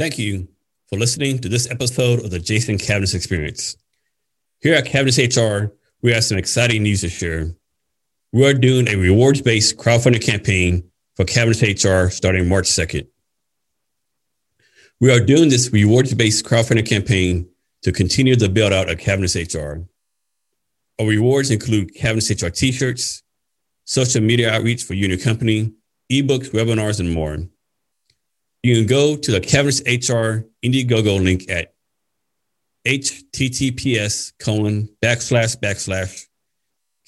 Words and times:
Thank 0.00 0.18
you 0.18 0.48
for 0.88 0.98
listening 0.98 1.40
to 1.40 1.48
this 1.50 1.70
episode 1.70 2.24
of 2.24 2.30
the 2.30 2.38
Jason 2.38 2.78
Cavness 2.78 3.14
Experience. 3.14 3.76
Here 4.60 4.72
at 4.72 4.86
Cavness 4.86 5.18
HR, 5.20 5.74
we 6.00 6.10
have 6.12 6.24
some 6.24 6.38
exciting 6.38 6.84
news 6.84 7.02
to 7.02 7.10
share. 7.10 7.54
We 8.32 8.46
are 8.46 8.54
doing 8.54 8.88
a 8.88 8.96
rewards 8.96 9.42
based 9.42 9.76
crowdfunding 9.76 10.24
campaign 10.24 10.90
for 11.16 11.26
Cavness 11.26 11.60
HR 11.60 12.10
starting 12.10 12.48
March 12.48 12.64
2nd. 12.64 13.08
We 15.00 15.12
are 15.12 15.20
doing 15.20 15.50
this 15.50 15.70
rewards 15.70 16.14
based 16.14 16.46
crowdfunding 16.46 16.88
campaign 16.88 17.50
to 17.82 17.92
continue 17.92 18.36
the 18.36 18.48
build 18.48 18.72
out 18.72 18.88
of 18.88 18.96
Cavness 18.96 19.36
HR. 19.36 19.84
Our 20.98 21.08
rewards 21.08 21.50
include 21.50 21.94
Cavness 21.94 22.42
HR 22.42 22.48
t 22.48 22.72
shirts, 22.72 23.22
social 23.84 24.22
media 24.22 24.50
outreach 24.50 24.82
for 24.82 24.94
your 24.94 25.18
company, 25.18 25.74
ebooks, 26.10 26.52
webinars, 26.52 27.00
and 27.00 27.12
more. 27.12 27.36
You 28.62 28.76
can 28.76 28.86
go 28.86 29.16
to 29.16 29.30
the 29.30 29.40
Cavness 29.40 29.80
HR 29.86 30.46
Indiegogo 30.62 31.22
link 31.22 31.50
at 31.50 31.72
https 32.86 34.32
colon 34.38 34.88
backslash 35.02 35.58
backslash 35.58 36.26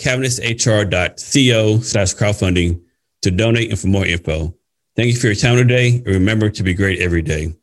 cavnesshr.co 0.00 1.80
slash 1.80 2.14
crowdfunding 2.14 2.82
to 3.22 3.30
donate 3.30 3.70
and 3.70 3.78
for 3.78 3.86
more 3.86 4.06
info. 4.06 4.54
Thank 4.96 5.08
you 5.08 5.16
for 5.16 5.28
your 5.28 5.36
time 5.36 5.56
today 5.56 5.96
and 5.96 6.06
remember 6.06 6.50
to 6.50 6.62
be 6.62 6.74
great 6.74 7.00
every 7.00 7.22
day. 7.22 7.54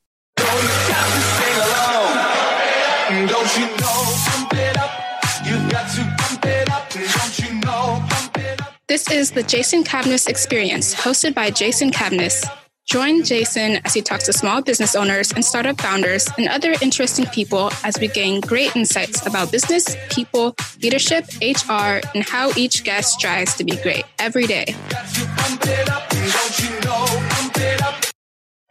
This 8.88 9.12
is 9.12 9.32
the 9.32 9.44
Jason 9.44 9.84
Cavness 9.84 10.28
Experience, 10.28 10.96
hosted 10.96 11.36
by 11.36 11.52
Jason 11.52 11.92
Cavness. 11.92 12.44
Join 12.90 13.24
Jason 13.24 13.80
as 13.86 13.94
he 13.94 14.02
talks 14.02 14.24
to 14.24 14.34
small 14.34 14.64
business 14.64 14.96
owners 14.96 15.32
and 15.32 15.46
startup 15.46 15.80
founders 15.80 16.28
and 16.40 16.48
other 16.48 16.74
interesting 16.82 17.28
people 17.28 17.70
as 17.84 18.00
we 18.00 18.08
gain 18.08 18.42
great 18.42 18.76
insights 18.76 19.28
about 19.28 19.52
business, 19.52 19.96
people, 20.10 20.56
leadership, 20.82 21.26
HR, 21.40 22.02
and 22.16 22.24
how 22.24 22.52
each 22.58 22.84
guest 22.84 23.14
strives 23.14 23.54
to 23.58 23.64
be 23.64 23.76
great 23.84 24.06
every 24.18 24.48
day. 24.48 24.66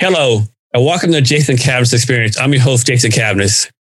Hello, 0.01 0.41
and 0.75 0.85
welcome 0.85 1.13
to 1.13 1.21
Jason 1.21 1.55
Cavness 1.55 1.95
Experience. 1.95 2.41
I'm 2.41 2.53
your 2.53 2.63
host, 2.63 2.89
Jason 2.89 3.13
Cavness. 3.13 3.71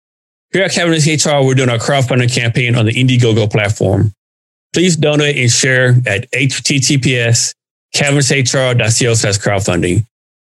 Here 0.52 0.62
at 0.62 0.70
Cavness 0.70 1.05
HR, 1.05 1.45
we're 1.45 1.56
doing 1.56 1.69
our 1.69 1.78
crowdfunding 1.78 2.33
campaign 2.33 2.77
on 2.77 2.86
the 2.86 2.92
Indiegogo 2.92 3.50
platform. 3.50 4.12
Please 4.73 4.95
donate 4.97 5.36
and 5.36 5.50
share 5.50 5.97
at 6.06 6.30
https 6.30 7.55
cavnesshr.co 7.92 9.14
slash 9.14 9.39
crowdfunding. 9.39 10.05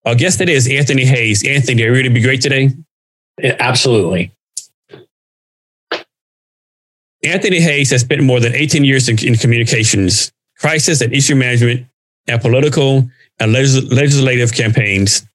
Our 0.04 0.14
guest 0.14 0.38
today 0.38 0.54
is 0.54 0.68
Anthony 0.68 1.04
Hayes. 1.04 1.46
Anthony, 1.46 1.82
are 1.82 1.86
you 1.86 1.92
ready 1.92 2.08
to 2.08 2.14
be 2.14 2.20
great 2.20 2.41
today? 2.41 2.70
Yeah, 3.41 3.56
absolutely. 3.58 4.32
Anthony 7.24 7.60
Hayes 7.60 7.91
has 7.91 8.02
spent 8.02 8.22
more 8.22 8.41
than 8.41 8.54
18 8.54 8.84
years 8.84 9.08
in, 9.08 9.22
in 9.24 9.34
communications, 9.34 10.32
crisis 10.58 11.00
and 11.00 11.12
issue 11.12 11.34
management, 11.34 11.86
and 12.28 12.41
political 12.41 13.08
and 13.41 13.52
legis- 13.52 13.91
legislative 13.91 14.52
campaigns. 14.52 15.26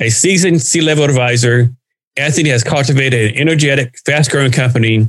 A 0.00 0.10
seasoned 0.10 0.60
C 0.60 0.80
level 0.80 1.04
advisor, 1.04 1.70
Anthony 2.16 2.50
has 2.50 2.64
cultivated 2.64 3.30
an 3.30 3.36
energetic, 3.38 3.96
fast 4.04 4.30
growing 4.30 4.50
company, 4.50 5.08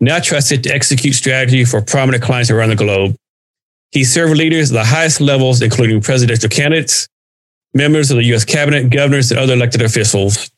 now 0.00 0.20
trusted 0.20 0.62
to 0.64 0.74
execute 0.74 1.14
strategy 1.14 1.64
for 1.64 1.80
prominent 1.80 2.22
clients 2.22 2.50
around 2.50 2.70
the 2.70 2.76
globe. 2.76 3.16
He 3.90 4.04
served 4.04 4.36
leaders 4.36 4.70
at 4.70 4.74
the 4.74 4.84
highest 4.84 5.20
levels, 5.20 5.62
including 5.62 6.00
presidential 6.00 6.48
candidates, 6.48 7.08
members 7.74 8.10
of 8.10 8.16
the 8.16 8.24
U.S. 8.24 8.44
cabinet, 8.44 8.90
governors, 8.90 9.30
and 9.30 9.40
other 9.40 9.54
elected 9.54 9.82
officials, 9.82 10.50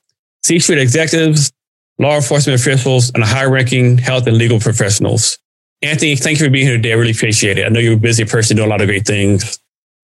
C-suite 0.45 0.78
executives, 0.78 1.53
law 1.98 2.17
enforcement 2.17 2.61
officials, 2.61 3.11
and 3.14 3.25
high-ranking 3.25 3.98
health 3.98 4.27
and 4.27 4.36
legal 4.36 4.61
professionals. 4.61 5.39
Anthony, 5.83 6.17
thank 6.17 6.39
you 6.39 6.46
for 6.46 6.51
being 6.51 6.67
here 6.67 6.77
today. 6.77 6.92
I 6.92 6.96
really 6.96 7.11
appreciate 7.11 7.58
it. 7.58 7.67
I 7.67 7.68
know 7.68 7.80
you're 7.80 7.95
a 7.95 7.98
busy 7.98 8.24
person 8.24 8.57
doing 8.57 8.68
a 8.68 8.70
lot 8.70 8.80
of 8.80 8.86
great 8.86 9.07
things. 9.07 9.58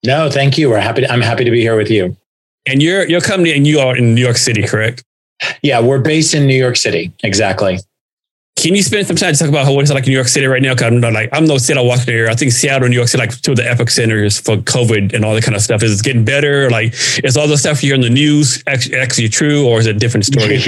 No, 0.05 0.31
thank 0.31 0.59
you. 0.59 0.69
We're 0.69 0.81
happy. 0.81 1.03
To, 1.03 1.13
I'm 1.13 1.21
happy 1.21 1.45
to 1.45 1.51
be 1.51 1.61
here 1.61 1.77
with 1.77 1.91
you. 1.91 2.17
And 2.67 2.83
your 2.83 3.09
your 3.09 3.21
company 3.21 3.53
and 3.53 3.67
you 3.67 3.81
are 3.81 3.97
in 3.97 4.15
New 4.15 4.21
York 4.21 4.37
City, 4.37 4.63
correct? 4.63 5.05
Yeah, 5.63 5.81
we're 5.81 6.01
based 6.01 6.35
in 6.35 6.47
New 6.47 6.57
York 6.57 6.77
City. 6.77 7.13
Exactly. 7.25 7.79
Can 8.63 8.77
you 8.77 8.83
spend 8.85 9.09
some 9.09 9.17
time 9.17 9.33
to 9.33 9.39
talk 9.41 9.49
about 9.49 9.65
how 9.65 9.73
what 9.73 9.81
it's 9.81 9.91
like 9.91 10.05
in 10.05 10.11
New 10.11 10.15
York 10.15 10.29
City 10.29 10.47
right 10.47 10.63
now? 10.63 10.73
Because 10.73 10.87
I'm 10.93 11.01
not 11.01 11.13
like 11.13 11.29
I'm 11.33 11.47
no 11.47 11.59
Seattle 11.59 11.85
Washington 11.85 12.15
area. 12.15 12.31
I 12.31 12.37
think 12.37 12.53
Seattle, 12.53 12.85
and 12.85 12.93
New 12.93 12.97
York 12.97 13.09
City, 13.09 13.21
like 13.21 13.43
two 13.43 13.51
of 13.51 13.57
the 13.57 13.69
epic 13.69 13.91
centers 13.91 14.39
for 14.39 14.57
COVID 14.57 15.13
and 15.13 15.25
all 15.25 15.35
that 15.35 15.43
kind 15.43 15.57
of 15.57 15.63
stuff. 15.63 15.83
Is 15.83 15.99
it 15.99 16.05
getting 16.05 16.25
better? 16.25 16.71
Like, 16.71 16.95
is 17.25 17.37
all 17.37 17.49
the 17.49 17.59
stuff 17.59 17.83
you 17.83 17.89
hear 17.89 17.97
in 17.97 18.03
the 18.03 18.09
news 18.09 18.63
actually, 18.69 18.99
actually 18.99 19.31
true, 19.31 19.67
or 19.67 19.81
is 19.81 19.89
it 19.89 19.97
a 19.97 19.99
different 19.99 20.27
story? 20.27 20.59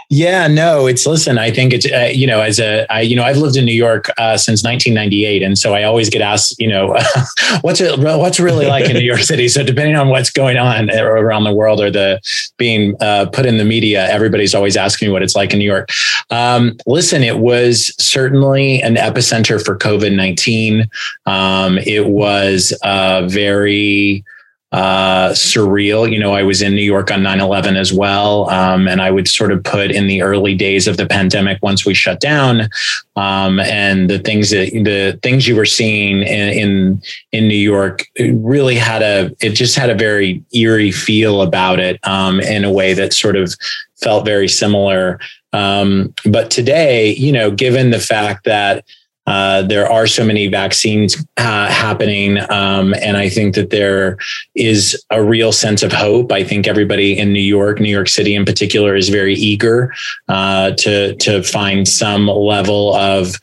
yeah, 0.08 0.46
no. 0.46 0.86
It's 0.86 1.04
listen. 1.04 1.36
I 1.36 1.50
think 1.50 1.74
it's 1.74 1.84
uh, 1.84 2.10
you 2.10 2.26
know 2.26 2.40
as 2.40 2.58
a 2.58 2.90
I, 2.90 3.02
you 3.02 3.16
know 3.16 3.22
I've 3.22 3.36
lived 3.36 3.56
in 3.56 3.66
New 3.66 3.74
York 3.74 4.08
uh, 4.16 4.38
since 4.38 4.64
1998, 4.64 5.42
and 5.42 5.58
so 5.58 5.74
I 5.74 5.82
always 5.82 6.08
get 6.08 6.22
asked 6.22 6.58
you 6.58 6.68
know 6.68 6.96
what's 7.60 7.82
it 7.82 7.98
what's 7.98 8.40
really 8.40 8.64
like 8.64 8.86
in 8.86 8.94
New 8.94 9.04
York 9.04 9.20
City. 9.30 9.48
So 9.48 9.62
depending 9.62 9.96
on 9.96 10.08
what's 10.08 10.30
going 10.30 10.56
on 10.56 10.90
around 10.90 11.44
the 11.44 11.52
world 11.52 11.82
or 11.82 11.90
the 11.90 12.18
being 12.56 12.96
uh, 13.02 13.26
put 13.26 13.44
in 13.44 13.58
the 13.58 13.64
media, 13.66 14.08
everybody's 14.08 14.54
always 14.54 14.74
asking 14.74 15.08
me 15.08 15.12
what 15.12 15.22
it's 15.22 15.36
like 15.36 15.52
in 15.52 15.58
New 15.58 15.66
York. 15.66 15.90
Um, 16.30 16.78
listen, 16.86 17.22
it 17.22 17.41
was 17.42 17.94
certainly 18.02 18.80
an 18.82 18.94
epicenter 18.94 19.62
for 19.62 19.76
COVID 19.76 20.14
19. 20.14 20.88
Um, 21.26 21.78
it 21.78 22.06
was 22.06 22.72
very 22.82 24.24
uh, 24.72 25.28
surreal. 25.32 26.10
You 26.10 26.18
know, 26.18 26.32
I 26.32 26.42
was 26.42 26.62
in 26.62 26.74
New 26.74 26.82
York 26.82 27.10
on 27.10 27.22
9 27.22 27.40
11 27.40 27.76
as 27.76 27.92
well. 27.92 28.48
Um, 28.48 28.88
and 28.88 29.02
I 29.02 29.10
would 29.10 29.28
sort 29.28 29.52
of 29.52 29.62
put 29.62 29.90
in 29.90 30.06
the 30.06 30.22
early 30.22 30.54
days 30.54 30.88
of 30.88 30.96
the 30.96 31.06
pandemic 31.06 31.58
once 31.62 31.84
we 31.84 31.92
shut 31.92 32.20
down 32.20 32.68
um, 33.14 33.60
and 33.60 34.08
the 34.08 34.18
things 34.18 34.50
that 34.50 34.70
the 34.72 35.18
things 35.22 35.46
you 35.46 35.56
were 35.56 35.66
seeing 35.66 36.22
in, 36.22 36.48
in, 36.48 37.02
in 37.32 37.48
New 37.48 37.54
York 37.54 38.06
really 38.18 38.76
had 38.76 39.02
a, 39.02 39.30
it 39.40 39.50
just 39.50 39.76
had 39.76 39.90
a 39.90 39.94
very 39.94 40.42
eerie 40.54 40.90
feel 40.90 41.42
about 41.42 41.78
it 41.78 42.00
um, 42.04 42.40
in 42.40 42.64
a 42.64 42.72
way 42.72 42.94
that 42.94 43.12
sort 43.12 43.36
of 43.36 43.54
felt 44.02 44.24
very 44.24 44.48
similar. 44.48 45.18
Um, 45.52 46.14
but 46.24 46.50
today, 46.50 47.14
you 47.14 47.32
know, 47.32 47.50
given 47.50 47.90
the 47.90 47.98
fact 47.98 48.44
that 48.44 48.84
uh, 49.26 49.62
there 49.62 49.90
are 49.90 50.06
so 50.06 50.24
many 50.24 50.48
vaccines 50.48 51.16
uh, 51.36 51.68
happening, 51.68 52.38
um, 52.50 52.92
and 52.94 53.16
I 53.16 53.28
think 53.28 53.54
that 53.54 53.70
there 53.70 54.18
is 54.56 55.00
a 55.10 55.22
real 55.22 55.52
sense 55.52 55.84
of 55.84 55.92
hope. 55.92 56.32
I 56.32 56.42
think 56.42 56.66
everybody 56.66 57.16
in 57.16 57.32
New 57.32 57.40
York, 57.40 57.78
New 57.78 57.88
York 57.88 58.08
City 58.08 58.34
in 58.34 58.44
particular, 58.44 58.96
is 58.96 59.10
very 59.10 59.34
eager 59.34 59.94
uh, 60.28 60.72
to 60.72 61.14
to 61.16 61.42
find 61.44 61.86
some 61.86 62.26
level 62.26 62.94
of 62.96 63.36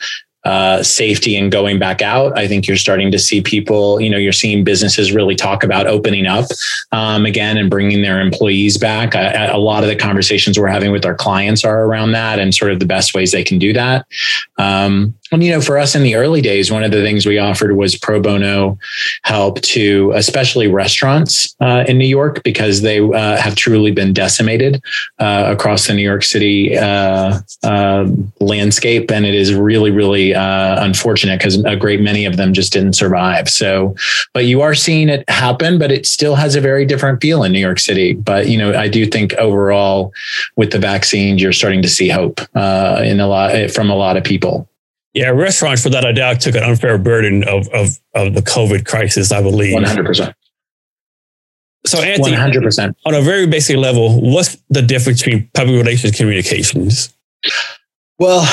uh, 0.46 0.82
safety 0.82 1.36
and 1.36 1.52
going 1.52 1.80
back 1.80 2.02
out. 2.02 2.38
I 2.38 2.48
think 2.48 2.68
you're 2.68 2.78
starting 2.78 3.12
to 3.12 3.20
see 3.20 3.42
people, 3.42 4.00
you 4.00 4.10
know, 4.10 4.18
you're 4.18 4.32
seeing 4.32 4.64
businesses 4.64 5.12
really 5.12 5.36
talk 5.36 5.64
about 5.64 5.86
opening 5.86 6.28
up 6.28 6.46
um, 6.92 7.26
again 7.26 7.58
and 7.58 7.70
bringing 7.70 8.02
their 8.02 8.22
employees 8.22 8.78
back. 8.78 9.16
A, 9.16 9.50
a, 9.52 9.60
lot 9.60 9.84
of 9.84 9.90
the 9.90 9.96
conversations 9.96 10.58
we're 10.58 10.68
having 10.68 10.92
with 10.92 11.06
our 11.06 11.16
clients 11.16 11.66
are 11.66 11.84
around 11.84 12.14
that 12.14 12.40
and 12.40 12.56
sort 12.56 12.72
of 12.72 12.80
the 12.80 12.86
best 12.86 13.14
ways 13.14 13.32
they 13.32 13.44
can 13.44 13.60
do 13.60 13.74
that. 13.74 14.06
Um, 14.58 15.14
and, 15.32 15.44
you 15.44 15.52
know, 15.52 15.62
for 15.62 15.78
us 15.78 15.94
in 15.94 16.04
the 16.04 16.16
early 16.16 16.42
days, 16.42 16.72
one 16.72 16.84
of 16.84 16.92
the 16.92 17.02
things 17.04 17.26
we 17.26 17.38
offered 17.38 17.76
was 17.76 17.96
pro 17.96 18.20
bono 18.20 18.80
help 19.24 19.62
to 19.62 20.12
especially 20.16 20.68
restaurants 20.68 21.56
uh, 21.60 21.84
in 21.88 21.98
New 21.98 22.08
York 22.08 22.42
because 22.44 22.82
they 22.82 23.00
uh, 23.00 23.38
have 23.38 23.56
truly 23.56 23.92
been 23.92 24.12
decimated 24.12 24.82
uh, 25.20 25.46
across 25.48 25.86
the 25.86 25.94
New 25.94 26.02
York 26.02 26.24
City 26.24 26.76
uh, 26.76 27.40
uh, 27.64 28.08
landscape. 28.40 29.12
And 29.12 29.26
it 29.26 29.36
is 29.36 29.54
really, 29.54 29.92
really 29.92 30.29
uh, 30.36 30.84
unfortunate 30.84 31.40
because 31.40 31.64
a 31.64 31.76
great 31.76 32.02
many 32.02 32.26
of 32.26 32.38
them 32.38 32.54
just 32.54 32.74
didn't 32.74 32.94
survive. 32.94 33.50
So, 33.50 33.96
but 34.34 34.46
you 34.46 34.62
are 34.62 34.76
seeing 34.76 35.10
it 35.10 35.30
happen, 35.30 35.80
but 35.80 35.92
it 35.92 36.06
still 36.06 36.36
has 36.36 36.56
a 36.56 36.62
very 36.62 36.86
different 36.86 37.22
feel 37.22 37.44
in 37.44 37.52
New 37.52 37.60
York 37.60 37.80
City. 37.80 38.14
But, 38.14 38.48
you 38.48 38.58
know, 38.58 38.74
I 38.74 38.88
do 38.88 39.06
think 39.06 39.34
overall 39.34 40.14
with 40.56 40.72
the 40.72 40.80
vaccines, 40.80 41.42
you're 41.42 41.54
starting 41.54 41.82
to 41.82 41.90
see 41.90 42.10
hope 42.10 42.40
in 42.56 43.20
a 43.20 43.28
lot 43.28 43.72
from 43.72 43.90
a 43.90 43.96
lot 43.96 44.18
of 44.18 44.24
people. 44.24 44.68
Yeah, 45.14 45.30
restaurants, 45.30 45.84
without 45.84 46.06
a 46.06 46.14
doubt, 46.14 46.40
took 46.40 46.56
an 46.56 46.64
unfair 46.64 46.98
burden 46.98 47.44
of 47.44 47.68
of, 47.70 48.00
of 48.14 48.36
the 48.36 48.42
COVID 48.42 48.86
crisis, 48.86 49.32
I 49.32 49.42
believe. 49.42 49.74
One 49.74 49.84
hundred 49.84 50.06
percent. 50.06 50.36
So, 51.86 52.00
Anthony, 52.00 52.36
100%. 52.36 52.94
on 53.06 53.16
a 53.16 53.22
very 53.22 53.48
basic 53.48 53.78
level, 53.78 54.20
what's 54.22 54.58
the 54.70 54.82
difference 54.82 55.24
between 55.24 55.50
public 55.54 55.78
relations 55.78 56.16
communications? 56.16 57.14
Well, 58.20 58.42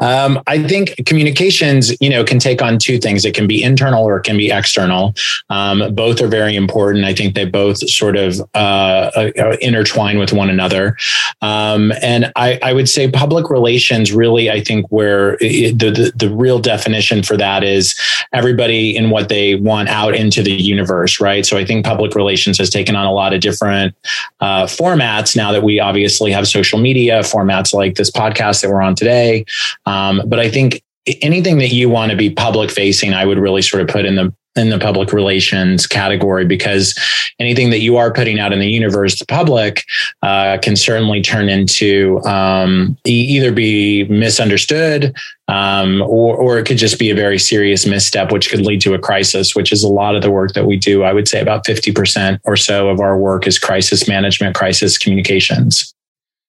Um, 0.00 0.42
I 0.46 0.62
think 0.62 0.94
communications, 1.06 1.98
you 2.00 2.10
know, 2.10 2.24
can 2.24 2.38
take 2.38 2.62
on 2.62 2.78
two 2.78 2.98
things. 2.98 3.24
It 3.24 3.34
can 3.34 3.46
be 3.46 3.62
internal 3.62 4.04
or 4.04 4.18
it 4.18 4.24
can 4.24 4.36
be 4.36 4.50
external. 4.50 5.14
Um, 5.50 5.94
both 5.94 6.20
are 6.20 6.28
very 6.28 6.56
important. 6.56 7.04
I 7.04 7.14
think 7.14 7.34
they 7.34 7.44
both 7.44 7.78
sort 7.88 8.16
of 8.16 8.40
uh, 8.54 9.10
uh, 9.16 9.56
intertwine 9.60 10.18
with 10.18 10.32
one 10.32 10.50
another. 10.50 10.96
Um, 11.42 11.92
and 12.02 12.32
I, 12.36 12.58
I, 12.62 12.72
would 12.72 12.88
say 12.88 13.10
public 13.10 13.50
relations 13.50 14.12
really, 14.12 14.50
I 14.50 14.60
think 14.60 14.86
where 14.90 15.36
it, 15.40 15.78
the, 15.78 15.90
the, 15.90 16.12
the 16.14 16.34
real 16.34 16.58
definition 16.58 17.22
for 17.22 17.36
that 17.36 17.62
is 17.64 17.98
everybody 18.32 18.96
and 18.96 19.10
what 19.10 19.28
they 19.28 19.54
want 19.54 19.88
out 19.88 20.14
into 20.14 20.42
the 20.42 20.52
universe, 20.52 21.20
right? 21.20 21.46
So 21.46 21.56
I 21.56 21.64
think 21.64 21.84
public 21.84 22.14
relations 22.14 22.58
has 22.58 22.70
taken 22.70 22.96
on 22.96 23.06
a 23.06 23.12
lot 23.12 23.32
of 23.32 23.40
different 23.40 23.94
uh, 24.40 24.64
formats 24.64 25.36
now 25.36 25.52
that 25.52 25.62
we 25.62 25.80
obviously 25.80 26.32
have 26.32 26.46
social 26.48 26.78
media 26.78 27.20
formats 27.20 27.72
like 27.72 27.94
this 27.94 28.10
podcast 28.10 28.62
that 28.62 28.70
we're 28.70 28.82
on 28.82 28.94
today. 28.94 29.44
Um, 29.88 30.22
but 30.26 30.38
I 30.38 30.50
think 30.50 30.82
anything 31.22 31.58
that 31.58 31.68
you 31.68 31.88
want 31.88 32.10
to 32.10 32.16
be 32.16 32.30
public 32.30 32.70
facing, 32.70 33.14
I 33.14 33.24
would 33.24 33.38
really 33.38 33.62
sort 33.62 33.82
of 33.82 33.88
put 33.88 34.04
in 34.04 34.16
the 34.16 34.32
in 34.56 34.70
the 34.70 34.78
public 34.78 35.12
relations 35.12 35.86
category 35.86 36.44
because 36.44 36.98
anything 37.38 37.70
that 37.70 37.78
you 37.78 37.96
are 37.96 38.12
putting 38.12 38.40
out 38.40 38.52
in 38.52 38.58
the 38.58 38.66
universe, 38.66 39.16
the 39.18 39.26
public, 39.26 39.84
uh, 40.22 40.58
can 40.60 40.74
certainly 40.74 41.22
turn 41.22 41.48
into 41.48 42.20
um, 42.24 42.98
either 43.04 43.52
be 43.52 44.04
misunderstood 44.04 45.14
um, 45.46 46.02
or, 46.02 46.36
or 46.36 46.58
it 46.58 46.66
could 46.66 46.76
just 46.76 46.98
be 46.98 47.08
a 47.08 47.14
very 47.14 47.38
serious 47.38 47.86
misstep, 47.86 48.32
which 48.32 48.50
could 48.50 48.62
lead 48.62 48.80
to 48.80 48.94
a 48.94 48.98
crisis, 48.98 49.54
which 49.54 49.70
is 49.70 49.84
a 49.84 49.88
lot 49.88 50.16
of 50.16 50.22
the 50.22 50.30
work 50.30 50.54
that 50.54 50.66
we 50.66 50.76
do. 50.76 51.04
I 51.04 51.12
would 51.12 51.28
say 51.28 51.40
about 51.40 51.64
50% 51.64 52.40
or 52.44 52.56
so 52.56 52.88
of 52.88 52.98
our 52.98 53.16
work 53.16 53.46
is 53.46 53.60
crisis 53.60 54.08
management, 54.08 54.56
crisis 54.56 54.98
communications. 54.98 55.94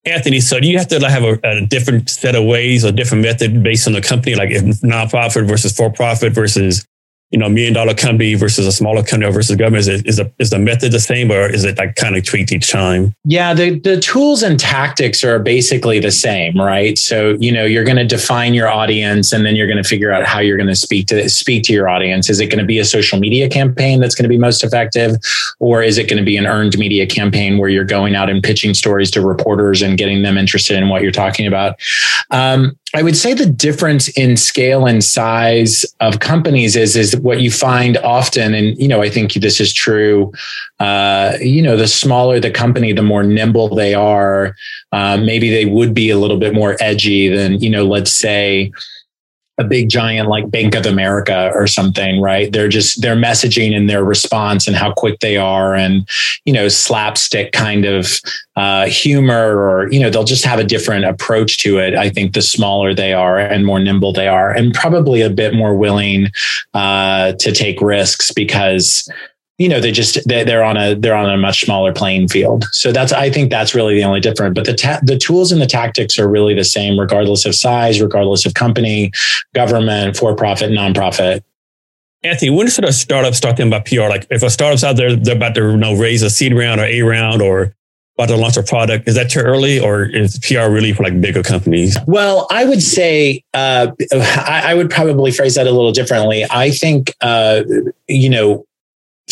Anthony, 0.05 0.39
so 0.39 0.59
do 0.59 0.67
you 0.67 0.77
have 0.77 0.87
to 0.87 1.09
have 1.09 1.23
a, 1.23 1.39
a, 1.43 1.65
different 1.65 2.09
set 2.09 2.35
of 2.35 2.45
ways 2.45 2.85
or 2.85 2.91
different 2.91 3.23
method 3.23 3.61
based 3.61 3.85
on 3.85 3.93
the 3.93 4.01
company, 4.01 4.33
like 4.35 4.49
if 4.49 4.63
nonprofit 4.81 5.47
versus 5.47 5.75
for 5.75 5.91
profit 5.91 6.31
versus 6.33 6.85
you 7.31 7.37
know, 7.37 7.45
a 7.45 7.49
million 7.49 7.73
dollar 7.73 7.93
company 7.93 8.33
versus 8.33 8.65
a 8.65 8.71
smaller 8.71 9.03
company 9.03 9.31
versus 9.31 9.55
government? 9.55 9.81
Is, 9.81 9.87
it, 9.87 10.07
is, 10.07 10.17
the, 10.17 10.31
is 10.39 10.49
the 10.49 10.59
method 10.59 10.91
the 10.91 10.99
same 10.99 11.31
or 11.31 11.47
is 11.47 11.63
it 11.63 11.77
like 11.77 11.95
kind 11.95 12.15
of 12.15 12.25
tweaked 12.25 12.51
each 12.51 12.69
time? 12.69 13.13
Yeah, 13.23 13.53
the, 13.53 13.79
the 13.79 13.99
tools 13.99 14.41
and 14.41 14.59
tactics 14.59 15.23
are 15.23 15.39
basically 15.39 15.99
the 15.99 16.11
same, 16.11 16.59
right? 16.59 16.97
So, 16.97 17.37
you 17.39 17.51
know, 17.51 17.65
you're 17.65 17.83
going 17.83 17.97
to 17.97 18.05
define 18.05 18.53
your 18.53 18.67
audience 18.67 19.31
and 19.31 19.45
then 19.45 19.55
you're 19.55 19.67
going 19.67 19.81
to 19.81 19.87
figure 19.87 20.11
out 20.11 20.25
how 20.25 20.39
you're 20.39 20.57
going 20.57 20.67
to 20.67 20.75
speak 20.75 21.07
to 21.07 21.29
speak 21.29 21.63
to 21.63 21.73
your 21.73 21.87
audience. 21.87 22.29
Is 22.29 22.39
it 22.39 22.47
going 22.47 22.59
to 22.59 22.65
be 22.65 22.79
a 22.79 22.85
social 22.85 23.19
media 23.19 23.47
campaign 23.47 23.99
that's 23.99 24.15
going 24.15 24.23
to 24.23 24.29
be 24.29 24.37
most 24.37 24.63
effective? 24.63 25.15
Or 25.59 25.83
is 25.83 25.97
it 25.97 26.09
going 26.09 26.19
to 26.19 26.25
be 26.25 26.37
an 26.37 26.47
earned 26.47 26.77
media 26.77 27.05
campaign 27.05 27.57
where 27.57 27.69
you're 27.69 27.83
going 27.83 28.15
out 28.15 28.29
and 28.29 28.41
pitching 28.41 28.73
stories 28.73 29.11
to 29.11 29.21
reporters 29.21 29.81
and 29.81 29.97
getting 29.97 30.23
them 30.23 30.37
interested 30.37 30.77
in 30.77 30.89
what 30.89 31.03
you're 31.03 31.11
talking 31.11 31.45
about? 31.45 31.79
Um, 32.31 32.78
I 32.95 33.03
would 33.03 33.15
say 33.15 33.33
the 33.33 33.45
difference 33.45 34.07
in 34.09 34.35
scale 34.35 34.87
and 34.87 35.03
size 35.03 35.85
of 35.99 36.19
companies 36.19 36.75
is 36.75 36.95
is 36.95 37.15
what 37.17 37.39
you 37.39 37.51
find 37.51 37.97
often, 37.97 38.53
and 38.53 38.77
you 38.81 38.87
know 38.87 39.01
I 39.01 39.09
think 39.09 39.33
this 39.33 39.59
is 39.59 39.71
true. 39.71 40.33
Uh, 40.79 41.33
you 41.39 41.61
know, 41.61 41.77
the 41.77 41.87
smaller 41.87 42.39
the 42.39 42.49
company, 42.49 42.91
the 42.91 43.03
more 43.03 43.23
nimble 43.23 43.75
they 43.75 43.93
are. 43.93 44.55
Uh, 44.91 45.17
maybe 45.17 45.51
they 45.51 45.65
would 45.65 45.93
be 45.93 46.09
a 46.09 46.17
little 46.17 46.37
bit 46.37 46.53
more 46.53 46.77
edgy 46.79 47.27
than 47.27 47.59
you 47.59 47.69
know, 47.69 47.85
let's 47.85 48.11
say 48.11 48.71
a 49.59 49.63
big 49.63 49.89
giant 49.89 50.29
like 50.29 50.49
Bank 50.49 50.73
of 50.73 50.85
America 50.85 51.51
or 51.53 51.67
something, 51.67 52.21
right? 52.21 52.51
They're 52.51 52.69
just 52.69 53.01
their 53.01 53.15
messaging 53.15 53.75
and 53.75 53.89
their 53.89 54.03
response 54.03 54.67
and 54.67 54.75
how 54.75 54.93
quick 54.93 55.19
they 55.19 55.37
are, 55.37 55.75
and 55.75 56.07
you 56.45 56.53
know, 56.53 56.69
slapstick 56.69 57.51
kind 57.51 57.85
of 57.85 58.19
uh, 58.55 58.85
humor, 58.87 59.57
or 59.57 59.91
you 59.91 59.99
know, 59.99 60.09
they'll 60.09 60.23
just 60.23 60.45
have 60.45 60.59
a 60.59 60.63
different 60.63 61.05
approach 61.05 61.57
to 61.59 61.77
it. 61.77 61.93
I 61.93 62.09
think 62.09 62.33
the 62.33 62.41
smaller 62.41 62.93
they 62.93 63.13
are 63.13 63.37
and 63.37 63.65
more 63.65 63.79
nimble 63.79 64.13
they 64.13 64.27
are, 64.27 64.51
and 64.51 64.73
probably 64.73 65.21
a 65.21 65.29
bit 65.29 65.53
more 65.53 65.75
willing 65.75 66.27
uh, 66.73 67.33
to 67.33 67.51
take 67.51 67.81
risks 67.81 68.31
because 68.31 69.09
you 69.59 69.69
know 69.69 69.79
they 69.79 69.91
just 69.91 70.17
they're 70.27 70.63
on 70.63 70.77
a 70.77 70.95
they're 70.95 71.15
on 71.15 71.29
a 71.29 71.37
much 71.37 71.61
smaller 71.61 71.93
playing 71.93 72.27
field 72.27 72.65
so 72.71 72.91
that's 72.91 73.11
i 73.11 73.29
think 73.29 73.51
that's 73.51 73.75
really 73.75 73.93
the 73.93 74.03
only 74.03 74.19
difference 74.19 74.55
but 74.55 74.65
the 74.65 74.73
ta- 74.73 74.99
the 75.03 75.17
tools 75.17 75.51
and 75.51 75.61
the 75.61 75.67
tactics 75.67 76.17
are 76.17 76.27
really 76.27 76.55
the 76.55 76.63
same 76.63 76.99
regardless 76.99 77.45
of 77.45 77.53
size 77.53 78.01
regardless 78.01 78.45
of 78.45 78.55
company 78.55 79.11
government 79.53 80.17
for 80.17 80.35
profit 80.35 80.71
nonprofit 80.71 81.43
Anthony, 82.21 82.51
when 82.51 82.67
should 82.67 82.83
a 82.83 82.91
startup 82.91 83.33
start 83.33 83.55
thinking 83.55 83.71
about 83.71 83.85
PR? 83.85 84.09
Like 84.09 84.27
if 84.29 84.43
a 84.43 84.49
startup's 84.49 84.83
out 84.83 84.97
there, 84.97 85.15
they're 85.15 85.37
about 85.37 85.55
to 85.55 85.61
you 85.61 85.77
know, 85.77 85.95
raise 85.95 86.21
a 86.21 86.29
seed 86.29 86.53
round 86.53 86.81
or 86.81 86.83
A 86.83 87.01
round 87.01 87.41
or 87.41 87.73
about 88.19 88.27
to 88.27 88.35
launch 88.35 88.57
a 88.57 88.63
product, 88.63 89.07
is 89.07 89.15
that 89.15 89.29
too 89.29 89.39
early 89.39 89.79
or 89.79 90.03
is 90.03 90.37
PR 90.39 90.69
really 90.69 90.91
for 90.91 91.03
like 91.03 91.21
bigger 91.21 91.41
companies? 91.41 91.97
Well, 92.05 92.45
I 92.51 92.65
would 92.65 92.81
say, 92.81 93.45
uh, 93.53 93.91
I, 94.11 94.63
I, 94.65 94.73
would 94.73 94.89
probably 94.89 95.31
phrase 95.31 95.55
that 95.55 95.67
a 95.67 95.71
little 95.71 95.93
differently. 95.93 96.45
I 96.49 96.71
think, 96.71 97.15
uh, 97.21 97.63
you 98.09 98.29
know, 98.29 98.65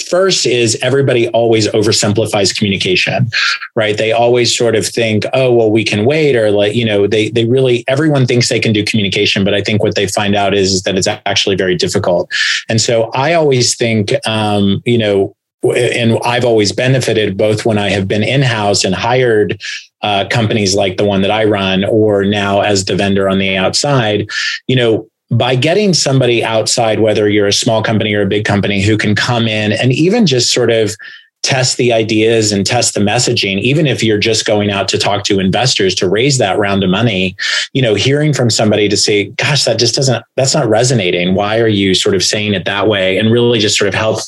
first 0.01 0.45
is 0.45 0.77
everybody 0.81 1.27
always 1.29 1.67
oversimplifies 1.69 2.55
communication 2.55 3.29
right 3.75 3.97
they 3.97 4.11
always 4.11 4.55
sort 4.55 4.75
of 4.75 4.85
think 4.85 5.23
oh 5.33 5.51
well 5.53 5.71
we 5.71 5.83
can 5.83 6.05
wait 6.05 6.35
or 6.35 6.51
like 6.51 6.75
you 6.75 6.85
know 6.85 7.07
they 7.07 7.29
they 7.29 7.45
really 7.45 7.83
everyone 7.88 8.25
thinks 8.25 8.49
they 8.49 8.59
can 8.59 8.73
do 8.73 8.83
communication 8.83 9.44
but 9.44 9.53
i 9.53 9.61
think 9.61 9.81
what 9.81 9.95
they 9.95 10.07
find 10.07 10.35
out 10.35 10.53
is, 10.53 10.83
that 10.83 10.95
it's 10.95 11.07
actually 11.07 11.55
very 11.55 11.75
difficult 11.75 12.31
and 12.69 12.79
so 12.79 13.09
i 13.13 13.33
always 13.33 13.75
think 13.75 14.13
um, 14.27 14.81
you 14.85 14.97
know 14.97 15.33
and 15.63 16.19
I've 16.23 16.45
always 16.45 16.71
benefited 16.71 17.35
both 17.35 17.65
when 17.65 17.77
I 17.77 17.89
have 17.89 18.07
been 18.07 18.23
in 18.23 18.41
house 18.41 18.83
and 18.83 18.93
hired 18.93 19.59
uh, 20.01 20.25
companies 20.29 20.75
like 20.75 20.97
the 20.97 21.05
one 21.05 21.21
that 21.23 21.31
I 21.31 21.45
run, 21.45 21.83
or 21.83 22.23
now 22.23 22.61
as 22.61 22.85
the 22.85 22.95
vendor 22.95 23.27
on 23.27 23.39
the 23.39 23.57
outside. 23.57 24.29
You 24.67 24.75
know, 24.75 25.09
by 25.29 25.56
getting 25.56 25.94
somebody 25.94 26.44
outside, 26.44 27.00
whether 27.00 27.27
you're 27.27 27.47
a 27.47 27.53
small 27.53 27.83
company 27.83 28.13
or 28.13 28.21
a 28.21 28.27
big 28.27 28.45
company, 28.45 28.81
who 28.81 28.97
can 28.97 29.15
come 29.15 29.47
in 29.47 29.71
and 29.74 29.91
even 29.91 30.25
just 30.25 30.53
sort 30.53 30.71
of 30.71 30.95
test 31.44 31.77
the 31.77 31.94
ideas 31.94 32.51
and 32.51 32.65
test 32.65 32.94
the 32.94 33.00
messaging 33.00 33.59
even 33.59 33.85
if 33.85 34.03
you're 34.03 34.18
just 34.18 34.45
going 34.45 34.71
out 34.71 34.88
to 34.88 34.97
talk 34.97 35.24
to 35.24 35.39
investors 35.39 35.94
to 35.94 36.09
raise 36.09 36.39
that 36.39 36.57
round 36.57 36.83
of 36.83 36.89
money 36.89 37.35
you 37.74 37.81
know 37.81 37.94
hearing 37.94 38.33
from 38.33 38.50
somebody 38.50 38.89
to 38.89 38.97
say 38.97 39.25
gosh 39.38 39.63
that 39.63 39.79
just 39.79 39.95
doesn't 39.95 40.25
that's 40.35 40.56
not 40.56 40.68
resonating. 40.68 41.35
Why 41.35 41.59
are 41.59 41.68
you 41.68 41.94
sort 41.94 42.15
of 42.15 42.24
saying 42.24 42.53
it 42.53 42.65
that 42.65 42.88
way? 42.88 43.18
And 43.18 43.31
really 43.31 43.59
just 43.59 43.77
sort 43.77 43.88
of 43.88 43.94
help 43.94 44.19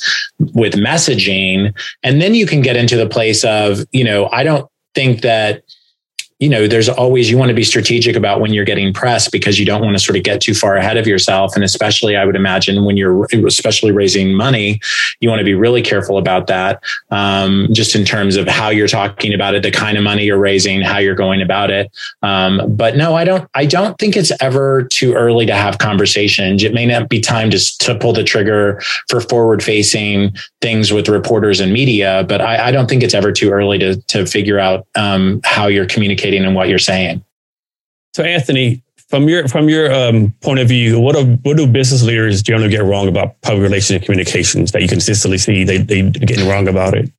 with 0.53 0.75
messaging. 0.75 1.73
And 2.03 2.21
then 2.21 2.35
you 2.35 2.45
can 2.45 2.61
get 2.61 2.77
into 2.77 2.95
the 2.95 3.09
place 3.09 3.43
of 3.43 3.85
you 3.91 4.03
know 4.03 4.29
i 4.31 4.43
don't 4.43 4.69
think 4.95 5.21
that 5.21 5.63
you 6.39 6.47
know, 6.47 6.67
there's 6.67 6.87
always, 6.87 7.29
you 7.29 7.37
want 7.37 7.49
to 7.49 7.53
be 7.55 7.65
strategic 7.65 8.15
about 8.15 8.39
when 8.39 8.53
you're 8.53 8.63
getting 8.63 8.93
press 8.93 9.27
because 9.29 9.59
you 9.59 9.65
don't 9.65 9.81
want 9.81 9.97
to 9.97 9.99
sort 10.01 10.15
of 10.15 10.23
get 10.23 10.39
too 10.39 10.53
far 10.53 10.77
ahead 10.77 10.95
of 10.95 11.05
yourself. 11.05 11.53
And 11.53 11.65
especially, 11.65 12.15
I 12.15 12.23
would 12.23 12.37
imagine 12.37 12.85
when 12.85 12.95
you're 12.95 13.27
especially 13.45 13.91
raising 13.91 14.33
money, 14.33 14.79
you 15.19 15.27
want 15.27 15.39
to 15.39 15.45
be 15.45 15.53
really 15.53 15.81
careful 15.81 16.17
about 16.17 16.47
that. 16.47 16.81
Um, 17.11 17.67
just 17.73 17.93
in 17.93 18.05
terms 18.05 18.37
of 18.37 18.47
how 18.47 18.69
you're 18.69 18.87
talking 18.87 19.33
about 19.33 19.53
it, 19.53 19.63
the 19.63 19.71
kind 19.71 19.97
of 19.97 20.03
money 20.05 20.23
you're 20.23 20.37
raising, 20.37 20.79
how 20.79 20.99
you're 20.99 21.13
going 21.13 21.41
about 21.41 21.71
it. 21.71 21.91
Um, 22.21 22.73
but 22.73 22.95
no, 22.95 23.15
I 23.15 23.25
don't, 23.25 23.49
I 23.53 23.65
don't 23.65 23.97
think 23.97 24.15
it's 24.15 24.31
ever 24.39 24.83
too 24.83 25.15
early 25.15 25.45
to 25.45 25.55
have 25.55 25.77
conversations. 25.77 26.63
It 26.63 26.73
may 26.73 26.85
not 26.85 27.09
be 27.09 27.19
time 27.19 27.49
to, 27.49 27.77
to 27.79 27.99
pull 27.99 28.13
the 28.13 28.23
trigger 28.23 28.81
for 29.09 29.19
forward 29.19 29.61
facing 29.61 30.31
things 30.61 30.93
with 30.93 31.09
reporters 31.09 31.59
and 31.59 31.73
media, 31.73 32.25
but 32.29 32.39
I, 32.39 32.67
I, 32.67 32.71
don't 32.71 32.89
think 32.89 33.01
it's 33.01 33.13
ever 33.13 33.31
too 33.31 33.49
early 33.49 33.77
to, 33.79 33.95
to 34.07 34.25
figure 34.25 34.59
out 34.59 34.85
um, 34.95 35.39
how 35.45 35.67
you're 35.67 35.85
communicating 35.85 36.28
communicating 36.29 36.45
and 36.45 36.55
what 36.55 36.69
you're 36.69 36.79
saying. 36.79 37.23
So, 38.13 38.23
Anthony, 38.23 38.81
from 39.09 39.27
your 39.27 39.47
from 39.47 39.69
your 39.69 39.91
um, 39.93 40.33
point 40.41 40.59
of 40.59 40.67
view, 40.67 40.99
what 40.99 41.15
do 41.15 41.37
what 41.43 41.57
do 41.57 41.67
business 41.67 42.03
leaders 42.03 42.41
generally 42.41 42.69
get 42.69 42.83
wrong 42.83 43.07
about 43.07 43.39
public 43.41 43.63
relations 43.63 43.97
and 43.97 44.03
communications 44.03 44.71
that 44.71 44.81
you 44.81 44.87
consistently 44.87 45.37
see 45.37 45.63
they 45.63 45.77
they 45.77 46.09
getting 46.09 46.47
wrong 46.47 46.67
about 46.67 46.93
it? 46.95 47.11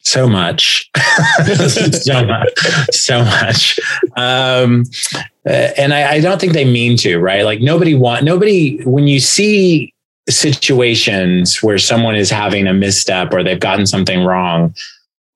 So 0.00 0.28
much, 0.28 0.90
so 1.92 2.24
much, 2.24 2.50
so 2.90 3.24
much. 3.24 3.80
Um, 4.16 4.84
and 5.46 5.94
I, 5.94 6.14
I 6.14 6.20
don't 6.20 6.38
think 6.38 6.52
they 6.52 6.64
mean 6.64 6.96
to, 6.98 7.18
right? 7.18 7.42
Like 7.42 7.60
nobody 7.60 7.94
want 7.94 8.24
nobody 8.24 8.82
when 8.84 9.06
you 9.06 9.18
see 9.18 9.92
situations 10.28 11.62
where 11.62 11.78
someone 11.78 12.16
is 12.16 12.30
having 12.30 12.66
a 12.66 12.72
misstep 12.72 13.32
or 13.32 13.42
they've 13.42 13.60
gotten 13.60 13.86
something 13.86 14.24
wrong 14.24 14.74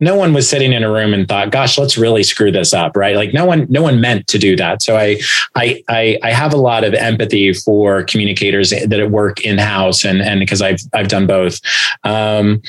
no 0.01 0.15
one 0.15 0.33
was 0.33 0.49
sitting 0.49 0.73
in 0.73 0.85
a 0.85 0.93
room 0.93 1.13
and 1.13 1.27
thought, 1.27 1.51
gosh, 1.51 1.77
let's 1.77 1.99
really 1.99 2.23
screw 2.23 2.53
this 2.53 2.73
up. 2.73 2.97
Right. 2.97 3.17
Like 3.17 3.35
no 3.35 3.45
one, 3.45 3.67
no 3.69 3.83
one 3.83 4.01
meant 4.01 4.29
to 4.29 4.39
do 4.39 4.57
that. 4.57 4.83
So 4.83 4.97
I, 4.97 5.19
I, 5.57 5.83
I, 5.89 6.19
I 6.23 6.31
have 6.31 6.53
a 6.53 6.59
lot 6.59 6.85
of 6.85 6.95
empathy 6.95 7.53
for 7.53 8.05
communicators 8.05 8.71
that 8.71 9.11
work 9.11 9.41
in 9.41 9.59
house 9.59 10.05
and, 10.05 10.23
and 10.23 10.41
because 10.41 10.63
I've, 10.63 10.81
I've 10.95 11.09
done 11.09 11.27
both. 11.27 11.61
Um, 12.05 12.63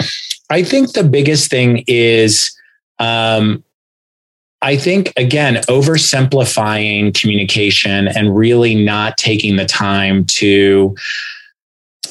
I 0.50 0.64
think 0.64 0.94
the 0.94 1.04
biggest 1.04 1.50
thing 1.50 1.84
is, 1.88 2.52
um, 2.98 3.64
I 4.62 4.76
think 4.76 5.14
again, 5.16 5.56
oversimplifying 5.70 7.20
communication 7.20 8.08
and 8.10 8.36
really 8.36 8.76
not 8.76 9.18
taking 9.18 9.56
the 9.56 9.66
time 9.66 10.26
to 10.26 10.96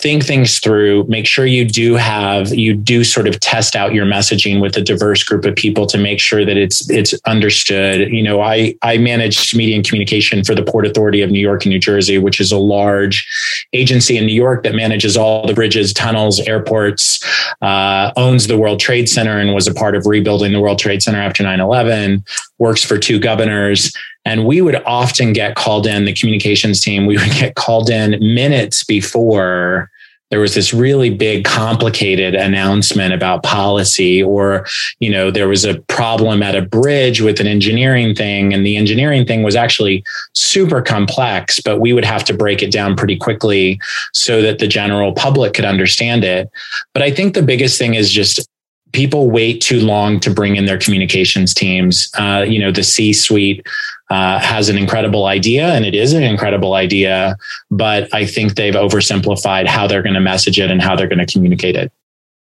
think 0.01 0.25
things 0.25 0.61
through 0.61 1.05
make 1.09 1.27
sure 1.27 1.45
you 1.45 1.65
do 1.65 1.95
have 1.97 2.55
you 2.55 2.73
do 2.73 3.03
sort 3.03 3.27
of 3.27 3.39
test 3.41 3.75
out 3.75 3.93
your 3.93 4.07
messaging 4.07 4.61
with 4.61 4.77
a 4.77 4.81
diverse 4.81 5.25
group 5.25 5.45
of 5.45 5.57
people 5.57 5.87
to 5.87 5.99
make 5.99 6.21
sure 6.21 6.45
that 6.45 6.57
it's 6.57 6.89
it's 6.89 7.15
understood. 7.27 8.13
You 8.13 8.23
know 8.23 8.41
i 8.41 8.75
i 8.83 8.97
managed 8.97 9.57
media 9.57 9.75
and 9.75 9.87
communication 9.87 10.45
for 10.45 10.55
the 10.55 10.63
port 10.63 10.87
authority 10.87 11.21
of 11.21 11.31
new 11.31 11.41
york 11.41 11.65
and 11.65 11.73
new 11.73 11.81
jersey 11.81 12.19
which 12.19 12.41
is 12.41 12.53
a 12.53 12.59
large 12.59 13.27
agency 13.73 14.17
in 14.17 14.27
new 14.27 14.35
york 14.35 14.63
that 14.63 14.75
manages 14.75 15.17
all 15.17 15.47
the 15.47 15.55
bridges 15.55 15.93
tunnels 15.93 16.39
airports 16.41 17.23
uh, 17.61 18.13
owns 18.17 18.47
the 18.47 18.57
world 18.57 18.79
trade 18.79 19.09
center 19.09 19.39
and 19.39 19.53
was 19.53 19.67
a 19.67 19.75
part 19.75 19.97
of 19.97 20.07
rebuilding 20.07 20.53
the 20.53 20.61
world 20.61 20.79
trade 20.79 21.03
center 21.03 21.21
after 21.21 21.43
9-11 21.43 22.23
works 22.59 22.85
for 22.85 22.99
two 22.99 23.19
governors 23.19 23.93
and 24.29 24.45
we 24.45 24.61
would 24.61 24.77
often 24.85 25.33
get 25.33 25.55
called 25.55 25.87
in, 25.87 26.05
the 26.05 26.13
communications 26.13 26.81
team, 26.81 27.07
we 27.07 27.17
would 27.17 27.33
get 27.33 27.55
called 27.55 27.89
in 27.89 28.11
minutes 28.21 28.85
before 28.85 29.91
there 30.31 30.41
was 30.41 30.55
this 30.55 30.75
really 30.75 31.09
big 31.09 31.47
complicated 31.47 32.35
announcement 32.35 33.15
about 33.15 33.43
policy 33.43 34.23
or 34.23 34.67
you 35.01 35.09
know 35.09 35.31
there 35.31 35.49
was 35.49 35.65
a 35.65 35.81
problem 35.89 36.43
at 36.43 36.55
a 36.55 36.61
bridge 36.61 37.23
with 37.23 37.41
an 37.41 37.47
engineering 37.47 38.15
thing 38.15 38.53
and 38.53 38.67
the 38.67 38.77
engineering 38.77 39.25
thing 39.25 39.43
was 39.43 39.57
actually 39.57 40.05
super 40.35 40.83
complex 40.83 41.61
but 41.61 41.81
we 41.81 41.95
would 41.95 42.05
have 42.05 42.25
to 42.25 42.35
break 42.35 42.63
it 42.63 42.71
down 42.71 42.95
pretty 42.95 43.17
quickly 43.17 43.81
so 44.13 44.43
that 44.43 44.59
the 44.59 44.69
general 44.69 45.15
public 45.15 45.55
could 45.55 45.65
understand 45.65 46.25
it 46.25 46.51
but 46.93 47.03
i 47.03 47.11
think 47.11 47.33
the 47.33 47.41
biggest 47.41 47.79
thing 47.79 47.95
is 47.95 48.11
just 48.11 48.47
people 48.93 49.31
wait 49.31 49.61
too 49.61 49.81
long 49.81 50.19
to 50.21 50.31
bring 50.31 50.57
in 50.57 50.67
their 50.67 50.79
communications 50.79 51.53
teams. 51.53 52.11
Uh, 52.19 52.45
you 52.47 52.59
know, 52.59 52.73
the 52.73 52.83
C 52.83 53.13
suite 53.13 53.67
uh, 54.11 54.39
has 54.39 54.69
an 54.69 54.79
incredible 54.79 55.27
idea 55.27 55.69
and 55.69 55.85
it 55.85 55.95
is 55.95 56.13
an 56.13 56.23
incredible 56.23 56.75
idea, 56.75 57.37
but 57.71 58.13
I 58.15 58.27
think 58.27 58.55
they've 58.55 58.75
oversimplified 58.75 59.67
how 59.67 59.87
they're 59.87 60.03
going 60.03 60.15
to 60.15 60.21
message 60.21 60.59
it 60.59 60.71
and 60.71 60.81
how 60.81 60.97
they're 60.97 61.09
going 61.09 61.25
to 61.25 61.31
communicate 61.31 61.77
it. 61.77 61.93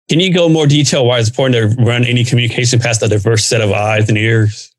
Can 0.10 0.20
you 0.20 0.34
go 0.34 0.50
more 0.50 0.68
detail 0.68 1.06
why 1.06 1.20
it's 1.20 1.30
important 1.30 1.78
to 1.78 1.84
run 1.84 2.04
any 2.04 2.26
communication 2.26 2.80
past 2.80 3.02
a 3.04 3.08
diverse 3.08 3.46
set 3.46 3.62
of 3.62 3.72
eyes 3.72 4.10
and 4.10 4.18
ears? 4.18 4.74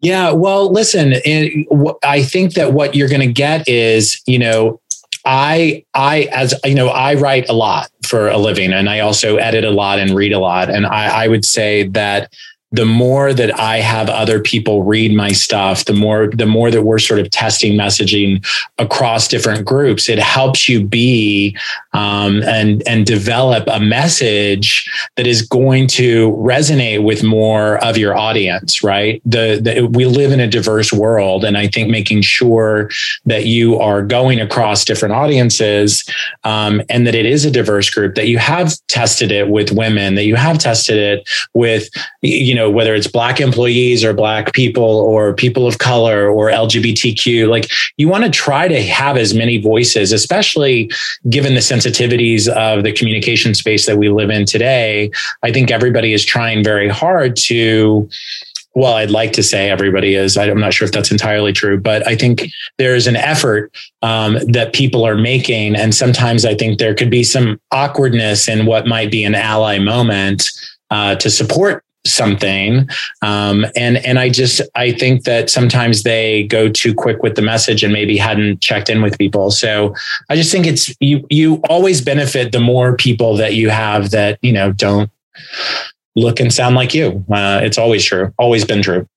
Yeah, 0.00 0.32
well, 0.32 0.70
listen, 0.70 1.12
it, 1.24 1.66
I 2.02 2.22
think 2.22 2.54
that 2.54 2.72
what 2.72 2.94
you're 2.94 3.08
going 3.08 3.20
to 3.20 3.32
get 3.32 3.68
is, 3.68 4.20
you 4.26 4.38
know, 4.38 4.80
I 5.24 5.84
I 5.94 6.28
as 6.32 6.54
you 6.64 6.74
know 6.74 6.88
I 6.88 7.14
write 7.14 7.48
a 7.48 7.54
lot 7.54 7.90
for 8.04 8.28
a 8.28 8.36
living 8.36 8.72
and 8.72 8.90
I 8.90 9.00
also 9.00 9.36
edit 9.36 9.64
a 9.64 9.70
lot 9.70 9.98
and 9.98 10.14
read 10.14 10.32
a 10.32 10.38
lot 10.38 10.68
and 10.68 10.84
I, 10.84 11.24
I 11.24 11.28
would 11.28 11.46
say 11.46 11.88
that 11.88 12.30
the 12.74 12.84
more 12.84 13.32
that 13.32 13.56
I 13.58 13.78
have 13.78 14.08
other 14.08 14.40
people 14.40 14.82
read 14.82 15.12
my 15.12 15.30
stuff, 15.30 15.84
the 15.84 15.92
more 15.92 16.26
the 16.26 16.46
more 16.46 16.72
that 16.72 16.82
we're 16.82 16.98
sort 16.98 17.20
of 17.20 17.30
testing 17.30 17.74
messaging 17.74 18.44
across 18.78 19.28
different 19.28 19.64
groups, 19.64 20.08
it 20.08 20.18
helps 20.18 20.68
you 20.68 20.84
be 20.84 21.56
um, 21.94 22.42
and 22.42 22.82
and 22.86 23.06
develop 23.06 23.64
a 23.68 23.80
message 23.80 24.90
that 25.16 25.26
is 25.26 25.42
going 25.42 25.86
to 25.86 26.32
resonate 26.32 27.02
with 27.02 27.22
more 27.22 27.82
of 27.84 27.96
your 27.96 28.16
audience. 28.16 28.82
Right? 28.82 29.22
The, 29.24 29.60
the 29.62 29.86
we 29.86 30.04
live 30.04 30.32
in 30.32 30.40
a 30.40 30.48
diverse 30.48 30.92
world, 30.92 31.44
and 31.44 31.56
I 31.56 31.68
think 31.68 31.88
making 31.88 32.22
sure 32.22 32.90
that 33.26 33.46
you 33.46 33.78
are 33.78 34.02
going 34.02 34.40
across 34.40 34.84
different 34.84 35.14
audiences 35.14 36.04
um, 36.42 36.82
and 36.88 37.06
that 37.06 37.14
it 37.14 37.26
is 37.26 37.44
a 37.44 37.50
diverse 37.50 37.88
group, 37.88 38.16
that 38.16 38.28
you 38.28 38.38
have 38.38 38.74
tested 38.88 39.30
it 39.30 39.48
with 39.48 39.70
women, 39.70 40.16
that 40.16 40.24
you 40.24 40.34
have 40.36 40.58
tested 40.58 40.98
it 40.98 41.28
with 41.54 41.88
you 42.22 42.54
know 42.54 42.70
whether 42.70 42.94
it's 42.94 43.06
black 43.06 43.40
employees 43.40 44.04
or 44.04 44.12
black 44.12 44.52
people 44.52 44.84
or 44.84 45.32
people 45.32 45.66
of 45.66 45.78
color 45.78 46.28
or 46.28 46.50
LGBTQ, 46.50 47.48
like 47.48 47.70
you 47.96 48.08
want 48.08 48.24
to 48.24 48.30
try 48.30 48.66
to 48.66 48.82
have 48.82 49.16
as 49.16 49.32
many 49.32 49.58
voices, 49.58 50.12
especially 50.12 50.90
given 51.30 51.54
the 51.54 51.62
sensitivities 51.84 52.48
of 52.48 52.84
the 52.84 52.92
communication 52.92 53.54
space 53.54 53.86
that 53.86 53.98
we 53.98 54.08
live 54.08 54.30
in 54.30 54.44
today. 54.44 55.10
I 55.42 55.52
think 55.52 55.70
everybody 55.70 56.12
is 56.12 56.24
trying 56.24 56.64
very 56.64 56.88
hard 56.88 57.36
to 57.36 58.08
well, 58.76 58.94
I'd 58.94 59.12
like 59.12 59.32
to 59.34 59.42
say 59.44 59.70
everybody 59.70 60.16
is. 60.16 60.36
I'm 60.36 60.58
not 60.58 60.74
sure 60.74 60.84
if 60.84 60.90
that's 60.90 61.12
entirely 61.12 61.52
true, 61.52 61.78
but 61.78 62.04
I 62.08 62.16
think 62.16 62.50
there's 62.76 63.06
an 63.06 63.14
effort 63.14 63.72
um, 64.02 64.36
that 64.48 64.72
people 64.72 65.06
are 65.06 65.14
making. 65.14 65.76
And 65.76 65.94
sometimes 65.94 66.44
I 66.44 66.56
think 66.56 66.80
there 66.80 66.92
could 66.92 67.10
be 67.10 67.22
some 67.22 67.60
awkwardness 67.70 68.48
in 68.48 68.66
what 68.66 68.88
might 68.88 69.12
be 69.12 69.22
an 69.22 69.36
ally 69.36 69.78
moment 69.78 70.50
uh, 70.90 71.14
to 71.16 71.30
support 71.30 71.83
something. 72.06 72.88
Um, 73.22 73.66
and 73.76 73.96
and 73.98 74.18
i 74.18 74.28
just 74.28 74.60
i 74.74 74.92
think 74.92 75.24
that 75.24 75.50
sometimes 75.50 76.02
they 76.02 76.44
go 76.44 76.68
too 76.68 76.94
quick 76.94 77.22
with 77.22 77.34
the 77.34 77.42
message 77.42 77.82
and 77.82 77.92
maybe 77.92 78.16
hadn't 78.16 78.60
checked 78.60 78.90
in 78.90 79.02
with 79.02 79.18
people. 79.18 79.50
So 79.50 79.94
i 80.28 80.36
just 80.36 80.52
think 80.52 80.66
it's 80.66 80.94
you 81.00 81.26
you 81.30 81.56
always 81.68 82.00
benefit 82.00 82.52
the 82.52 82.60
more 82.60 82.96
people 82.96 83.36
that 83.36 83.54
you 83.54 83.70
have 83.70 84.10
that 84.10 84.38
you 84.42 84.52
know 84.52 84.72
don't 84.72 85.10
look 86.16 86.40
and 86.40 86.52
sound 86.52 86.76
like 86.76 86.94
you. 86.94 87.24
Uh, 87.30 87.60
it's 87.62 87.78
always 87.78 88.04
true. 88.04 88.32
Always 88.38 88.64
been 88.64 88.82
true. 88.82 89.08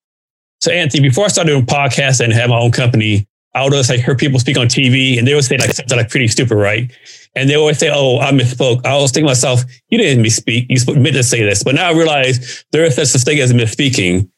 So 0.61 0.71
anthony 0.71 1.07
before 1.07 1.25
i 1.25 1.27
started 1.27 1.51
doing 1.51 1.65
podcasts 1.65 2.19
and 2.23 2.33
have 2.33 2.49
my 2.49 2.59
own 2.59 2.71
company 2.71 3.27
i 3.53 3.63
would 3.63 3.73
always 3.73 3.89
like 3.89 3.99
hear 3.99 4.15
people 4.15 4.39
speak 4.39 4.57
on 4.57 4.67
tv 4.67 5.17
and 5.19 5.27
they 5.27 5.35
would 5.35 5.43
say 5.43 5.57
like 5.57 5.71
something 5.71 5.97
like 5.97 6.09
pretty 6.09 6.27
stupid 6.27 6.55
right 6.55 6.91
and 7.35 7.49
they 7.49 7.55
always 7.55 7.77
say, 7.77 7.89
"Oh, 7.93 8.19
I 8.19 8.31
misspoke." 8.31 8.85
I 8.85 8.91
always 8.91 9.11
think 9.11 9.25
to 9.25 9.29
myself, 9.29 9.63
"You 9.89 9.97
didn't 9.97 10.23
misspeak. 10.23 10.67
You 10.69 10.95
meant 10.95 11.15
to 11.15 11.23
say 11.23 11.43
this." 11.43 11.63
But 11.63 11.75
now 11.75 11.89
I 11.89 11.93
realize 11.93 12.65
there 12.71 12.83
is 12.83 12.95
such 12.95 13.13
a 13.15 13.19
thing 13.19 13.39
as 13.39 13.53
misspeaking. 13.53 14.29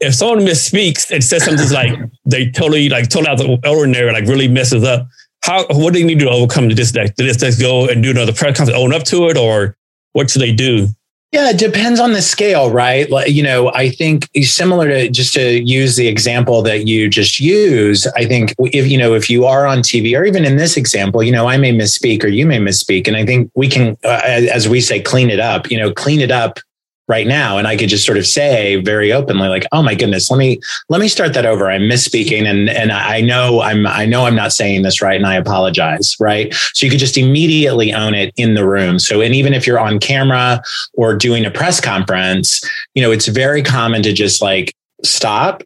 If 0.00 0.14
someone 0.14 0.40
misspeaks 0.40 1.10
and 1.10 1.24
says 1.24 1.44
something 1.44 1.70
like 1.70 1.98
they 2.24 2.50
totally 2.50 2.88
like 2.88 3.08
totally 3.08 3.30
out 3.30 3.38
the 3.38 3.68
ordinary, 3.68 4.12
like 4.12 4.26
really 4.26 4.48
messes 4.48 4.84
up, 4.84 5.06
how 5.42 5.66
what 5.68 5.92
do 5.92 6.00
they 6.00 6.04
need 6.04 6.18
to 6.20 6.28
overcome 6.28 6.68
to 6.68 6.74
this? 6.74 6.92
Did 6.92 7.14
this 7.16 7.36
just 7.36 7.60
go 7.60 7.88
and 7.88 8.02
do 8.02 8.10
another 8.10 8.32
press 8.32 8.56
conference, 8.56 8.78
own 8.78 8.92
up 8.92 9.04
to 9.04 9.28
it, 9.28 9.36
or 9.36 9.76
what 10.12 10.30
should 10.30 10.42
they 10.42 10.52
do? 10.52 10.88
Yeah, 11.36 11.50
it 11.50 11.58
depends 11.58 12.00
on 12.00 12.14
the 12.14 12.22
scale, 12.22 12.70
right? 12.70 13.10
Like, 13.10 13.28
you 13.30 13.42
know, 13.42 13.70
I 13.74 13.90
think 13.90 14.26
similar 14.40 14.88
to 14.88 15.10
just 15.10 15.34
to 15.34 15.60
use 15.60 15.94
the 15.94 16.08
example 16.08 16.62
that 16.62 16.86
you 16.86 17.10
just 17.10 17.38
used, 17.38 18.06
I 18.16 18.24
think 18.24 18.54
if, 18.58 18.86
you 18.86 18.96
know, 18.96 19.12
if 19.12 19.28
you 19.28 19.44
are 19.44 19.66
on 19.66 19.80
TV 19.80 20.18
or 20.18 20.24
even 20.24 20.46
in 20.46 20.56
this 20.56 20.78
example, 20.78 21.22
you 21.22 21.30
know, 21.30 21.46
I 21.46 21.58
may 21.58 21.74
misspeak 21.74 22.24
or 22.24 22.28
you 22.28 22.46
may 22.46 22.58
misspeak. 22.58 23.06
And 23.06 23.18
I 23.18 23.26
think 23.26 23.50
we 23.54 23.68
can, 23.68 23.98
uh, 24.02 24.22
as 24.24 24.66
we 24.66 24.80
say, 24.80 24.98
clean 24.98 25.28
it 25.28 25.38
up, 25.38 25.70
you 25.70 25.78
know, 25.78 25.92
clean 25.92 26.22
it 26.22 26.30
up 26.30 26.58
right 27.08 27.26
now. 27.26 27.58
And 27.58 27.66
i 27.66 27.76
could 27.76 27.88
just 27.88 28.04
sort 28.04 28.18
of 28.18 28.26
say 28.26 28.76
very 28.76 29.12
openly 29.12 29.48
like 29.48 29.66
oh 29.72 29.82
my 29.82 29.94
goodness 29.94 30.30
let 30.30 30.38
me 30.38 30.58
let 30.88 31.00
me 31.00 31.08
start 31.08 31.34
that 31.34 31.46
over. 31.46 31.70
I'm 31.70 31.82
misspeaking 31.82 32.44
and 32.44 32.68
and 32.68 32.92
i 32.92 33.20
know 33.20 33.60
i'm 33.60 33.86
i 33.86 34.04
know 34.06 34.24
i'm 34.26 34.34
not 34.34 34.52
saying 34.52 34.82
this 34.82 35.00
right 35.02 35.16
and 35.16 35.26
i 35.26 35.34
apologize 35.36 36.16
right? 36.20 36.52
So 36.74 36.86
you 36.86 36.90
could 36.90 37.00
just 37.00 37.18
immediately 37.18 37.92
own 37.92 38.14
it 38.14 38.32
in 38.36 38.54
the 38.54 38.66
room. 38.66 38.98
So 38.98 39.20
and 39.20 39.34
even 39.34 39.54
if 39.54 39.66
you're 39.66 39.80
on 39.80 39.98
camera 39.98 40.62
or 40.94 41.14
doing 41.14 41.44
a 41.44 41.50
press 41.50 41.80
conference 41.80 42.60
you 42.94 43.02
know 43.02 43.10
it's 43.10 43.28
very 43.28 43.62
common 43.62 44.02
to 44.02 44.12
just 44.12 44.42
like 44.42 44.74
stop 45.02 45.62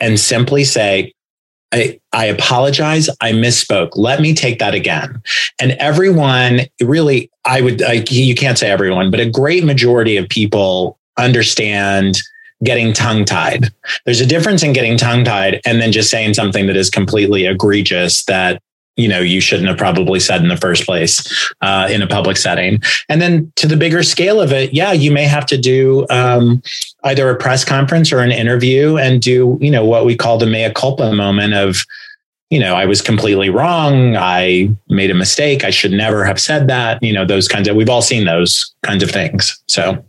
and 0.00 0.18
simply 0.18 0.64
say 0.64 1.12
I, 1.72 2.00
I 2.12 2.26
apologize. 2.26 3.10
I 3.20 3.32
misspoke. 3.32 3.90
Let 3.94 4.20
me 4.20 4.34
take 4.34 4.58
that 4.58 4.74
again. 4.74 5.20
And 5.60 5.72
everyone 5.72 6.60
really, 6.80 7.30
I 7.44 7.60
would, 7.60 7.82
I, 7.82 8.04
you 8.08 8.34
can't 8.34 8.58
say 8.58 8.70
everyone, 8.70 9.10
but 9.10 9.20
a 9.20 9.28
great 9.28 9.64
majority 9.64 10.16
of 10.16 10.28
people 10.28 10.98
understand 11.18 12.20
getting 12.64 12.92
tongue 12.92 13.24
tied. 13.24 13.72
There's 14.04 14.20
a 14.20 14.26
difference 14.26 14.62
in 14.62 14.72
getting 14.72 14.96
tongue 14.96 15.24
tied 15.24 15.60
and 15.64 15.80
then 15.80 15.92
just 15.92 16.10
saying 16.10 16.34
something 16.34 16.66
that 16.66 16.76
is 16.76 16.90
completely 16.90 17.46
egregious 17.46 18.24
that 18.24 18.62
you 18.98 19.08
know 19.08 19.20
you 19.20 19.40
shouldn't 19.40 19.68
have 19.68 19.78
probably 19.78 20.20
said 20.20 20.42
in 20.42 20.48
the 20.48 20.56
first 20.56 20.84
place 20.84 21.50
uh, 21.62 21.88
in 21.90 22.02
a 22.02 22.06
public 22.06 22.36
setting. 22.36 22.82
And 23.08 23.22
then 23.22 23.50
to 23.56 23.66
the 23.66 23.76
bigger 23.76 24.02
scale 24.02 24.40
of 24.40 24.52
it 24.52 24.74
yeah 24.74 24.92
you 24.92 25.10
may 25.10 25.24
have 25.24 25.46
to 25.46 25.56
do 25.56 26.06
um, 26.10 26.62
either 27.04 27.30
a 27.30 27.36
press 27.36 27.64
conference 27.64 28.12
or 28.12 28.18
an 28.18 28.32
interview 28.32 28.98
and 28.98 29.22
do 29.22 29.56
you 29.60 29.70
know 29.70 29.84
what 29.84 30.04
we 30.04 30.16
call 30.16 30.36
the 30.36 30.46
mea 30.46 30.70
culpa 30.74 31.12
moment 31.12 31.54
of 31.54 31.84
you 32.50 32.58
know 32.58 32.74
i 32.74 32.84
was 32.84 33.00
completely 33.00 33.48
wrong. 33.48 34.16
I 34.16 34.70
made 34.88 35.10
a 35.10 35.14
mistake. 35.14 35.64
I 35.64 35.70
should 35.70 35.92
never 35.92 36.24
have 36.24 36.40
said 36.40 36.68
that 36.68 37.02
you 37.02 37.12
know 37.12 37.24
those 37.24 37.48
kinds 37.48 37.68
of 37.68 37.76
we've 37.76 37.90
all 37.90 38.02
seen 38.02 38.26
those 38.26 38.74
kinds 38.82 39.02
of 39.02 39.10
things. 39.10 39.58
So. 39.68 40.04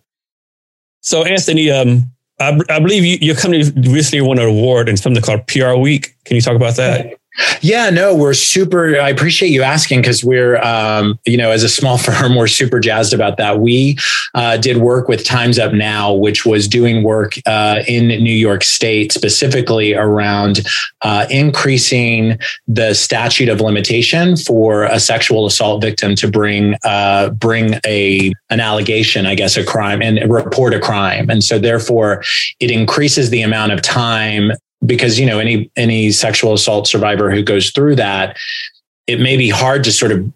So 1.02 1.24
anthony 1.24 1.72
um 1.72 2.12
I, 2.40 2.58
I 2.70 2.80
believe 2.80 3.04
you, 3.04 3.18
your 3.22 3.36
company 3.36 3.64
recently 3.90 4.22
won 4.22 4.40
an 4.40 4.48
award 4.48 4.88
in 4.88 4.98
something 4.98 5.22
called 5.22 5.46
PR 5.48 5.74
Week. 5.74 6.16
Can 6.26 6.36
you 6.36 6.42
talk 6.42 6.56
about 6.56 6.76
that? 6.78 7.20
Yeah, 7.62 7.90
no, 7.90 8.16
we're 8.16 8.34
super. 8.34 9.00
I 9.00 9.10
appreciate 9.10 9.50
you 9.50 9.64
asking 9.64 10.02
because 10.02 10.24
we're, 10.24 10.58
um, 10.58 11.20
you 11.26 11.38
know, 11.38 11.52
as 11.52 11.64
a 11.64 11.70
small 11.70 11.98
firm, 12.10 12.36
we're 12.36 12.48
super 12.48 12.80
jazzed 12.80 13.14
about 13.14 13.38
that. 13.38 13.60
We 13.60 13.98
uh, 14.34 14.58
did 14.58 14.78
work 14.78 15.08
with 15.08 15.24
Times 15.24 15.60
Up 15.60 15.74
Now, 15.74 16.14
which 16.14 16.46
was 16.46 16.68
doing 16.68 17.04
work 17.04 17.34
uh, 17.46 17.84
in 17.88 18.08
New 18.08 18.34
York 18.34 18.64
State, 18.64 19.12
specifically 19.12 19.94
around 19.94 20.62
uh, 21.02 21.26
increasing 21.30 22.38
the 22.68 22.94
statute 22.94 23.50
of 23.50 23.62
limitation 23.62 24.36
for 24.36 24.84
a 24.84 25.00
sexual 25.00 25.46
assault 25.46 25.82
victim 25.82 26.16
to 26.16 26.30
bring 26.30 26.76
uh, 26.84 27.30
bring 27.32 27.76
a 27.86 28.32
an 28.50 28.60
allegation, 28.60 29.26
I 29.26 29.36
guess, 29.36 29.58
a 29.58 29.64
crime 29.64 30.02
and 30.02 30.32
report 30.32 30.74
a 30.74 30.80
crime, 30.80 31.30
and 31.30 31.44
so 31.44 31.60
therefore 31.60 32.24
it 32.60 32.72
increases 32.72 33.30
the 33.30 33.42
amount 33.42 33.72
of 33.72 33.82
time 33.82 34.52
because 34.86 35.20
you 35.20 35.26
know 35.26 35.40
any 35.40 35.72
any 35.76 36.12
sexual 36.12 36.54
assault 36.54 36.88
survivor 36.88 37.32
who 37.32 37.44
goes 37.44 37.72
through 37.72 37.96
that 37.96 38.38
it 39.10 39.20
may 39.20 39.36
be 39.36 39.50
hard 39.50 39.84
to 39.84 39.92
sort 39.92 40.12
of 40.12 40.32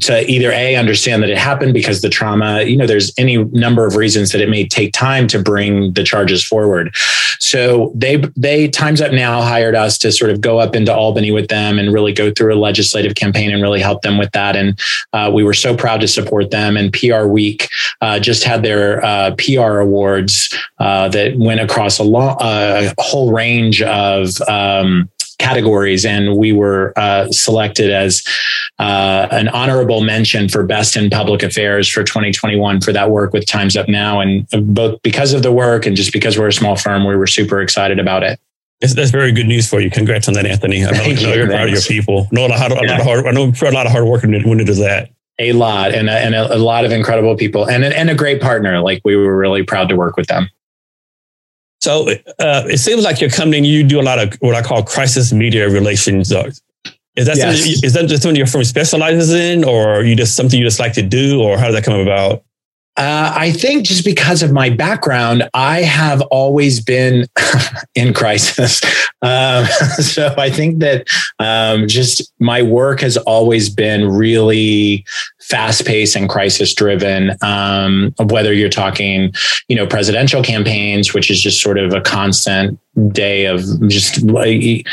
to 0.00 0.24
either 0.30 0.50
a 0.52 0.76
understand 0.76 1.22
that 1.22 1.28
it 1.28 1.36
happened 1.36 1.74
because 1.74 2.00
the 2.00 2.08
trauma 2.08 2.62
you 2.62 2.76
know 2.76 2.86
there's 2.86 3.12
any 3.18 3.36
number 3.44 3.86
of 3.86 3.94
reasons 3.96 4.32
that 4.32 4.40
it 4.40 4.48
may 4.48 4.66
take 4.66 4.92
time 4.92 5.26
to 5.26 5.38
bring 5.38 5.92
the 5.92 6.02
charges 6.02 6.44
forward. 6.44 6.94
So 7.40 7.92
they 7.94 8.16
they 8.36 8.68
times 8.68 9.00
up 9.00 9.12
now 9.12 9.42
hired 9.42 9.74
us 9.74 9.98
to 9.98 10.12
sort 10.12 10.30
of 10.30 10.40
go 10.40 10.58
up 10.58 10.74
into 10.74 10.94
albany 10.94 11.30
with 11.30 11.48
them 11.48 11.78
and 11.78 11.92
really 11.92 12.12
go 12.12 12.32
through 12.32 12.54
a 12.54 12.58
legislative 12.58 13.14
campaign 13.16 13.52
and 13.52 13.62
really 13.62 13.80
help 13.80 14.02
them 14.02 14.16
with 14.16 14.32
that. 14.32 14.56
And 14.56 14.78
uh, 15.12 15.30
we 15.32 15.44
were 15.44 15.54
so 15.54 15.76
proud 15.76 16.00
to 16.00 16.08
support 16.08 16.50
them. 16.50 16.76
And 16.76 16.92
pr 16.92 17.26
week 17.26 17.68
uh, 18.00 18.18
just 18.18 18.44
had 18.44 18.62
their 18.62 19.04
uh, 19.04 19.34
pr 19.36 19.78
awards 19.78 20.54
uh, 20.78 21.08
that 21.10 21.36
went 21.36 21.60
across 21.60 21.98
a, 21.98 22.02
long, 22.02 22.36
a 22.40 22.94
whole 22.98 23.32
range 23.32 23.82
of 23.82 24.40
um, 24.48 25.10
categories, 25.38 26.04
and 26.04 26.36
we 26.36 26.52
were 26.52 26.92
uh, 26.96 27.30
selected 27.30 27.90
as 27.90 28.22
uh, 28.78 29.28
an 29.30 29.48
honorable 29.48 30.02
mention 30.02 30.48
for 30.48 30.64
best 30.64 30.96
in 30.96 31.10
public 31.10 31.42
affairs 31.42 31.88
for 31.88 32.02
2021 32.02 32.80
for 32.80 32.92
that 32.92 33.10
work 33.10 33.32
with 33.32 33.46
Times 33.46 33.76
Up 33.76 33.88
Now. 33.88 34.20
And 34.20 34.46
both 34.74 35.00
because 35.02 35.32
of 35.32 35.42
the 35.42 35.52
work 35.52 35.86
and 35.86 35.96
just 35.96 36.12
because 36.12 36.38
we're 36.38 36.48
a 36.48 36.52
small 36.52 36.76
firm, 36.76 37.06
we 37.06 37.16
were 37.16 37.26
super 37.26 37.60
excited 37.60 37.98
about 37.98 38.22
it. 38.22 38.40
That's, 38.80 38.94
that's 38.94 39.10
very 39.10 39.32
good 39.32 39.46
news 39.46 39.68
for 39.68 39.80
you. 39.80 39.90
Congrats 39.90 40.28
on 40.28 40.34
that, 40.34 40.46
Anthony. 40.46 40.84
I 40.84 40.90
know, 40.90 40.98
Thank 40.98 41.18
I 41.18 41.22
know 41.22 41.28
you, 41.28 41.34
you're 41.36 41.46
proud 41.46 41.68
of 41.68 41.74
your 41.74 41.82
people. 41.82 42.28
Know 42.32 42.46
a 42.46 42.48
lot, 42.48 42.70
a 42.70 42.74
lot 42.74 43.00
of 43.00 43.06
hard, 43.06 43.26
I 43.26 43.30
know 43.30 43.44
a 43.44 43.70
lot 43.70 43.86
of 43.86 43.92
hard 43.92 44.04
work 44.04 44.22
went 44.22 44.34
it, 44.34 44.46
when 44.46 44.60
it 44.60 44.64
does 44.64 44.78
that. 44.78 45.10
A 45.38 45.52
lot 45.52 45.94
and 45.94 46.08
a, 46.08 46.12
and 46.12 46.34
a, 46.34 46.54
a 46.54 46.58
lot 46.58 46.84
of 46.84 46.92
incredible 46.92 47.36
people 47.36 47.68
and 47.68 47.82
a, 47.82 47.98
and 47.98 48.08
a 48.08 48.14
great 48.14 48.40
partner. 48.40 48.80
Like 48.80 49.00
we 49.04 49.16
were 49.16 49.36
really 49.36 49.64
proud 49.64 49.88
to 49.88 49.96
work 49.96 50.16
with 50.16 50.28
them. 50.28 50.48
So 51.84 52.08
uh, 52.38 52.64
it 52.74 52.78
seems 52.78 53.04
like 53.04 53.20
you're 53.20 53.28
coming 53.28 53.58
in, 53.58 53.64
you 53.64 53.84
do 53.84 54.00
a 54.00 54.06
lot 54.10 54.18
of 54.18 54.32
what 54.40 54.54
I 54.54 54.62
call 54.62 54.82
crisis 54.82 55.32
media 55.34 55.68
relations. 55.68 56.32
Is 56.32 57.26
that, 57.26 57.36
Yes. 57.36 57.58
something, 57.58 57.84
is 57.86 57.92
that 57.92 58.06
just 58.08 58.22
something 58.22 58.36
your 58.36 58.46
firm 58.46 58.64
specializes 58.64 59.32
in, 59.34 59.64
or 59.64 60.02
you 60.02 60.16
just 60.16 60.34
something 60.34 60.58
you 60.58 60.64
just 60.64 60.80
like 60.80 60.94
to 60.94 61.02
do, 61.02 61.42
or 61.42 61.58
how 61.58 61.66
did 61.66 61.74
that 61.76 61.84
come 61.84 62.00
about? 62.00 62.42
Uh, 62.96 63.32
I 63.36 63.50
think 63.50 63.86
just 63.86 64.04
because 64.04 64.42
of 64.42 64.52
my 64.52 64.70
background, 64.70 65.48
I 65.52 65.82
have 65.82 66.20
always 66.22 66.80
been 66.80 67.26
in 67.94 68.14
crisis. 68.14 68.80
Um, 69.24 69.64
so 70.00 70.34
I 70.36 70.50
think 70.50 70.80
that 70.80 71.06
um, 71.38 71.88
just 71.88 72.30
my 72.40 72.60
work 72.60 73.00
has 73.00 73.16
always 73.16 73.70
been 73.70 74.06
really 74.06 75.02
fast 75.40 75.86
paced 75.86 76.14
and 76.14 76.28
crisis 76.28 76.74
driven. 76.74 77.30
Um, 77.40 78.14
whether 78.18 78.52
you're 78.52 78.68
talking, 78.68 79.32
you 79.68 79.76
know, 79.76 79.86
presidential 79.86 80.42
campaigns, 80.42 81.14
which 81.14 81.30
is 81.30 81.40
just 81.40 81.62
sort 81.62 81.78
of 81.78 81.94
a 81.94 82.02
constant 82.02 82.78
day 83.14 83.46
of 83.46 83.62
just 83.88 84.20
like 84.20 84.86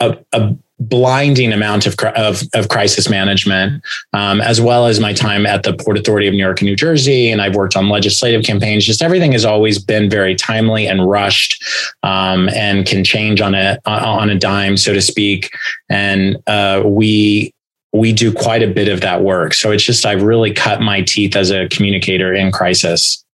a, 0.00 0.18
a 0.32 0.56
blinding 0.78 1.52
amount 1.52 1.86
of, 1.86 1.94
of, 2.16 2.42
of 2.54 2.68
crisis 2.68 3.08
management, 3.08 3.82
um, 4.12 4.40
as 4.40 4.60
well 4.60 4.86
as 4.86 5.00
my 5.00 5.12
time 5.12 5.46
at 5.46 5.62
the 5.62 5.72
Port 5.72 5.96
Authority 5.96 6.26
of 6.28 6.34
New 6.34 6.44
York 6.44 6.60
and 6.60 6.68
New 6.68 6.76
Jersey. 6.76 7.30
And 7.30 7.40
I've 7.40 7.54
worked 7.54 7.76
on 7.76 7.88
legislative 7.88 8.44
campaigns. 8.44 8.84
Just 8.84 9.02
everything 9.02 9.32
has 9.32 9.44
always 9.44 9.78
been 9.78 10.10
very 10.10 10.34
timely 10.34 10.86
and 10.86 11.08
rushed 11.08 11.64
um, 12.02 12.48
and 12.50 12.86
can 12.86 13.04
change 13.04 13.40
on 13.40 13.54
a, 13.54 13.78
on 13.86 14.28
a 14.28 14.38
dime, 14.38 14.76
so 14.76 14.92
to 14.92 15.00
speak. 15.00 15.50
And 15.88 16.36
uh, 16.46 16.82
we, 16.84 17.52
we 17.92 18.12
do 18.12 18.32
quite 18.32 18.62
a 18.62 18.68
bit 18.68 18.88
of 18.88 19.00
that 19.00 19.22
work. 19.22 19.54
So 19.54 19.70
it's 19.70 19.82
just, 19.82 20.04
I've 20.04 20.22
really 20.22 20.52
cut 20.52 20.82
my 20.82 21.00
teeth 21.00 21.34
as 21.36 21.50
a 21.50 21.68
communicator 21.68 22.34
in 22.34 22.52
crisis. 22.52 23.24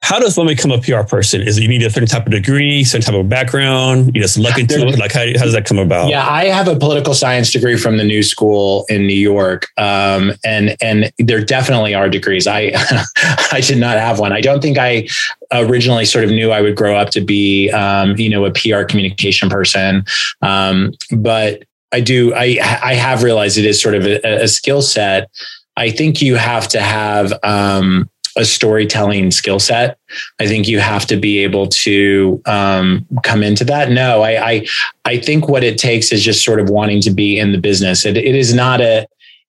How 0.00 0.18
does 0.18 0.38
one 0.38 0.46
become 0.46 0.70
a 0.70 0.80
PR 0.80 1.02
person? 1.02 1.42
Is 1.42 1.58
it 1.58 1.62
you 1.62 1.68
need 1.68 1.82
a 1.82 1.90
certain 1.90 2.08
type 2.08 2.24
of 2.24 2.32
degree, 2.32 2.84
certain 2.84 3.04
type 3.04 3.20
of 3.20 3.28
background? 3.28 4.14
You 4.14 4.22
just 4.22 4.38
luck 4.38 4.58
into 4.58 4.86
it. 4.86 4.98
Like 4.98 5.12
how, 5.12 5.26
how 5.36 5.44
does 5.44 5.52
that 5.52 5.66
come 5.66 5.78
about? 5.78 6.08
Yeah, 6.08 6.26
I 6.26 6.46
have 6.46 6.68
a 6.68 6.76
political 6.76 7.14
science 7.14 7.50
degree 7.50 7.76
from 7.76 7.98
the 7.98 8.04
New 8.04 8.22
School 8.22 8.86
in 8.88 9.06
New 9.06 9.12
York, 9.12 9.66
um, 9.76 10.32
and 10.44 10.76
and 10.80 11.12
there 11.18 11.44
definitely 11.44 11.94
are 11.94 12.08
degrees. 12.08 12.46
I 12.46 12.72
I 13.52 13.60
did 13.60 13.78
not 13.78 13.98
have 13.98 14.20
one. 14.20 14.32
I 14.32 14.40
don't 14.40 14.62
think 14.62 14.78
I 14.78 15.08
originally 15.52 16.04
sort 16.04 16.24
of 16.24 16.30
knew 16.30 16.52
I 16.52 16.60
would 16.60 16.76
grow 16.76 16.96
up 16.96 17.10
to 17.10 17.20
be, 17.20 17.70
um, 17.70 18.16
you 18.16 18.30
know, 18.30 18.44
a 18.44 18.52
PR 18.52 18.84
communication 18.84 19.50
person, 19.50 20.04
um, 20.42 20.92
but 21.16 21.64
I 21.92 22.00
do. 22.00 22.32
I 22.34 22.58
I 22.82 22.94
have 22.94 23.24
realized 23.24 23.58
it 23.58 23.64
is 23.64 23.82
sort 23.82 23.96
of 23.96 24.06
a, 24.06 24.42
a 24.42 24.48
skill 24.48 24.80
set. 24.80 25.28
I 25.76 25.90
think 25.90 26.22
you 26.22 26.36
have 26.36 26.68
to 26.68 26.80
have. 26.80 27.32
Um, 27.42 28.08
a 28.38 28.44
storytelling 28.44 29.30
skill 29.30 29.58
set. 29.58 29.98
I 30.38 30.46
think 30.46 30.68
you 30.68 30.78
have 30.78 31.04
to 31.06 31.16
be 31.16 31.38
able 31.38 31.66
to 31.68 32.40
um, 32.46 33.06
come 33.24 33.42
into 33.42 33.64
that. 33.64 33.90
No, 33.90 34.22
I, 34.22 34.50
I 34.50 34.66
I 35.04 35.18
think 35.18 35.48
what 35.48 35.64
it 35.64 35.76
takes 35.76 36.12
is 36.12 36.22
just 36.22 36.44
sort 36.44 36.60
of 36.60 36.70
wanting 36.70 37.02
to 37.02 37.10
be 37.10 37.38
in 37.38 37.52
the 37.52 37.58
business. 37.58 38.06
It, 38.06 38.16
it 38.16 38.34
is 38.34 38.54
not 38.54 38.80
a 38.80 39.06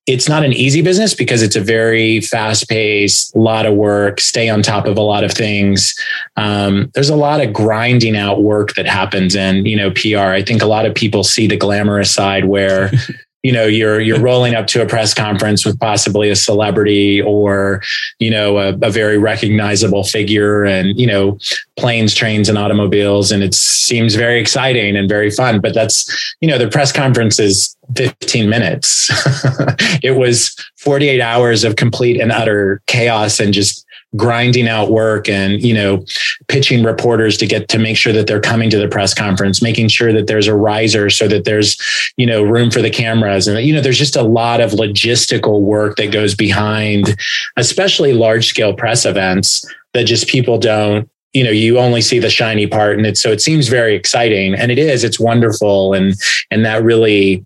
it's 0.09 0.27
not 0.27 0.43
an 0.43 0.53
easy 0.53 0.81
business 0.81 1.13
because 1.13 1.43
it's 1.43 1.55
a 1.55 1.61
very 1.61 2.19
fast 2.19 2.67
paced, 2.67 3.35
lot 3.35 3.67
of 3.67 3.75
work, 3.75 4.19
stay 4.19 4.49
on 4.49 4.63
top 4.63 4.87
of 4.87 4.97
a 4.97 5.01
lot 5.01 5.23
of 5.23 5.31
things. 5.31 5.93
Um, 6.35 6.89
there's 6.95 7.11
a 7.11 7.15
lot 7.15 7.41
of 7.41 7.53
grinding 7.53 8.17
out 8.17 8.41
work 8.41 8.73
that 8.73 8.87
happens 8.87 9.35
in, 9.35 9.67
you 9.67 9.77
know, 9.77 9.91
PR. 9.91 10.33
I 10.33 10.41
think 10.41 10.63
a 10.63 10.65
lot 10.65 10.87
of 10.87 10.95
people 10.95 11.23
see 11.23 11.45
the 11.45 11.57
glamorous 11.57 12.11
side 12.11 12.45
where, 12.45 12.91
you 13.43 13.51
know, 13.51 13.65
you're, 13.65 14.01
you're 14.01 14.19
rolling 14.19 14.55
up 14.55 14.67
to 14.67 14.81
a 14.81 14.85
press 14.85 15.13
conference 15.13 15.65
with 15.65 15.79
possibly 15.79 16.29
a 16.29 16.35
celebrity 16.35 17.21
or, 17.21 17.81
you 18.19 18.29
know, 18.29 18.57
a, 18.57 18.69
a 18.81 18.89
very 18.89 19.17
recognizable 19.17 20.03
figure 20.03 20.65
and, 20.65 20.99
you 20.99 21.07
know, 21.07 21.37
planes, 21.77 22.13
trains, 22.13 22.49
and 22.49 22.57
automobiles. 22.57 23.31
And 23.31 23.41
it 23.41 23.53
seems 23.53 24.15
very 24.15 24.41
exciting 24.41 24.97
and 24.97 25.07
very 25.07 25.31
fun. 25.31 25.61
But 25.61 25.73
that's, 25.73 26.35
you 26.41 26.49
know, 26.49 26.57
the 26.57 26.67
press 26.67 26.91
conference 26.91 27.39
is 27.39 27.77
15 27.95 28.49
minutes. 28.49 29.09
it 30.03 30.17
was 30.17 30.55
48 30.77 31.21
hours 31.21 31.63
of 31.63 31.77
complete 31.77 32.19
and 32.19 32.31
utter 32.31 32.81
chaos 32.87 33.39
and 33.39 33.53
just 33.53 33.85
grinding 34.15 34.67
out 34.67 34.89
work 34.89 35.29
and 35.29 35.61
you 35.61 35.73
know 35.73 36.03
pitching 36.47 36.83
reporters 36.83 37.37
to 37.37 37.45
get 37.45 37.67
to 37.67 37.77
make 37.77 37.95
sure 37.95 38.11
that 38.11 38.25
they're 38.25 38.41
coming 38.41 38.69
to 38.69 38.79
the 38.79 38.87
press 38.87 39.13
conference 39.13 39.61
making 39.61 39.87
sure 39.87 40.11
that 40.11 40.25
there's 40.25 40.47
a 40.47 40.55
riser 40.55 41.11
so 41.11 41.27
that 41.27 41.45
there's 41.45 41.77
you 42.17 42.25
know 42.25 42.41
room 42.41 42.71
for 42.71 42.81
the 42.81 42.89
cameras. 42.89 43.47
And 43.47 43.63
you 43.63 43.73
know 43.73 43.81
there's 43.81 43.97
just 43.97 44.15
a 44.15 44.23
lot 44.23 44.61
of 44.61 44.71
logistical 44.71 45.61
work 45.61 45.97
that 45.97 46.11
goes 46.11 46.33
behind 46.33 47.15
especially 47.57 48.13
large 48.13 48.47
scale 48.47 48.73
press 48.73 49.05
events 49.05 49.65
that 49.93 50.03
just 50.03 50.27
people 50.27 50.57
don't 50.57 51.09
you 51.33 51.43
know 51.43 51.51
you 51.51 51.77
only 51.77 52.01
see 52.01 52.17
the 52.17 52.31
shiny 52.31 52.65
part. 52.65 52.97
And 52.97 53.05
it's 53.05 53.21
so 53.21 53.31
it 53.31 53.41
seems 53.41 53.67
very 53.67 53.95
exciting. 53.95 54.55
And 54.55 54.71
it 54.71 54.79
is 54.79 55.03
it's 55.03 55.19
wonderful. 55.19 55.93
And 55.93 56.15
and 56.49 56.65
that 56.65 56.83
really 56.83 57.45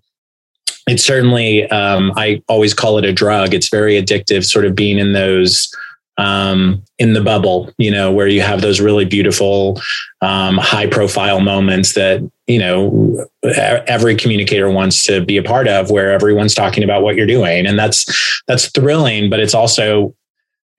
it's 0.86 1.04
certainly 1.04 1.68
um, 1.70 2.12
i 2.16 2.42
always 2.48 2.72
call 2.72 2.96
it 2.96 3.04
a 3.04 3.12
drug. 3.12 3.52
It's 3.52 3.68
very 3.68 4.00
addictive 4.00 4.44
sort 4.44 4.64
of 4.64 4.74
being 4.74 4.98
in 4.98 5.12
those 5.12 5.74
um, 6.16 6.82
in 6.98 7.12
the 7.12 7.20
bubble 7.20 7.72
you 7.78 7.90
know 7.90 8.12
where 8.12 8.28
you 8.28 8.40
have 8.40 8.60
those 8.60 8.80
really 8.80 9.04
beautiful 9.04 9.80
um, 10.20 10.56
high 10.58 10.86
profile 10.86 11.40
moments 11.40 11.94
that 11.94 12.20
you 12.46 12.58
know 12.58 13.26
every 13.42 14.14
communicator 14.14 14.70
wants 14.70 15.04
to 15.06 15.24
be 15.24 15.36
a 15.36 15.42
part 15.42 15.68
of 15.68 15.90
where 15.90 16.12
everyone's 16.12 16.54
talking 16.54 16.84
about 16.84 17.02
what 17.02 17.16
you're 17.16 17.26
doing. 17.26 17.66
And 17.66 17.78
that's 17.78 18.42
that's 18.46 18.70
thrilling 18.70 19.30
but 19.30 19.40
it's 19.40 19.54
also 19.54 20.14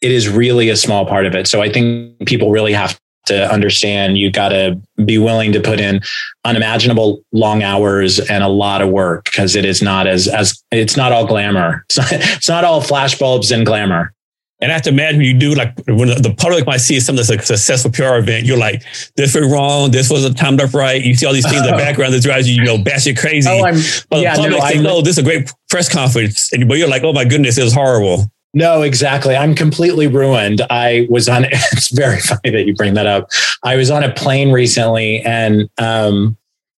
it 0.01 0.11
is 0.11 0.29
really 0.29 0.69
a 0.69 0.75
small 0.75 1.05
part 1.05 1.25
of 1.25 1.35
it. 1.35 1.47
So 1.47 1.61
i 1.61 1.71
think 1.71 2.25
people 2.27 2.51
really 2.51 2.73
have 2.73 2.99
to 3.25 3.51
understand 3.51 4.19
you 4.19 4.29
got 4.29 4.49
to 4.49 4.79
be 5.03 5.17
willing 5.17 5.51
to 5.51 5.59
put 5.59 5.79
in 5.79 5.99
unimaginable 6.43 7.23
long 7.31 7.63
hours 7.63 8.19
and 8.19 8.43
a 8.43 8.47
lot 8.47 8.83
of 8.83 8.89
work 8.89 9.25
because 9.25 9.55
it 9.55 9.65
is 9.65 9.81
not 9.81 10.05
as 10.05 10.27
as 10.27 10.63
it's 10.71 10.95
not 10.95 11.11
all 11.11 11.25
glamour. 11.25 11.83
It's 11.85 11.97
not, 12.11 12.11
it's 12.11 12.49
not 12.49 12.63
all 12.63 12.81
flash 12.81 13.17
bulbs 13.17 13.51
and 13.51 13.65
glamour 13.65 14.13
And 14.61 14.71
I 14.71 14.73
have 14.73 14.83
to 14.83 14.89
imagine 14.89 15.21
you 15.21 15.37
do 15.37 15.53
like 15.53 15.73
when 15.85 16.07
the 16.07 16.33
public 16.37 16.65
might 16.65 16.77
see 16.77 16.99
something 16.99 17.25
that's 17.25 17.29
a 17.29 17.57
successful 17.57 17.91
PR 17.91 18.15
event, 18.15 18.45
you're 18.45 18.57
like, 18.57 18.83
this 19.15 19.35
was 19.35 19.51
wrong, 19.51 19.91
this 19.91 20.09
wasn't 20.09 20.37
timed 20.37 20.61
up 20.61 20.73
right. 20.73 21.03
You 21.03 21.13
see 21.15 21.25
all 21.25 21.33
these 21.33 21.47
things 21.47 21.65
in 21.65 21.71
the 21.71 21.77
background 21.77 22.13
that 22.13 22.23
drives 22.23 22.47
you, 22.47 22.55
you 22.55 22.63
know, 22.63 22.77
batshit 22.77 23.17
crazy. 23.17 23.49
oh 23.49 23.65
i'm 23.65 23.75
but 24.09 24.21
yeah 24.21 24.35
the 24.35 24.43
public 24.43 24.61
no, 24.61 24.67
thinks, 24.67 24.89
oh, 24.89 25.01
this 25.01 25.17
is 25.17 25.17
a 25.17 25.23
great 25.23 25.51
press 25.69 25.91
conference. 25.91 26.53
And, 26.53 26.67
but 26.69 26.77
you're 26.77 26.87
like, 26.87 27.03
oh 27.03 27.11
my 27.11 27.25
goodness, 27.25 27.57
it 27.57 27.63
was 27.63 27.73
horrible. 27.73 28.31
No, 28.53 28.83
exactly. 28.83 29.35
I'm 29.35 29.53
completely 29.53 30.07
ruined. 30.07 30.61
I 30.69 31.07
was 31.09 31.27
on, 31.27 31.45
it's 31.51 31.91
very 31.91 32.19
funny 32.21 32.51
that 32.51 32.65
you 32.65 32.73
bring 32.73 32.93
that 32.93 33.05
up. 33.05 33.29
I 33.63 33.75
was 33.75 33.91
on 33.91 34.03
a 34.03 34.13
plane 34.13 34.51
recently 34.51 35.21
and, 35.21 35.69
um, 35.77 36.37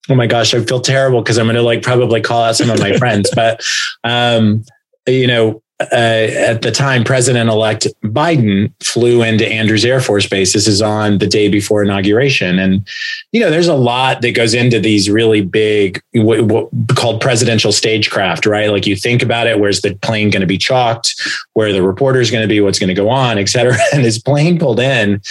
oh 0.09 0.15
my 0.15 0.25
gosh, 0.25 0.55
I 0.55 0.63
feel 0.63 0.81
terrible 0.81 1.21
because 1.21 1.37
I'm 1.37 1.45
going 1.45 1.55
to 1.55 1.61
like 1.61 1.83
probably 1.83 2.21
call 2.21 2.41
out 2.41 2.55
some 2.55 2.71
of 2.71 2.79
my 2.79 2.97
friends, 2.97 3.29
but, 3.35 3.63
um, 4.03 4.63
you 5.05 5.27
know, 5.27 5.61
uh, 5.79 5.85
at 5.91 6.63
the 6.63 6.71
time, 6.71 7.03
President 7.03 7.49
elect 7.51 7.85
Biden 8.03 8.73
flew 8.83 9.21
into 9.21 9.47
Andrews 9.47 9.85
Air 9.85 10.01
Force 10.01 10.27
Base. 10.27 10.53
This 10.53 10.67
is 10.67 10.81
on 10.81 11.19
the 11.19 11.27
day 11.27 11.49
before 11.49 11.83
inauguration. 11.83 12.57
And, 12.57 12.87
you 13.31 13.39
know, 13.39 13.51
there's 13.51 13.67
a 13.67 13.75
lot 13.75 14.21
that 14.21 14.31
goes 14.31 14.55
into 14.55 14.79
these 14.79 15.07
really 15.07 15.41
big, 15.41 16.01
what, 16.13 16.41
what 16.45 16.69
called 16.95 17.21
presidential 17.21 17.71
stagecraft, 17.71 18.47
right? 18.47 18.71
Like 18.71 18.87
you 18.87 18.95
think 18.95 19.21
about 19.21 19.45
it, 19.45 19.59
where's 19.59 19.81
the 19.81 19.93
plane 19.97 20.31
going 20.31 20.41
to 20.41 20.47
be 20.47 20.57
chalked? 20.57 21.13
Where 21.53 21.71
the 21.71 21.83
reporter 21.83 22.21
is 22.21 22.31
going 22.31 22.41
to 22.41 22.47
be? 22.47 22.59
What's 22.59 22.79
going 22.79 22.89
to 22.89 22.95
go 22.95 23.09
on, 23.09 23.37
et 23.37 23.49
cetera. 23.49 23.75
And 23.93 24.03
his 24.03 24.19
plane 24.19 24.57
pulled 24.57 24.79
in. 24.79 25.21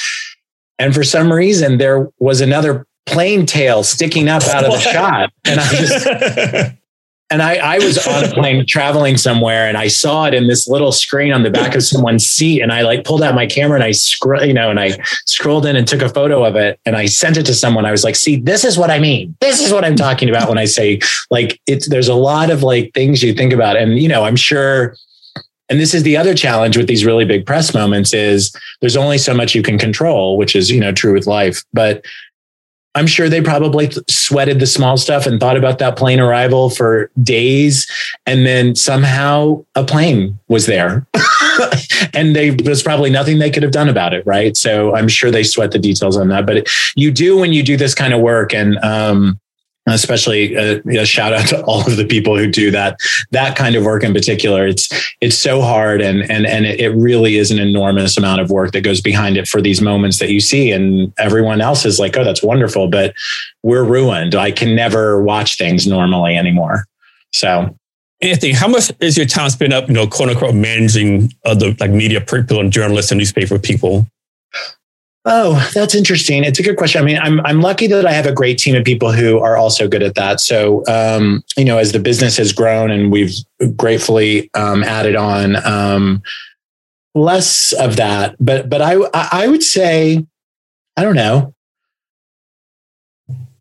And 0.78 0.94
for 0.94 1.02
some 1.02 1.32
reason, 1.32 1.78
there 1.78 2.08
was 2.18 2.40
another 2.40 2.86
plane 3.06 3.46
tail 3.46 3.82
sticking 3.82 4.28
up 4.28 4.42
out 4.44 4.64
of 4.64 4.70
the 4.70 4.78
What? 4.78 4.80
shot. 4.92 5.32
And 5.44 5.60
I 5.60 5.68
just, 5.70 6.76
and 7.28 7.42
I, 7.42 7.56
I 7.56 7.78
was 7.78 8.06
on 8.06 8.24
a 8.24 8.28
plane 8.28 8.64
traveling 8.68 9.16
somewhere 9.16 9.66
and 9.66 9.76
I 9.76 9.88
saw 9.88 10.26
it 10.26 10.34
in 10.34 10.46
this 10.46 10.68
little 10.68 10.92
screen 10.92 11.32
on 11.32 11.42
the 11.42 11.50
back 11.50 11.74
of 11.74 11.82
someone's 11.82 12.24
seat. 12.24 12.60
And 12.60 12.72
I 12.72 12.82
like 12.82 13.04
pulled 13.04 13.22
out 13.22 13.34
my 13.34 13.46
camera 13.46 13.74
and 13.74 13.84
I 13.84 13.90
scroll, 13.90 14.44
you 14.44 14.54
know, 14.54 14.70
and 14.70 14.78
I 14.78 14.90
scrolled 15.26 15.66
in 15.66 15.74
and 15.74 15.88
took 15.88 16.02
a 16.02 16.08
photo 16.08 16.44
of 16.44 16.54
it 16.54 16.78
and 16.86 16.96
I 16.96 17.06
sent 17.06 17.36
it 17.36 17.44
to 17.46 17.54
someone. 17.54 17.84
I 17.84 17.90
was 17.90 18.04
like, 18.04 18.14
see, 18.14 18.36
this 18.36 18.64
is 18.64 18.78
what 18.78 18.90
I 18.90 19.00
mean. 19.00 19.36
This 19.40 19.60
is 19.60 19.72
what 19.72 19.84
I'm 19.84 19.96
talking 19.96 20.28
about 20.28 20.48
when 20.48 20.58
I 20.58 20.66
say 20.66 21.00
like 21.30 21.60
it's 21.66 21.88
there's 21.88 22.08
a 22.08 22.14
lot 22.14 22.50
of 22.50 22.62
like 22.62 22.94
things 22.94 23.22
you 23.22 23.34
think 23.34 23.52
about. 23.52 23.76
And, 23.76 23.98
you 23.98 24.08
know, 24.08 24.22
I'm 24.22 24.36
sure 24.36 24.94
and 25.68 25.80
this 25.80 25.94
is 25.94 26.04
the 26.04 26.16
other 26.16 26.34
challenge 26.34 26.76
with 26.76 26.86
these 26.86 27.04
really 27.04 27.24
big 27.24 27.44
press 27.44 27.74
moments 27.74 28.14
is 28.14 28.54
there's 28.80 28.96
only 28.96 29.18
so 29.18 29.34
much 29.34 29.52
you 29.52 29.62
can 29.62 29.78
control, 29.78 30.36
which 30.36 30.54
is, 30.54 30.70
you 30.70 30.78
know, 30.78 30.92
true 30.92 31.12
with 31.12 31.26
life. 31.26 31.64
But 31.72 32.04
I'm 32.96 33.06
sure 33.06 33.28
they 33.28 33.42
probably 33.42 33.90
sweated 34.08 34.58
the 34.58 34.66
small 34.66 34.96
stuff 34.96 35.26
and 35.26 35.38
thought 35.38 35.58
about 35.58 35.78
that 35.80 35.96
plane 35.96 36.18
arrival 36.18 36.70
for 36.70 37.10
days. 37.22 37.86
And 38.24 38.46
then 38.46 38.74
somehow 38.74 39.64
a 39.74 39.84
plane 39.84 40.38
was 40.48 40.64
there. 40.64 41.06
and 42.14 42.34
they 42.34 42.50
there's 42.50 42.82
probably 42.82 43.10
nothing 43.10 43.38
they 43.38 43.50
could 43.50 43.62
have 43.62 43.72
done 43.72 43.90
about 43.90 44.14
it. 44.14 44.26
Right. 44.26 44.56
So 44.56 44.96
I'm 44.96 45.08
sure 45.08 45.30
they 45.30 45.44
sweat 45.44 45.72
the 45.72 45.78
details 45.78 46.16
on 46.16 46.28
that. 46.28 46.46
But 46.46 46.68
you 46.96 47.10
do 47.10 47.36
when 47.36 47.52
you 47.52 47.62
do 47.62 47.76
this 47.76 47.94
kind 47.94 48.14
of 48.14 48.22
work. 48.22 48.54
And 48.54 48.78
um, 48.78 49.38
especially 49.86 50.54
a, 50.54 50.78
uh, 50.78 51.02
a, 51.02 51.06
shout 51.06 51.32
out 51.32 51.46
to 51.48 51.62
all 51.64 51.80
of 51.80 51.96
the 51.96 52.04
people 52.04 52.36
who 52.36 52.50
do 52.50 52.70
that 52.70 52.98
that 53.30 53.56
kind 53.56 53.76
of 53.76 53.84
work 53.84 54.02
in 54.02 54.12
particular. 54.12 54.66
It's 54.66 54.88
it's 55.20 55.36
so 55.36 55.60
hard 55.60 56.00
and 56.00 56.28
and 56.30 56.46
and 56.46 56.66
it 56.66 56.90
really 56.90 57.36
is 57.36 57.50
an 57.50 57.58
enormous 57.58 58.16
amount 58.16 58.40
of 58.40 58.50
work 58.50 58.72
that 58.72 58.82
goes 58.82 59.00
behind 59.00 59.36
it 59.36 59.46
for 59.46 59.62
these 59.62 59.80
moments 59.80 60.18
that 60.18 60.30
you 60.30 60.40
see 60.40 60.72
and 60.72 61.12
everyone 61.18 61.60
else 61.60 61.84
is 61.84 61.98
like 61.98 62.16
oh 62.16 62.24
that's 62.24 62.42
wonderful 62.42 62.88
but 62.88 63.14
we're 63.62 63.84
ruined. 63.84 64.34
I 64.34 64.50
can 64.50 64.74
never 64.74 65.22
watch 65.22 65.58
things 65.58 65.86
normally 65.86 66.36
anymore. 66.36 66.86
So. 67.32 67.76
Anthony, 68.22 68.52
how 68.52 68.66
much 68.66 68.90
is 69.00 69.18
your 69.18 69.26
time 69.26 69.50
spent 69.50 69.74
up, 69.74 69.88
you 69.88 69.94
know, 69.94 70.06
quote 70.06 70.30
unquote, 70.30 70.54
managing 70.54 71.34
other 71.44 71.74
like 71.78 71.90
media 71.90 72.18
people 72.22 72.60
and 72.60 72.72
journalists 72.72 73.10
and 73.12 73.18
newspaper 73.18 73.58
people? 73.58 74.06
Oh, 75.28 75.68
that's 75.74 75.96
interesting. 75.96 76.44
It's 76.44 76.60
a 76.60 76.62
good 76.62 76.76
question. 76.76 77.02
I 77.02 77.04
mean, 77.04 77.18
I'm 77.18 77.40
I'm 77.40 77.60
lucky 77.60 77.88
that 77.88 78.06
I 78.06 78.12
have 78.12 78.26
a 78.26 78.32
great 78.32 78.58
team 78.58 78.76
of 78.76 78.84
people 78.84 79.10
who 79.10 79.40
are 79.40 79.56
also 79.56 79.88
good 79.88 80.04
at 80.04 80.14
that. 80.14 80.40
So, 80.40 80.84
um, 80.86 81.42
you 81.56 81.64
know, 81.64 81.78
as 81.78 81.90
the 81.90 81.98
business 81.98 82.36
has 82.36 82.52
grown 82.52 82.92
and 82.92 83.10
we've 83.10 83.34
gratefully 83.76 84.48
um, 84.54 84.84
added 84.84 85.16
on 85.16 85.56
um, 85.66 86.22
less 87.16 87.72
of 87.72 87.96
that, 87.96 88.36
but 88.38 88.68
but 88.68 88.80
I 88.80 88.94
I 89.12 89.48
would 89.48 89.64
say, 89.64 90.24
I 90.96 91.02
don't 91.02 91.16
know, 91.16 91.52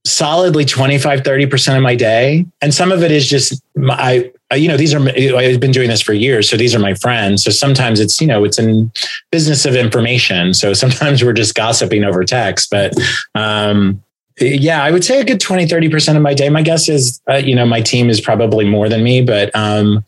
solidly 0.06 0.66
25 0.66 1.22
30% 1.22 1.78
of 1.78 1.82
my 1.82 1.96
day 1.96 2.46
and 2.62 2.76
some 2.76 2.92
of 2.92 3.02
it 3.02 3.12
is 3.12 3.28
just 3.28 3.60
I, 3.90 4.32
you 4.54 4.68
know 4.68 4.78
these 4.78 4.94
are 4.94 5.00
i've 5.10 5.60
been 5.60 5.72
doing 5.72 5.90
this 5.90 6.02
for 6.02 6.14
years 6.14 6.48
so 6.48 6.56
these 6.56 6.76
are 6.76 6.80
my 6.80 6.94
friends. 6.94 7.44
So 7.44 7.52
sometimes 7.52 8.00
it's 8.00 8.22
you 8.22 8.28
know 8.28 8.44
it's 8.44 8.60
in 8.60 8.92
business 9.32 9.66
of 9.66 9.76
information. 9.76 10.54
So 10.54 10.74
sometimes 10.74 11.24
we're 11.24 11.34
just 11.34 11.56
gossiping 11.56 12.04
over 12.04 12.24
text. 12.24 12.70
But 12.70 12.94
um 13.34 14.02
yeah 14.42 14.84
i 14.84 14.92
would 14.92 15.06
say 15.06 15.22
a 15.22 15.24
good 15.24 15.40
20 15.40 15.66
30% 15.66 16.18
of 16.18 16.22
my 16.22 16.34
day 16.34 16.50
my 16.50 16.62
guess 16.62 16.90
is 16.90 17.22
uh, 17.30 17.36
you 17.36 17.56
know 17.56 17.66
my 17.66 17.80
team 17.80 18.10
is 18.10 18.20
probably 18.20 18.66
more 18.66 18.90
than 18.90 19.02
me 19.02 19.22
but 19.22 19.50
um 19.56 20.04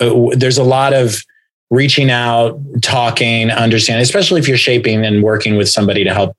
uh, 0.00 0.30
there's 0.34 0.56
a 0.56 0.64
lot 0.64 0.94
of 0.94 1.22
reaching 1.70 2.10
out, 2.10 2.58
talking, 2.82 3.50
understanding, 3.50 4.02
especially 4.02 4.40
if 4.40 4.48
you're 4.48 4.56
shaping 4.56 5.04
and 5.04 5.22
working 5.22 5.56
with 5.56 5.68
somebody 5.68 6.04
to 6.04 6.14
help 6.14 6.36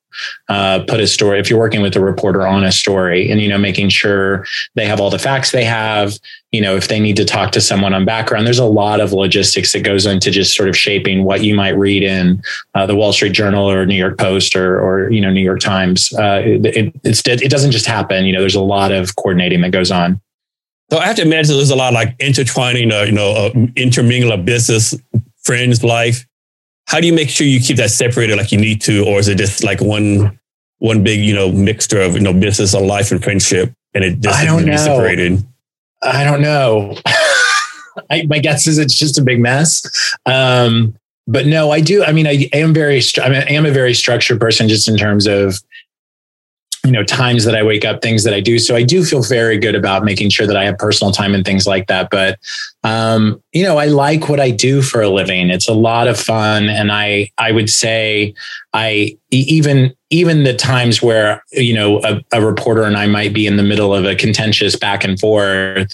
uh, 0.49 0.83
put 0.87 0.99
a 0.99 1.07
story. 1.07 1.39
If 1.39 1.49
you're 1.49 1.59
working 1.59 1.81
with 1.81 1.95
a 1.95 1.99
reporter 1.99 2.45
on 2.45 2.63
a 2.63 2.71
story, 2.71 3.29
and 3.31 3.41
you 3.41 3.49
know, 3.49 3.57
making 3.57 3.89
sure 3.89 4.45
they 4.75 4.85
have 4.85 4.99
all 4.99 5.09
the 5.09 5.19
facts 5.19 5.51
they 5.51 5.63
have. 5.63 6.17
You 6.51 6.61
know, 6.61 6.77
if 6.77 6.87
they 6.87 6.99
need 6.99 7.17
to 7.17 7.25
talk 7.25 7.51
to 7.51 7.61
someone 7.61 7.93
on 7.93 8.05
background, 8.05 8.47
there's 8.47 8.57
a 8.57 8.65
lot 8.65 9.01
of 9.01 9.11
logistics 9.11 9.73
that 9.73 9.81
goes 9.81 10.05
into 10.05 10.31
just 10.31 10.55
sort 10.55 10.69
of 10.69 10.77
shaping 10.77 11.25
what 11.25 11.43
you 11.43 11.53
might 11.53 11.77
read 11.77 12.03
in 12.03 12.41
uh, 12.73 12.85
the 12.85 12.95
Wall 12.95 13.11
Street 13.11 13.33
Journal 13.33 13.69
or 13.69 13.85
New 13.85 13.95
York 13.95 14.17
Post 14.17 14.55
or 14.55 14.79
or 14.79 15.11
you 15.11 15.19
know 15.19 15.29
New 15.29 15.43
York 15.43 15.59
Times. 15.59 16.13
Uh, 16.13 16.41
it, 16.45 16.93
it, 17.03 17.27
it 17.43 17.51
doesn't 17.51 17.71
just 17.71 17.85
happen. 17.85 18.25
You 18.25 18.33
know, 18.33 18.39
there's 18.39 18.55
a 18.55 18.61
lot 18.61 18.91
of 18.91 19.15
coordinating 19.17 19.61
that 19.61 19.71
goes 19.71 19.91
on. 19.91 20.21
So 20.89 20.99
I 20.99 21.05
have 21.05 21.17
to 21.17 21.21
imagine 21.21 21.55
there's 21.55 21.69
a 21.69 21.75
lot 21.75 21.89
of 21.89 21.95
like 21.95 22.15
intertwining, 22.19 22.91
uh, 22.91 23.01
you 23.01 23.11
know, 23.11 23.31
uh, 23.31 23.67
intermingle 23.75 24.31
of 24.31 24.45
business, 24.45 24.95
friends, 25.43 25.83
life. 25.83 26.25
How 26.87 26.99
do 26.99 27.07
you 27.07 27.13
make 27.13 27.29
sure 27.29 27.45
you 27.45 27.59
keep 27.59 27.77
that 27.77 27.91
separated 27.91 28.37
like 28.37 28.51
you 28.51 28.57
need 28.57 28.81
to, 28.81 29.05
or 29.05 29.19
is 29.19 29.27
it 29.27 29.37
just 29.37 29.63
like 29.63 29.81
one 29.81 30.39
one 30.79 31.03
big, 31.03 31.19
you 31.19 31.33
know, 31.33 31.51
mixture 31.51 32.01
of 32.01 32.13
you 32.13 32.21
know 32.21 32.33
business 32.33 32.73
and 32.73 32.87
life 32.87 33.11
and 33.11 33.23
friendship, 33.23 33.73
and 33.93 34.03
it 34.03 34.19
just 34.19 34.37
I 34.37 34.45
don't 34.45 34.65
know. 34.65 34.77
separated? 34.77 35.43
I 36.01 36.23
don't 36.23 36.41
know. 36.41 36.95
I, 38.09 38.25
my 38.27 38.39
guess 38.39 38.67
is 38.67 38.77
it's 38.77 38.97
just 38.97 39.17
a 39.17 39.21
big 39.21 39.39
mess. 39.39 40.15
Um, 40.25 40.95
but 41.27 41.45
no, 41.45 41.71
I 41.71 41.81
do. 41.81 42.03
I 42.03 42.11
mean, 42.11 42.25
I 42.25 42.49
am 42.53 42.73
very, 42.73 43.01
I, 43.21 43.29
mean, 43.29 43.43
I 43.43 43.51
am 43.51 43.65
a 43.65 43.71
very 43.71 43.93
structured 43.93 44.39
person 44.39 44.69
just 44.69 44.87
in 44.87 44.95
terms 44.97 45.27
of 45.27 45.61
you 46.87 46.93
know 46.93 47.03
times 47.03 47.43
that 47.43 47.53
i 47.53 47.61
wake 47.61 47.83
up 47.83 48.01
things 48.01 48.23
that 48.23 48.33
i 48.33 48.39
do. 48.39 48.57
So 48.57 48.73
i 48.75 48.81
do 48.81 49.03
feel 49.03 49.21
very 49.21 49.57
good 49.57 49.75
about 49.75 50.05
making 50.05 50.29
sure 50.29 50.47
that 50.47 50.55
i 50.55 50.63
have 50.63 50.77
personal 50.77 51.11
time 51.11 51.35
and 51.35 51.43
things 51.43 51.67
like 51.67 51.87
that. 51.87 52.09
But 52.09 52.39
um, 52.83 53.43
you 53.51 53.63
know 53.63 53.77
i 53.77 53.85
like 53.85 54.29
what 54.29 54.39
i 54.39 54.49
do 54.49 54.81
for 54.81 55.01
a 55.01 55.09
living. 55.09 55.49
It's 55.49 55.67
a 55.67 55.73
lot 55.73 56.07
of 56.07 56.17
fun. 56.17 56.69
And 56.69 56.91
i 56.91 57.29
i 57.37 57.51
would 57.51 57.69
say 57.69 58.33
i 58.73 59.17
even 59.31 59.93
even 60.09 60.45
the 60.45 60.55
times 60.55 61.01
where 61.01 61.43
you 61.51 61.73
know 61.73 62.01
a, 62.03 62.23
a 62.31 62.45
reporter 62.45 62.83
and 62.83 62.95
i 62.95 63.05
might 63.05 63.33
be 63.33 63.45
in 63.45 63.57
the 63.57 63.63
middle 63.63 63.93
of 63.93 64.05
a 64.05 64.15
contentious 64.15 64.77
back 64.77 65.03
and 65.03 65.19
forth 65.19 65.93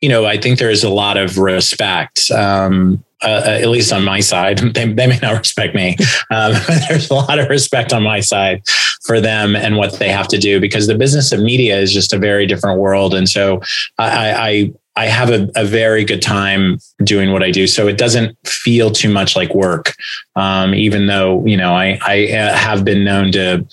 you 0.00 0.08
know 0.08 0.24
i 0.26 0.38
think 0.38 0.60
there's 0.60 0.84
a 0.84 0.90
lot 0.90 1.16
of 1.16 1.38
respect. 1.38 2.30
Um, 2.30 3.04
uh, 3.22 3.42
uh, 3.46 3.58
at 3.62 3.68
least 3.68 3.92
on 3.92 4.04
my 4.04 4.20
side. 4.20 4.58
They, 4.58 4.92
they 4.92 5.06
may 5.06 5.18
not 5.20 5.38
respect 5.38 5.74
me. 5.74 5.96
Um, 6.30 6.52
there's 6.88 7.10
a 7.10 7.14
lot 7.14 7.38
of 7.38 7.48
respect 7.48 7.92
on 7.92 8.02
my 8.02 8.20
side 8.20 8.62
for 9.04 9.20
them 9.20 9.56
and 9.56 9.76
what 9.76 9.94
they 9.98 10.10
have 10.10 10.28
to 10.28 10.38
do 10.38 10.60
because 10.60 10.86
the 10.86 10.94
business 10.94 11.32
of 11.32 11.40
media 11.40 11.78
is 11.78 11.92
just 11.92 12.12
a 12.12 12.18
very 12.18 12.46
different 12.46 12.78
world. 12.78 13.14
And 13.14 13.28
so 13.28 13.60
I, 13.98 14.30
I, 14.30 14.72
I 14.94 15.06
have 15.06 15.30
a, 15.30 15.50
a 15.56 15.64
very 15.64 16.04
good 16.04 16.22
time 16.22 16.78
doing 17.02 17.32
what 17.32 17.42
I 17.42 17.50
do. 17.50 17.66
So 17.66 17.88
it 17.88 17.98
doesn't 17.98 18.36
feel 18.46 18.90
too 18.90 19.08
much 19.08 19.34
like 19.34 19.54
work. 19.54 19.94
Um, 20.36 20.74
even 20.74 21.06
though, 21.06 21.44
you 21.44 21.56
know, 21.56 21.72
I, 21.72 21.98
I 22.06 22.28
uh, 22.32 22.54
have 22.54 22.84
been 22.84 23.04
known 23.04 23.32
to, 23.32 23.66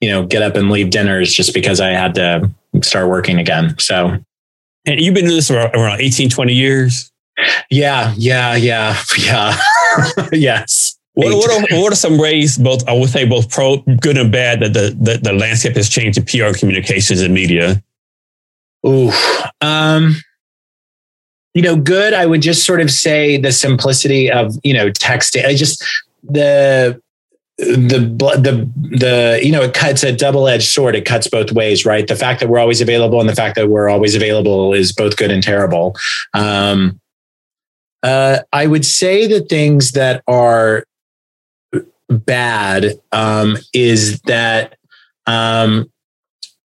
you 0.00 0.10
know, 0.10 0.26
get 0.26 0.42
up 0.42 0.56
and 0.56 0.70
leave 0.70 0.90
dinners 0.90 1.32
just 1.32 1.54
because 1.54 1.80
I 1.80 1.90
had 1.90 2.14
to 2.16 2.50
start 2.82 3.08
working 3.08 3.38
again. 3.38 3.78
So. 3.78 4.18
And 4.86 5.00
you've 5.00 5.14
been 5.14 5.24
doing 5.24 5.36
this 5.36 5.48
for 5.48 5.56
around 5.56 6.00
18, 6.00 6.30
20 6.30 6.52
years? 6.52 7.10
Yeah, 7.70 8.14
yeah, 8.16 8.54
yeah, 8.56 8.96
yeah. 9.18 9.56
yes. 10.32 10.98
What, 11.14 11.34
what, 11.34 11.50
are, 11.50 11.78
what 11.80 11.92
are 11.92 11.96
some 11.96 12.16
ways, 12.16 12.56
both 12.56 12.88
I 12.88 12.92
would 12.92 13.10
say 13.10 13.26
both 13.26 13.50
pro, 13.50 13.78
good 13.78 14.16
and 14.16 14.30
bad, 14.30 14.60
that 14.60 14.72
the, 14.72 14.96
the, 15.00 15.18
the 15.18 15.32
landscape 15.32 15.74
has 15.74 15.88
changed 15.88 16.16
in 16.16 16.24
PR 16.24 16.56
communications 16.56 17.20
and 17.20 17.34
media? 17.34 17.82
Ooh, 18.86 19.10
um, 19.60 20.14
you 21.54 21.62
know, 21.62 21.74
good. 21.74 22.14
I 22.14 22.26
would 22.26 22.40
just 22.40 22.64
sort 22.64 22.80
of 22.80 22.88
say 22.90 23.36
the 23.36 23.50
simplicity 23.50 24.30
of 24.30 24.54
you 24.62 24.72
know 24.72 24.90
texting. 24.90 25.44
I 25.44 25.54
just 25.54 25.84
the 26.22 27.00
the 27.58 27.98
the 27.98 28.70
the 28.96 29.40
you 29.42 29.50
know 29.50 29.62
it 29.62 29.74
cuts 29.74 30.04
a 30.04 30.12
double 30.12 30.46
edged 30.46 30.68
sword. 30.68 30.94
It 30.94 31.04
cuts 31.04 31.26
both 31.26 31.50
ways, 31.50 31.84
right? 31.84 32.06
The 32.06 32.14
fact 32.14 32.38
that 32.38 32.48
we're 32.48 32.60
always 32.60 32.80
available 32.80 33.18
and 33.18 33.28
the 33.28 33.34
fact 33.34 33.56
that 33.56 33.68
we're 33.68 33.88
always 33.88 34.14
available 34.14 34.72
is 34.72 34.92
both 34.92 35.16
good 35.16 35.32
and 35.32 35.42
terrible. 35.42 35.96
Um, 36.34 37.00
uh, 38.02 38.40
I 38.52 38.66
would 38.66 38.84
say 38.84 39.26
the 39.26 39.40
things 39.40 39.92
that 39.92 40.22
are 40.26 40.84
bad 42.08 43.00
um, 43.12 43.56
is 43.72 44.20
that 44.22 44.76
um, 45.26 45.90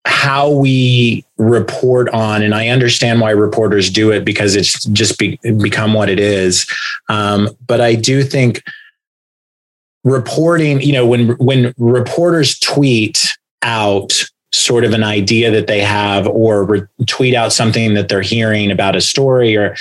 how 0.05 0.51
we 0.51 1.25
report 1.37 2.09
on, 2.11 2.43
and 2.43 2.55
I 2.55 2.69
understand 2.69 3.21
why 3.21 3.31
reporters 3.31 3.91
do 3.91 4.11
it 4.11 4.25
because 4.25 4.57
it's 4.57 4.85
just 4.87 5.19
be, 5.19 5.39
become 5.61 5.93
what 5.93 6.09
it 6.09 6.19
is. 6.19 6.67
Um, 7.09 7.51
but 7.67 7.81
I 7.81 7.95
do 7.95 8.23
think 8.23 8.63
reporting, 10.05 10.81
you 10.81 10.93
know, 10.93 11.07
when 11.07 11.31
when 11.39 11.75
reporters 11.79 12.59
tweet 12.59 13.37
out 13.63 14.25
sort 14.53 14.85
of 14.85 14.95
an 14.95 15.05
idea 15.05 15.51
that 15.51 15.67
they 15.67 15.81
have 15.81 16.27
or 16.27 16.65
re- 16.65 16.87
tweet 17.07 17.35
out 17.35 17.53
something 17.53 17.95
that 17.95 18.09
they're 18.09 18.23
hearing 18.23 18.71
about 18.71 18.97
a 18.97 19.01
story 19.01 19.57
or 19.57 19.77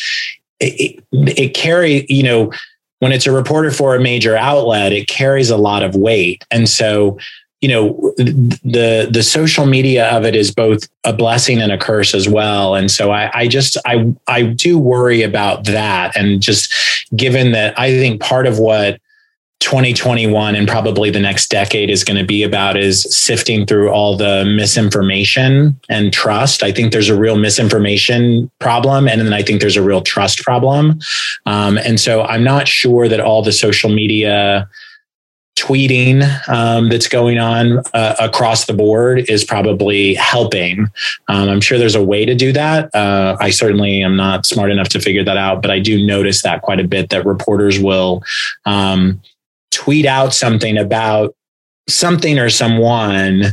it, 0.59 1.03
it 1.11 1.53
carry 1.53 2.05
you 2.09 2.23
know 2.23 2.51
when 2.99 3.11
it's 3.11 3.27
a 3.27 3.31
reporter 3.31 3.71
for 3.71 3.95
a 3.95 4.01
major 4.01 4.35
outlet 4.35 4.91
it 4.91 5.07
carries 5.07 5.49
a 5.49 5.57
lot 5.57 5.83
of 5.83 5.95
weight. 5.95 6.43
And 6.51 6.67
so 6.67 7.17
you 7.61 7.69
know 7.69 8.13
the 8.17 9.09
the 9.11 9.23
social 9.23 9.65
media 9.65 10.09
of 10.09 10.25
it 10.25 10.35
is 10.35 10.53
both 10.53 10.87
a 11.03 11.13
blessing 11.13 11.59
and 11.61 11.71
a 11.71 11.77
curse 11.77 12.13
as 12.13 12.29
well. 12.29 12.75
And 12.75 12.91
so 12.91 13.11
i 13.11 13.31
i 13.33 13.47
just 13.47 13.77
i 13.85 14.13
i 14.27 14.43
do 14.43 14.77
worry 14.77 15.23
about 15.23 15.65
that. 15.65 16.15
And 16.15 16.41
just 16.41 16.73
given 17.15 17.51
that 17.53 17.77
i 17.79 17.91
think 17.91 18.21
part 18.21 18.47
of 18.47 18.59
what 18.59 18.99
2021 19.59 20.55
and 20.55 20.67
probably 20.67 21.09
the 21.09 21.19
next 21.19 21.49
decade 21.49 21.89
is 21.89 22.03
going 22.03 22.17
to 22.17 22.25
be 22.25 22.43
about 22.43 22.77
is 22.77 23.03
sifting 23.15 23.65
through 23.65 23.89
all 23.89 24.15
the 24.15 24.45
misinformation 24.45 25.79
and 25.89 26.13
trust. 26.13 26.63
I 26.63 26.71
think 26.71 26.91
there's 26.91 27.09
a 27.09 27.19
real 27.19 27.37
misinformation 27.37 28.51
problem, 28.59 29.07
and 29.07 29.19
then 29.19 29.33
I 29.33 29.41
think 29.41 29.59
there's 29.61 29.75
a 29.75 29.81
real 29.81 30.01
trust 30.01 30.43
problem. 30.43 30.99
Um, 31.45 31.77
and 31.77 31.99
so 31.99 32.21
I'm 32.23 32.43
not 32.43 32.67
sure 32.67 33.07
that 33.07 33.19
all 33.19 33.41
the 33.41 33.51
social 33.51 33.89
media 33.89 34.69
tweeting 35.57 36.23
um, 36.47 36.87
that's 36.87 37.07
going 37.07 37.39
on 37.39 37.79
uh, 37.93 38.15
across 38.19 38.65
the 38.65 38.73
board 38.73 39.27
is 39.27 39.43
probably 39.43 40.13
helping. 40.13 40.87
Um, 41.27 41.49
I'm 41.49 41.61
sure 41.61 41.79
there's 41.79 41.95
a 41.95 42.03
way 42.03 42.25
to 42.25 42.35
do 42.35 42.53
that. 42.53 42.93
Uh, 42.93 43.35
I 43.39 43.49
certainly 43.49 44.03
am 44.03 44.15
not 44.15 44.45
smart 44.45 44.69
enough 44.71 44.89
to 44.89 44.99
figure 44.99 45.23
that 45.23 45.35
out, 45.35 45.63
but 45.63 45.71
I 45.71 45.79
do 45.79 46.05
notice 46.05 46.43
that 46.43 46.61
quite 46.61 46.79
a 46.79 46.87
bit 46.87 47.09
that 47.09 47.25
reporters 47.25 47.79
will 47.79 48.23
um, 48.65 49.19
tweet 49.77 50.07
out 50.07 50.33
something 50.33 50.75
about 50.75 51.35
something 51.87 52.39
or 52.39 52.49
someone, 52.49 53.43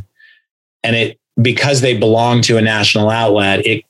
and 0.82 0.96
it 0.96 1.20
because 1.42 1.82
they 1.82 1.96
belong 1.96 2.40
to 2.42 2.56
a 2.56 2.62
national 2.62 3.10
outlet, 3.10 3.66
it 3.66 3.84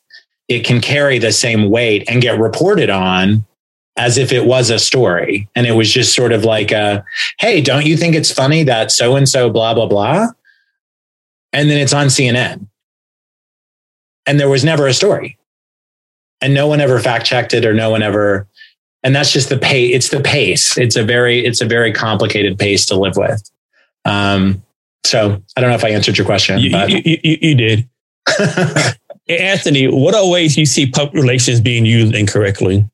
it 0.49 0.65
can 0.65 0.81
carry 0.81 1.19
the 1.19 1.33
same 1.33 1.71
weight 1.71 2.05
and 2.09 2.21
get 2.21 2.39
reported 2.39 2.91
on 2.91 3.47
as 3.97 4.19
if 4.19 4.33
it 4.33 4.45
was 4.45 4.71
a 4.71 4.79
story. 4.79 5.49
And 5.55 5.67
it 5.67 5.73
was 5.73 5.91
just 5.91 6.15
sort 6.15 6.33
of 6.33 6.45
like 6.45 6.73
a, 6.73 7.05
hey, 7.39 7.61
don't 7.61 7.87
you 7.87 7.97
think 7.97 8.15
it's 8.15 8.31
funny 8.31 8.65
that 8.65 8.91
so 8.91 9.17
and 9.17 9.29
so, 9.29 9.49
blah, 9.49 9.73
blah, 9.73 9.87
blah? 9.87 10.29
And 11.53 11.71
then 11.71 11.79
it's 11.79 11.93
on 11.93 12.09
CNN. 12.09 12.67
And 14.27 14.41
there 14.41 14.49
was 14.49 14.65
never 14.65 14.87
a 14.87 14.93
story. 14.93 15.39
And 16.41 16.53
no 16.53 16.67
one 16.67 16.81
ever 16.81 16.99
fact 16.99 17.25
checked 17.25 17.55
it 17.55 17.65
or 17.65 17.73
no 17.73 17.89
one 17.89 18.03
ever. 18.03 18.49
And 19.05 19.15
that's 19.15 19.31
just 19.31 19.51
the 19.51 19.59
pace. 19.59 19.95
It's 19.95 20.09
the 20.09 20.21
pace. 20.21 20.77
It's 20.77 20.97
a 20.97 21.05
very, 21.05 21.45
it's 21.45 21.61
a 21.61 21.67
very 21.67 21.93
complicated 21.93 22.59
pace 22.59 22.87
to 22.87 22.97
live 22.97 23.17
with. 23.17 23.51
Um, 24.05 24.63
so 25.05 25.41
I 25.57 25.61
don't 25.61 25.71
know 25.71 25.77
if 25.77 25.85
I 25.85 25.91
answered 25.91 26.19
your 26.19 26.25
question. 26.25 26.59
You, 26.59 26.71
but. 26.73 26.91
you, 26.91 27.19
you, 27.23 27.39
you 27.41 27.55
did. 27.55 27.89
Anthony, 29.29 29.87
what 29.89 30.15
are 30.15 30.29
ways 30.29 30.57
you 30.57 30.67
see 30.67 30.91
public 30.91 31.15
relations 31.15 31.61
being 31.61 31.85
used 31.87 32.15
incorrectly? 32.15 32.89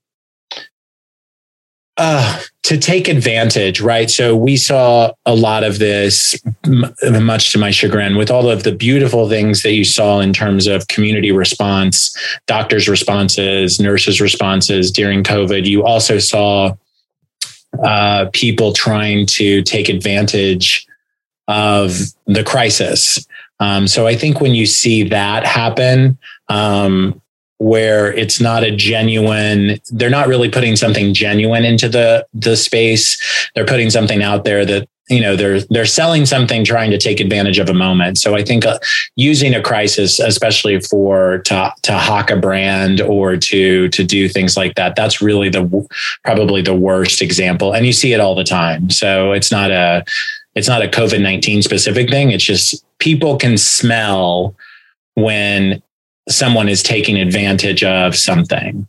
uh, 2.00 2.40
to 2.62 2.76
take 2.76 3.08
advantage, 3.08 3.80
right? 3.80 4.10
So 4.10 4.36
we 4.36 4.56
saw 4.56 5.12
a 5.24 5.34
lot 5.34 5.64
of 5.64 5.78
this, 5.78 6.38
much 6.66 7.52
to 7.52 7.58
my 7.58 7.70
chagrin, 7.70 8.16
with 8.16 8.30
all 8.30 8.50
of 8.50 8.64
the 8.64 8.72
beautiful 8.72 9.28
things 9.28 9.62
that 9.62 9.72
you 9.72 9.84
saw 9.84 10.20
in 10.20 10.32
terms 10.32 10.66
of 10.66 10.86
community 10.88 11.32
response, 11.32 12.14
doctors' 12.46 12.88
responses, 12.88 13.80
nurses' 13.80 14.20
responses 14.20 14.90
during 14.90 15.24
COVID. 15.24 15.66
You 15.66 15.84
also 15.84 16.18
saw 16.18 16.74
uh, 17.82 18.26
people 18.32 18.72
trying 18.72 19.26
to 19.26 19.62
take 19.62 19.88
advantage 19.88 20.86
of 21.48 21.98
the 22.26 22.44
crisis. 22.44 23.26
Um, 23.58 23.86
so 23.86 24.06
I 24.06 24.16
think 24.16 24.40
when 24.40 24.54
you 24.54 24.66
see 24.66 25.02
that 25.04 25.44
happen, 25.46 26.18
um, 26.48 27.20
where 27.60 28.10
it's 28.14 28.40
not 28.40 28.64
a 28.64 28.74
genuine 28.74 29.78
they're 29.90 30.08
not 30.08 30.28
really 30.28 30.48
putting 30.48 30.76
something 30.76 31.12
genuine 31.12 31.62
into 31.62 31.90
the 31.90 32.26
the 32.32 32.56
space. 32.56 33.20
They're 33.54 33.66
putting 33.66 33.90
something 33.90 34.22
out 34.22 34.44
there 34.44 34.64
that 34.64 34.88
you 35.10 35.20
know 35.20 35.36
they're 35.36 35.60
they're 35.68 35.84
selling 35.84 36.24
something 36.24 36.64
trying 36.64 36.90
to 36.90 36.96
take 36.96 37.20
advantage 37.20 37.58
of 37.58 37.68
a 37.68 37.74
moment. 37.74 38.16
So 38.16 38.34
i 38.34 38.42
think 38.42 38.64
uh, 38.64 38.78
using 39.16 39.54
a 39.54 39.60
crisis 39.60 40.18
especially 40.18 40.80
for 40.80 41.40
to 41.40 41.70
to 41.82 41.98
hawk 41.98 42.30
a 42.30 42.36
brand 42.36 43.02
or 43.02 43.36
to 43.36 43.88
to 43.90 44.04
do 44.04 44.26
things 44.26 44.56
like 44.56 44.76
that 44.76 44.96
that's 44.96 45.20
really 45.20 45.50
the 45.50 45.86
probably 46.24 46.62
the 46.62 46.74
worst 46.74 47.20
example. 47.20 47.74
And 47.74 47.84
you 47.84 47.92
see 47.92 48.14
it 48.14 48.20
all 48.20 48.34
the 48.34 48.44
time. 48.44 48.88
So 48.88 49.32
it's 49.32 49.50
not 49.50 49.70
a 49.70 50.02
it's 50.54 50.68
not 50.68 50.82
a 50.82 50.88
covid-19 50.88 51.62
specific 51.62 52.08
thing. 52.08 52.30
It's 52.30 52.44
just 52.44 52.82
people 52.98 53.36
can 53.36 53.58
smell 53.58 54.54
when 55.14 55.82
someone 56.28 56.68
is 56.68 56.82
taking 56.82 57.16
advantage 57.16 57.82
of 57.82 58.16
something. 58.16 58.86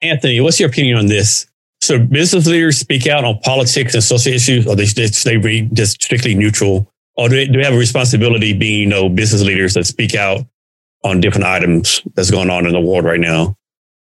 Anthony, 0.00 0.40
what's 0.40 0.58
your 0.60 0.68
opinion 0.68 0.98
on 0.98 1.06
this? 1.06 1.46
So 1.80 1.98
business 1.98 2.46
leaders 2.46 2.78
speak 2.78 3.06
out 3.06 3.24
on 3.24 3.38
politics 3.40 3.94
and 3.94 4.02
social 4.02 4.32
issues, 4.32 4.66
or 4.66 4.76
they, 4.76 4.86
they 4.86 5.68
just 5.72 6.02
strictly 6.02 6.34
neutral, 6.34 6.88
or 7.16 7.28
do 7.28 7.36
they, 7.36 7.46
do 7.46 7.58
they 7.58 7.64
have 7.64 7.74
a 7.74 7.78
responsibility 7.78 8.52
being, 8.52 8.80
you 8.80 8.86
know, 8.86 9.08
business 9.08 9.42
leaders 9.42 9.74
that 9.74 9.86
speak 9.86 10.14
out 10.14 10.46
on 11.04 11.20
different 11.20 11.46
items 11.46 12.02
that's 12.14 12.30
going 12.30 12.50
on 12.50 12.66
in 12.66 12.72
the 12.72 12.80
world 12.80 13.04
right 13.04 13.20
now? 13.20 13.56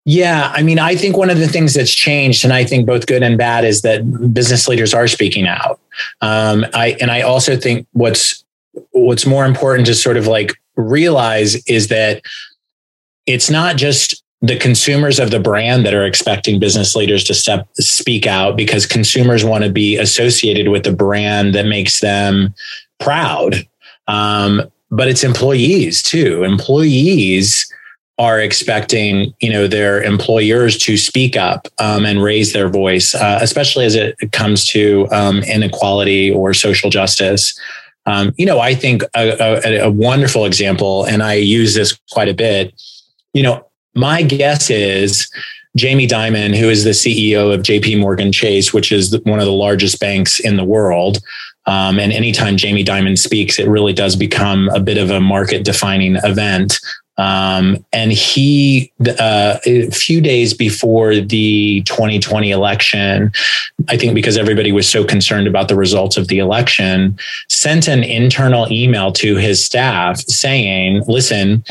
Yeah, 0.09 0.53
I 0.55 0.63
mean, 0.63 0.79
I 0.79 0.95
think 0.95 1.17
one 1.17 1.31
of 1.31 1.39
the 1.39 1.49
things 1.49 1.75
that's 1.75 1.93
changed, 1.93 2.45
and 2.45 2.53
I 2.53 2.65
think 2.65 2.87
both 2.87 3.07
good 3.07 3.25
and 3.25 3.37
bad, 3.37 3.65
is 3.65 3.83
that 3.83 4.33
business 4.33 4.69
leaders 4.69 4.95
are 4.95 5.09
speaking 5.09 5.49
out. 5.49 5.81
Um, 6.21 6.65
I 6.75 6.97
and 7.01 7.11
I 7.11 7.23
also 7.23 7.57
think 7.57 7.89
what's 7.93 8.45
what's 8.93 9.27
more 9.27 9.45
important 9.45 9.87
to 9.89 9.95
sort 9.95 10.17
of 10.17 10.29
like 10.29 10.55
realize 10.77 11.57
is 11.67 11.89
that 11.89 12.23
it's 13.27 13.51
not 13.51 13.77
just 13.77 14.23
the 14.43 14.59
consumers 14.59 15.19
of 15.19 15.31
the 15.31 15.41
brand 15.41 15.87
that 15.87 15.95
are 15.95 16.05
expecting 16.05 16.61
business 16.61 16.95
leaders 16.95 17.25
to 17.25 17.35
step 17.35 17.67
speak 17.75 18.27
out 18.27 18.57
because 18.57 18.87
consumers 18.87 19.45
want 19.45 19.65
to 19.65 19.71
be 19.71 19.97
associated 19.97 20.69
with 20.69 20.85
the 20.85 20.93
brand 20.93 21.55
that 21.55 21.67
makes 21.67 22.01
them 22.01 22.55
proud. 23.01 23.67
Um, 24.09 24.63
but 24.91 25.09
it's 25.09 25.25
employees 25.25 26.03
too. 26.03 26.45
Employees 26.45 27.67
are 28.19 28.41
expecting 28.41 29.35
you 29.41 29.53
know 29.53 29.67
their 29.67 30.03
employers 30.03 30.79
to 30.79 30.97
speak 30.97 31.37
up 31.37 31.69
um, 31.79 32.07
and 32.07 32.23
raise 32.23 32.53
their 32.53 32.69
voice 32.69 33.15
uh, 33.15 33.39
especially 33.43 33.85
as 33.85 33.95
it 33.95 34.17
comes 34.33 34.65
to 34.65 35.07
um, 35.11 35.43
inequality 35.43 36.31
or 36.31 36.55
social 36.55 36.89
justice 36.89 37.59
um, 38.07 38.33
you 38.37 38.47
know, 38.47 38.61
I 38.61 38.75
think 38.75 39.03
a, 39.15 39.37
a, 39.41 39.87
a 39.87 39.91
wonderful 39.91 40.45
example, 40.45 41.05
and 41.05 41.23
I 41.23 41.35
use 41.35 41.75
this 41.75 41.99
quite 42.11 42.29
a 42.29 42.35
bit. 42.35 42.73
You 43.35 43.43
know, 43.43 43.67
my 43.95 44.23
guess 44.23 44.71
is 44.71 45.29
Jamie 45.77 46.07
Dimon, 46.07 46.57
who 46.57 46.69
is 46.69 46.85
the 46.85 46.91
CEO 46.91 47.53
of 47.53 47.63
JP 47.63 48.01
Morgan 48.01 48.33
Chase, 48.33 48.73
which 48.73 48.93
is 48.93 49.19
one 49.25 49.41
of 49.41 49.45
the 49.45 49.53
largest 49.53 50.01
banks 50.01 50.41
in 50.41 50.57
the 50.57 50.65
world. 50.65 51.19
Um, 51.67 51.99
and 51.99 52.13
anytime 52.13 52.57
Jamie 52.57 52.85
Dimon 52.85 53.19
speaks, 53.19 53.59
it 53.59 53.69
really 53.69 53.93
does 53.93 54.15
become 54.15 54.69
a 54.69 54.81
bit 54.81 54.99
of 54.99 55.11
a 55.11 55.21
market 55.21 55.65
defining 55.65 56.17
event. 56.17 56.79
Um, 57.19 57.85
and 57.93 58.13
he, 58.13 58.93
uh, 59.19 59.59
a 59.65 59.91
few 59.91 60.21
days 60.21 60.53
before 60.53 61.17
the 61.17 61.83
2020 61.83 62.51
election, 62.51 63.33
I 63.89 63.97
think 63.97 64.15
because 64.15 64.37
everybody 64.37 64.73
was 64.73 64.89
so 64.89 65.05
concerned 65.05 65.47
about 65.47 65.69
the 65.69 65.77
results 65.77 66.17
of 66.17 66.29
the 66.29 66.39
election, 66.39 67.19
sent 67.49 67.89
an 67.89 68.05
internal 68.05 68.71
email 68.71 69.13
to 69.13 69.37
his 69.37 69.65
staff 69.65 70.21
saying, 70.21 71.05
listen, 71.07 71.65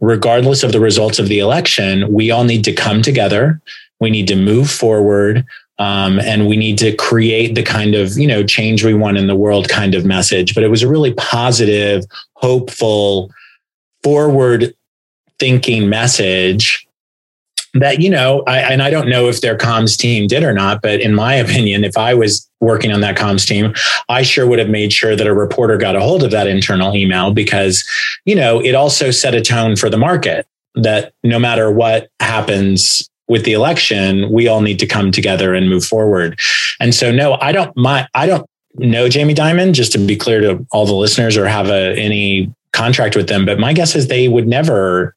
regardless 0.00 0.62
of 0.62 0.72
the 0.72 0.80
results 0.80 1.18
of 1.18 1.28
the 1.28 1.38
election, 1.38 2.12
we 2.12 2.30
all 2.30 2.44
need 2.44 2.64
to 2.64 2.72
come 2.72 3.00
together. 3.00 3.60
We 4.00 4.10
need 4.10 4.28
to 4.28 4.36
move 4.36 4.70
forward. 4.70 5.46
Um, 5.78 6.20
and 6.20 6.46
we 6.46 6.58
need 6.58 6.76
to 6.78 6.94
create 6.94 7.54
the 7.54 7.62
kind 7.62 7.94
of 7.94 8.18
you 8.18 8.26
know 8.26 8.44
change 8.44 8.84
we 8.84 8.92
want 8.92 9.16
in 9.16 9.28
the 9.28 9.34
world 9.34 9.70
kind 9.70 9.94
of 9.94 10.04
message 10.04 10.54
but 10.54 10.62
it 10.62 10.68
was 10.68 10.82
a 10.82 10.88
really 10.88 11.14
positive 11.14 12.04
hopeful 12.34 13.30
forward 14.02 14.74
thinking 15.40 15.88
message 15.88 16.86
that 17.74 18.00
you 18.00 18.10
know 18.10 18.42
I, 18.46 18.58
and 18.58 18.82
i 18.82 18.90
don't 18.90 19.08
know 19.08 19.28
if 19.28 19.40
their 19.40 19.56
comms 19.56 19.96
team 19.96 20.26
did 20.26 20.42
or 20.42 20.52
not 20.52 20.82
but 20.82 21.00
in 21.00 21.14
my 21.14 21.34
opinion 21.44 21.84
if 21.84 21.96
i 21.96 22.14
was 22.14 22.48
working 22.60 22.92
on 22.92 23.00
that 23.00 23.16
comms 23.16 23.46
team 23.46 23.74
i 24.08 24.22
sure 24.22 24.46
would 24.46 24.58
have 24.58 24.68
made 24.68 24.92
sure 24.92 25.16
that 25.16 25.26
a 25.26 25.34
reporter 25.34 25.76
got 25.76 25.96
a 25.96 26.00
hold 26.00 26.22
of 26.22 26.30
that 26.30 26.46
internal 26.46 26.94
email 26.94 27.32
because 27.32 27.84
you 28.24 28.34
know 28.34 28.60
it 28.60 28.74
also 28.74 29.10
set 29.10 29.34
a 29.34 29.40
tone 29.40 29.76
for 29.76 29.88
the 29.90 29.98
market 29.98 30.46
that 30.74 31.12
no 31.24 31.38
matter 31.38 31.70
what 31.70 32.08
happens 32.20 33.08
with 33.28 33.44
the 33.44 33.52
election 33.52 34.30
we 34.30 34.48
all 34.48 34.60
need 34.60 34.78
to 34.78 34.86
come 34.86 35.10
together 35.10 35.54
and 35.54 35.68
move 35.68 35.84
forward. 35.84 36.38
And 36.80 36.94
so 36.94 37.10
no 37.10 37.38
i 37.40 37.52
don't 37.52 37.74
my 37.76 38.06
i 38.14 38.26
don't 38.26 38.46
know 38.74 39.08
jamie 39.08 39.34
dimon 39.34 39.72
just 39.72 39.92
to 39.92 39.98
be 39.98 40.16
clear 40.16 40.40
to 40.40 40.66
all 40.70 40.86
the 40.86 40.94
listeners 40.94 41.36
or 41.36 41.46
have 41.46 41.68
a, 41.68 41.98
any 41.98 42.52
contract 42.72 43.16
with 43.16 43.28
them 43.28 43.44
but 43.44 43.58
my 43.58 43.72
guess 43.72 43.96
is 43.96 44.06
they 44.06 44.28
would 44.28 44.46
never 44.46 45.14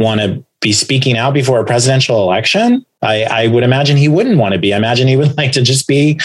want 0.00 0.20
to 0.20 0.42
be 0.60 0.72
speaking 0.72 1.16
out 1.16 1.32
before 1.32 1.60
a 1.60 1.64
presidential 1.64 2.22
election. 2.22 2.84
I, 3.02 3.24
I, 3.24 3.46
would 3.46 3.62
imagine 3.62 3.96
he 3.96 4.08
wouldn't 4.08 4.36
want 4.36 4.52
to 4.52 4.58
be. 4.58 4.74
I 4.74 4.76
imagine 4.76 5.08
he 5.08 5.16
would 5.16 5.36
like 5.38 5.52
to 5.52 5.62
just 5.62 5.86
be 5.86 6.18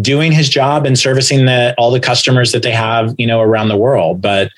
doing 0.00 0.30
his 0.30 0.48
job 0.48 0.86
and 0.86 0.98
servicing 0.98 1.46
the, 1.46 1.74
all 1.76 1.90
the 1.90 2.00
customers 2.00 2.52
that 2.52 2.62
they 2.62 2.70
have, 2.70 3.14
you 3.18 3.26
know, 3.26 3.40
around 3.40 3.68
the 3.68 3.76
world. 3.76 4.22
But 4.22 4.50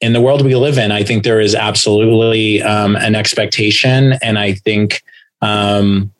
in 0.00 0.12
the 0.12 0.20
world 0.20 0.44
we 0.44 0.54
live 0.54 0.78
in, 0.78 0.92
I 0.92 1.02
think 1.02 1.24
there 1.24 1.40
is 1.40 1.54
absolutely 1.54 2.62
um, 2.62 2.96
an 2.96 3.14
expectation, 3.14 4.14
and 4.22 4.38
I 4.38 4.54
think 4.54 5.02
um, 5.42 6.12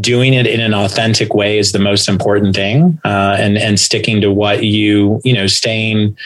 doing 0.00 0.34
it 0.34 0.46
in 0.46 0.60
an 0.60 0.74
authentic 0.74 1.32
way 1.32 1.58
is 1.58 1.72
the 1.72 1.78
most 1.78 2.08
important 2.08 2.56
thing, 2.56 3.00
uh, 3.04 3.36
and 3.38 3.56
and 3.58 3.78
sticking 3.78 4.20
to 4.22 4.32
what 4.32 4.64
you 4.64 5.20
you 5.24 5.32
know, 5.34 5.46
staying 5.46 6.16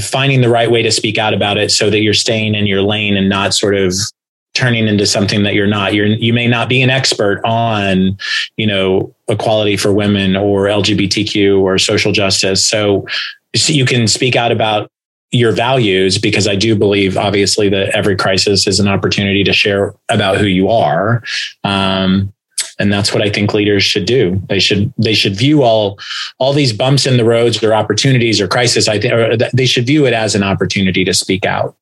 finding 0.00 0.40
the 0.40 0.48
right 0.48 0.70
way 0.70 0.82
to 0.82 0.90
speak 0.90 1.18
out 1.18 1.34
about 1.34 1.58
it 1.58 1.70
so 1.70 1.90
that 1.90 2.00
you're 2.00 2.14
staying 2.14 2.54
in 2.54 2.66
your 2.66 2.82
lane 2.82 3.16
and 3.16 3.28
not 3.28 3.54
sort 3.54 3.74
of 3.74 3.94
turning 4.54 4.86
into 4.86 5.06
something 5.06 5.42
that 5.44 5.54
you're 5.54 5.66
not. 5.66 5.94
You're 5.94 6.06
you 6.06 6.32
may 6.32 6.46
not 6.46 6.68
be 6.68 6.82
an 6.82 6.90
expert 6.90 7.40
on, 7.44 8.18
you 8.56 8.66
know, 8.66 9.14
equality 9.28 9.76
for 9.76 9.92
women 9.92 10.36
or 10.36 10.66
LGBTQ 10.66 11.60
or 11.60 11.78
social 11.78 12.12
justice. 12.12 12.64
So, 12.64 13.06
so 13.56 13.72
you 13.72 13.86
can 13.86 14.06
speak 14.06 14.36
out 14.36 14.52
about 14.52 14.90
your 15.30 15.52
values 15.52 16.18
because 16.18 16.46
I 16.46 16.56
do 16.56 16.76
believe, 16.76 17.16
obviously, 17.16 17.70
that 17.70 17.88
every 17.96 18.16
crisis 18.16 18.66
is 18.66 18.78
an 18.78 18.88
opportunity 18.88 19.42
to 19.44 19.52
share 19.52 19.94
about 20.10 20.36
who 20.36 20.46
you 20.46 20.68
are. 20.68 21.22
Um, 21.64 22.32
and 22.82 22.92
that's 22.92 23.14
what 23.14 23.22
I 23.22 23.30
think 23.30 23.54
leaders 23.54 23.84
should 23.84 24.06
do. 24.06 24.42
They 24.48 24.58
should 24.58 24.92
they 24.98 25.14
should 25.14 25.36
view 25.36 25.62
all 25.62 26.00
all 26.38 26.52
these 26.52 26.72
bumps 26.72 27.06
in 27.06 27.16
the 27.16 27.24
roads 27.24 27.62
or 27.62 27.72
opportunities 27.72 28.40
or 28.40 28.48
crisis. 28.48 28.88
I 28.88 28.98
think 28.98 29.40
they 29.54 29.66
should 29.66 29.86
view 29.86 30.04
it 30.04 30.12
as 30.12 30.34
an 30.34 30.42
opportunity 30.42 31.04
to 31.04 31.14
speak 31.14 31.46
out. 31.46 31.76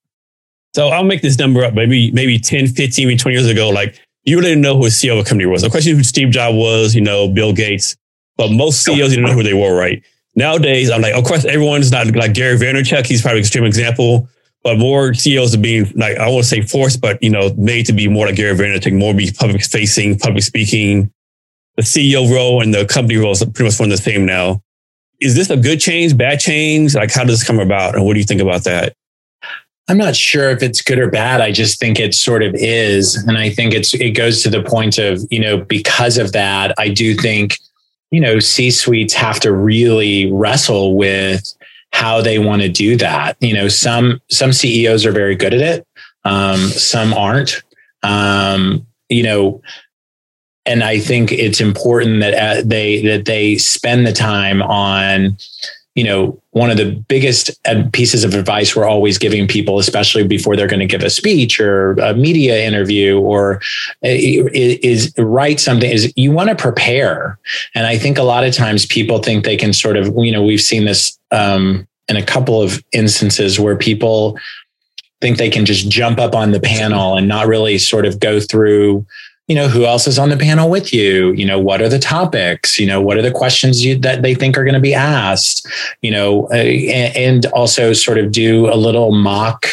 So 0.74 0.88
I'll 0.88 1.04
make 1.04 1.22
this 1.22 1.38
number 1.38 1.64
up. 1.64 1.72
Maybe 1.72 2.12
maybe 2.12 2.38
10, 2.38 2.66
15, 2.68 3.06
maybe 3.06 3.16
20 3.16 3.34
years 3.34 3.48
ago, 3.48 3.70
like 3.70 3.98
you 4.24 4.36
really 4.36 4.50
didn't 4.50 4.60
know 4.60 4.76
who 4.76 4.84
a 4.84 4.90
CEO 4.90 5.18
of 5.18 5.24
a 5.24 5.28
company 5.28 5.46
was. 5.46 5.62
Of 5.62 5.72
course, 5.72 5.86
you 5.86 5.94
knew 5.94 5.98
who 5.98 6.04
Steve 6.04 6.30
Jobs 6.30 6.54
was, 6.54 6.94
you 6.94 7.00
know, 7.00 7.28
Bill 7.28 7.54
Gates, 7.54 7.96
but 8.36 8.52
most 8.52 8.84
CEOs 8.84 9.08
didn't 9.08 9.24
know 9.24 9.32
who 9.32 9.42
they 9.42 9.54
were, 9.54 9.74
right? 9.74 10.02
Nowadays, 10.36 10.90
I'm 10.90 11.00
like, 11.00 11.14
of 11.14 11.24
course, 11.24 11.46
everyone's 11.46 11.90
not 11.90 12.14
like 12.14 12.34
Gary 12.34 12.58
Vaynerchuk. 12.58 13.06
He's 13.06 13.22
probably 13.22 13.38
an 13.38 13.44
extreme 13.44 13.64
example, 13.64 14.28
but 14.62 14.78
more 14.78 15.14
CEOs 15.14 15.54
are 15.54 15.58
being 15.58 15.90
like, 15.94 16.18
I 16.18 16.28
won't 16.28 16.44
say 16.44 16.60
forced, 16.60 17.00
but, 17.00 17.22
you 17.22 17.30
know, 17.30 17.52
made 17.56 17.86
to 17.86 17.92
be 17.92 18.08
more 18.08 18.26
like 18.26 18.36
Gary 18.36 18.56
Vaynerchuk, 18.56 18.98
more 18.98 19.14
be 19.14 19.30
public 19.32 19.62
facing, 19.64 20.18
public 20.18 20.42
speaking. 20.42 21.10
The 21.76 21.82
CEO 21.82 22.30
role 22.30 22.62
and 22.62 22.74
the 22.74 22.84
company 22.84 23.16
role 23.16 23.32
is 23.32 23.42
pretty 23.42 23.64
much 23.64 23.80
one 23.80 23.90
of 23.90 23.96
the 23.96 24.02
same 24.02 24.26
now. 24.26 24.62
Is 25.20 25.34
this 25.34 25.48
a 25.50 25.56
good 25.56 25.80
change, 25.80 26.16
bad 26.16 26.40
change? 26.40 26.94
Like, 26.94 27.12
how 27.12 27.24
does 27.24 27.38
this 27.38 27.46
come 27.46 27.58
about? 27.58 27.94
And 27.94 28.04
what 28.04 28.14
do 28.14 28.18
you 28.18 28.24
think 28.24 28.40
about 28.40 28.64
that? 28.64 28.94
I'm 29.88 29.98
not 29.98 30.14
sure 30.14 30.50
if 30.50 30.62
it's 30.62 30.82
good 30.82 30.98
or 30.98 31.10
bad. 31.10 31.40
I 31.40 31.52
just 31.52 31.80
think 31.80 31.98
it 31.98 32.14
sort 32.14 32.42
of 32.42 32.54
is. 32.54 33.16
And 33.16 33.36
I 33.36 33.50
think 33.50 33.74
it's, 33.74 33.92
it 33.94 34.10
goes 34.10 34.42
to 34.42 34.50
the 34.50 34.62
point 34.62 34.98
of, 34.98 35.20
you 35.30 35.40
know, 35.40 35.58
because 35.58 36.16
of 36.16 36.32
that, 36.32 36.74
I 36.78 36.88
do 36.88 37.14
think, 37.14 37.58
you 38.10 38.20
know, 38.20 38.38
C 38.38 38.70
suites 38.70 39.14
have 39.14 39.40
to 39.40 39.52
really 39.52 40.30
wrestle 40.30 40.96
with 40.96 41.54
how 41.92 42.20
they 42.20 42.38
want 42.38 42.62
to 42.62 42.68
do 42.68 42.96
that. 42.96 43.36
You 43.40 43.54
know, 43.54 43.68
some, 43.68 44.20
some 44.30 44.52
CEOs 44.52 45.04
are 45.04 45.12
very 45.12 45.36
good 45.36 45.54
at 45.54 45.60
it. 45.60 45.86
Um, 46.24 46.58
some 46.68 47.12
aren't. 47.12 47.62
Um, 48.02 48.86
you 49.08 49.22
know, 49.22 49.60
and 50.66 50.84
I 50.84 51.00
think 51.00 51.32
it's 51.32 51.60
important 51.60 52.20
that 52.20 52.34
uh, 52.34 52.62
they 52.64 53.02
that 53.02 53.24
they 53.24 53.56
spend 53.58 54.06
the 54.06 54.12
time 54.12 54.62
on 54.62 55.36
you 55.94 56.04
know, 56.04 56.40
one 56.50 56.70
of 56.70 56.76
the 56.76 56.92
biggest 57.08 57.50
pieces 57.92 58.22
of 58.22 58.34
advice 58.34 58.76
we're 58.76 58.88
always 58.88 59.18
giving 59.18 59.48
people, 59.48 59.78
especially 59.78 60.24
before 60.24 60.56
they're 60.56 60.68
going 60.68 60.80
to 60.80 60.86
give 60.86 61.02
a 61.02 61.10
speech 61.10 61.60
or 61.60 61.92
a 61.94 62.14
media 62.14 62.64
interview 62.64 63.18
or 63.18 63.60
is 64.02 65.12
write 65.18 65.58
something 65.58 65.90
is 65.90 66.12
you 66.16 66.30
want 66.30 66.48
to 66.48 66.54
prepare. 66.54 67.38
And 67.74 67.86
I 67.86 67.98
think 67.98 68.18
a 68.18 68.22
lot 68.22 68.44
of 68.44 68.54
times 68.54 68.86
people 68.86 69.18
think 69.18 69.44
they 69.44 69.56
can 69.56 69.72
sort 69.72 69.96
of, 69.96 70.14
you 70.16 70.30
know, 70.30 70.44
we've 70.44 70.60
seen 70.60 70.84
this 70.84 71.18
um, 71.32 71.88
in 72.08 72.16
a 72.16 72.24
couple 72.24 72.62
of 72.62 72.82
instances 72.92 73.58
where 73.58 73.76
people 73.76 74.38
think 75.20 75.38
they 75.38 75.50
can 75.50 75.66
just 75.66 75.90
jump 75.90 76.18
up 76.18 76.34
on 76.34 76.52
the 76.52 76.60
panel 76.60 77.16
and 77.16 77.28
not 77.28 77.46
really 77.46 77.78
sort 77.78 78.06
of 78.06 78.20
go 78.20 78.40
through 78.40 79.04
you 79.50 79.56
know 79.56 79.66
who 79.66 79.84
else 79.84 80.06
is 80.06 80.16
on 80.16 80.28
the 80.28 80.36
panel 80.36 80.70
with 80.70 80.92
you? 80.92 81.32
You 81.32 81.44
know 81.44 81.58
what 81.58 81.82
are 81.82 81.88
the 81.88 81.98
topics? 81.98 82.78
You 82.78 82.86
know 82.86 83.00
what 83.00 83.18
are 83.18 83.22
the 83.22 83.32
questions 83.32 83.84
you, 83.84 83.98
that 83.98 84.22
they 84.22 84.32
think 84.32 84.56
are 84.56 84.62
going 84.62 84.74
to 84.74 84.80
be 84.80 84.94
asked? 84.94 85.66
You 86.02 86.12
know 86.12 86.48
uh, 86.50 86.54
and, 86.54 87.16
and 87.16 87.46
also 87.46 87.92
sort 87.92 88.18
of 88.18 88.30
do 88.30 88.72
a 88.72 88.76
little 88.76 89.10
mock 89.10 89.66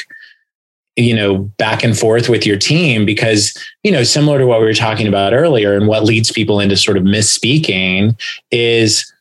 you 0.96 1.16
know 1.16 1.44
back 1.60 1.84
and 1.84 1.96
forth 1.96 2.28
with 2.28 2.44
your 2.44 2.58
team 2.58 3.06
because 3.06 3.56
you 3.84 3.92
know 3.92 4.02
similar 4.02 4.40
to 4.40 4.48
what 4.48 4.60
we 4.60 4.66
were 4.66 4.74
talking 4.74 5.08
about 5.08 5.32
earlier 5.32 5.76
and 5.76 5.88
what 5.88 6.04
leads 6.04 6.32
people 6.32 6.60
into 6.60 6.76
sort 6.76 6.98
of 6.98 7.04
misspeaking 7.04 8.20
is 8.50 9.14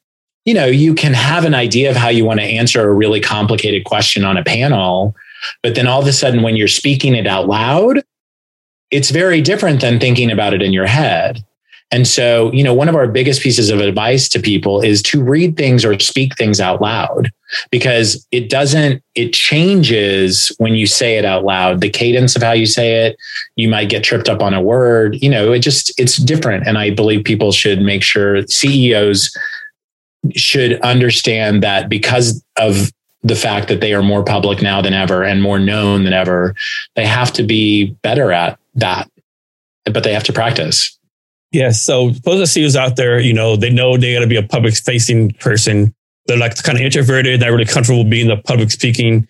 you 0.46 0.54
know 0.54 0.64
you 0.64 0.94
can 0.94 1.12
have 1.12 1.44
an 1.44 1.54
idea 1.54 1.90
of 1.90 1.96
how 1.96 2.08
you 2.08 2.24
want 2.24 2.40
to 2.40 2.46
answer 2.46 2.88
a 2.88 2.94
really 2.94 3.20
complicated 3.20 3.84
question 3.84 4.24
on 4.24 4.38
a 4.38 4.42
panel 4.42 5.14
but 5.62 5.74
then 5.74 5.86
all 5.86 6.00
of 6.00 6.08
a 6.08 6.14
sudden 6.14 6.42
when 6.42 6.56
you're 6.56 6.66
speaking 6.66 7.14
it 7.14 7.26
out 7.26 7.46
loud 7.46 8.02
it's 8.90 9.10
very 9.10 9.40
different 9.40 9.80
than 9.80 9.98
thinking 9.98 10.30
about 10.30 10.54
it 10.54 10.62
in 10.62 10.72
your 10.72 10.86
head. 10.86 11.44
And 11.92 12.06
so, 12.06 12.50
you 12.52 12.64
know, 12.64 12.74
one 12.74 12.88
of 12.88 12.96
our 12.96 13.06
biggest 13.06 13.40
pieces 13.42 13.70
of 13.70 13.78
advice 13.80 14.28
to 14.30 14.40
people 14.40 14.80
is 14.80 15.00
to 15.02 15.22
read 15.22 15.56
things 15.56 15.84
or 15.84 15.96
speak 16.00 16.36
things 16.36 16.60
out 16.60 16.80
loud 16.82 17.30
because 17.70 18.26
it 18.32 18.50
doesn't, 18.50 19.04
it 19.14 19.32
changes 19.32 20.50
when 20.58 20.74
you 20.74 20.86
say 20.86 21.16
it 21.16 21.24
out 21.24 21.44
loud. 21.44 21.80
The 21.80 21.88
cadence 21.88 22.34
of 22.34 22.42
how 22.42 22.52
you 22.52 22.66
say 22.66 23.06
it, 23.06 23.16
you 23.54 23.68
might 23.68 23.88
get 23.88 24.02
tripped 24.02 24.28
up 24.28 24.42
on 24.42 24.52
a 24.52 24.60
word, 24.60 25.22
you 25.22 25.30
know, 25.30 25.52
it 25.52 25.60
just, 25.60 25.92
it's 25.98 26.16
different. 26.16 26.66
And 26.66 26.76
I 26.76 26.90
believe 26.90 27.24
people 27.24 27.52
should 27.52 27.80
make 27.80 28.02
sure 28.02 28.44
CEOs 28.48 29.36
should 30.34 30.80
understand 30.80 31.62
that 31.62 31.88
because 31.88 32.42
of 32.58 32.90
the 33.22 33.36
fact 33.36 33.68
that 33.68 33.80
they 33.80 33.94
are 33.94 34.02
more 34.02 34.24
public 34.24 34.60
now 34.60 34.82
than 34.82 34.92
ever 34.92 35.22
and 35.22 35.40
more 35.40 35.60
known 35.60 36.02
than 36.02 36.12
ever, 36.12 36.54
they 36.96 37.06
have 37.06 37.32
to 37.34 37.44
be 37.44 37.86
better 38.02 38.32
at 38.32 38.58
that, 38.76 39.10
but 39.84 40.04
they 40.04 40.12
have 40.12 40.24
to 40.24 40.32
practice. 40.32 40.96
Yes. 41.52 41.82
So 41.82 42.12
suppose 42.12 42.38
the 42.38 42.46
CEOs 42.46 42.76
out 42.76 42.96
there, 42.96 43.18
you 43.18 43.32
know, 43.32 43.56
they 43.56 43.70
know 43.70 43.96
they 43.96 44.12
got 44.12 44.20
to 44.20 44.26
be 44.26 44.36
a 44.36 44.42
public 44.42 44.74
facing 44.74 45.32
person. 45.32 45.94
They're 46.26 46.36
like 46.36 46.60
kind 46.62 46.76
of 46.76 46.82
introverted, 46.82 47.40
not 47.40 47.50
really 47.50 47.64
comfortable 47.64 48.04
being 48.04 48.28
the 48.28 48.36
public 48.36 48.70
speaking. 48.70 49.28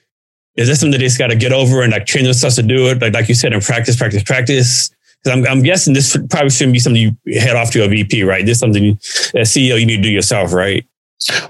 Is 0.56 0.68
this 0.68 0.80
something 0.80 0.98
they 0.98 1.04
just 1.04 1.18
got 1.18 1.28
to 1.28 1.36
get 1.36 1.52
over 1.52 1.82
and 1.82 1.92
like 1.92 2.06
train 2.06 2.24
themselves 2.24 2.56
to 2.56 2.62
do 2.62 2.88
it? 2.88 3.00
Like, 3.00 3.12
like 3.12 3.28
you 3.28 3.34
said, 3.34 3.52
in 3.52 3.60
practice, 3.60 3.96
practice, 3.96 4.22
practice. 4.22 4.90
Because 5.22 5.38
I'm, 5.38 5.46
I'm 5.46 5.62
guessing 5.62 5.92
this 5.92 6.16
probably 6.30 6.50
shouldn't 6.50 6.72
be 6.72 6.78
something 6.78 7.00
you 7.24 7.38
head 7.38 7.56
off 7.56 7.70
to 7.72 7.84
a 7.84 7.88
VP, 7.88 8.22
right? 8.22 8.44
This 8.44 8.56
is 8.56 8.60
something 8.60 8.92
as 9.34 9.52
CEO 9.52 9.78
you 9.78 9.86
need 9.86 9.98
to 9.98 10.02
do 10.02 10.10
yourself, 10.10 10.52
right? 10.52 10.86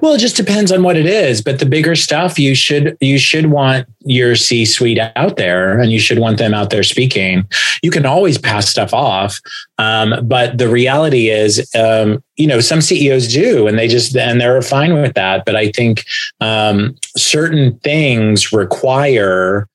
Well, 0.01 0.15
it 0.15 0.19
just 0.19 0.37
depends 0.37 0.71
on 0.71 0.85
what 0.85 0.97
it 0.97 1.07
is, 1.07 1.43
but 1.43 1.59
the 1.59 1.67
bigger 1.67 1.97
stuff 1.97 2.39
you 2.39 2.55
should 2.55 2.97
you 3.01 3.19
should 3.19 3.47
want 3.47 3.89
your 4.05 4.37
C-suite 4.37 5.01
out 5.17 5.37
there, 5.37 5.81
and 5.81 5.91
you 5.91 5.99
should 5.99 6.21
want 6.21 6.39
them 6.39 6.55
out 6.55 6.71
there 6.71 6.85
speaking. 6.85 7.45
You 7.83 7.91
can 7.91 8.07
always 8.07 8.39
pass 8.39 8.69
stuff 8.69 8.95
off, 8.95 9.41
um, 9.79 10.27
but 10.27 10.59
the 10.59 10.69
reality 10.69 11.31
is, 11.31 11.69
um, 11.75 12.23
you 12.37 12.47
know, 12.47 12.61
some 12.61 12.81
CEOs 12.81 13.33
do, 13.33 13.67
and 13.67 13.77
they 13.77 13.89
just 13.89 14.17
and 14.17 14.41
they're 14.41 14.63
fine 14.63 14.95
with 14.95 15.15
that. 15.15 15.45
But 15.45 15.57
I 15.57 15.73
think 15.73 16.05
um, 16.41 16.97
certain 17.17 17.77
things 17.81 18.53
require 18.53 19.69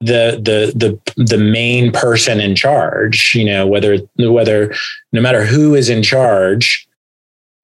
the 0.00 0.40
the 0.42 0.72
the 0.74 1.24
the 1.24 1.38
main 1.38 1.92
person 1.92 2.40
in 2.40 2.56
charge. 2.56 3.34
You 3.34 3.44
know, 3.44 3.66
whether 3.66 3.98
whether 4.16 4.74
no 5.12 5.20
matter 5.20 5.44
who 5.44 5.74
is 5.74 5.90
in 5.90 6.02
charge 6.02 6.85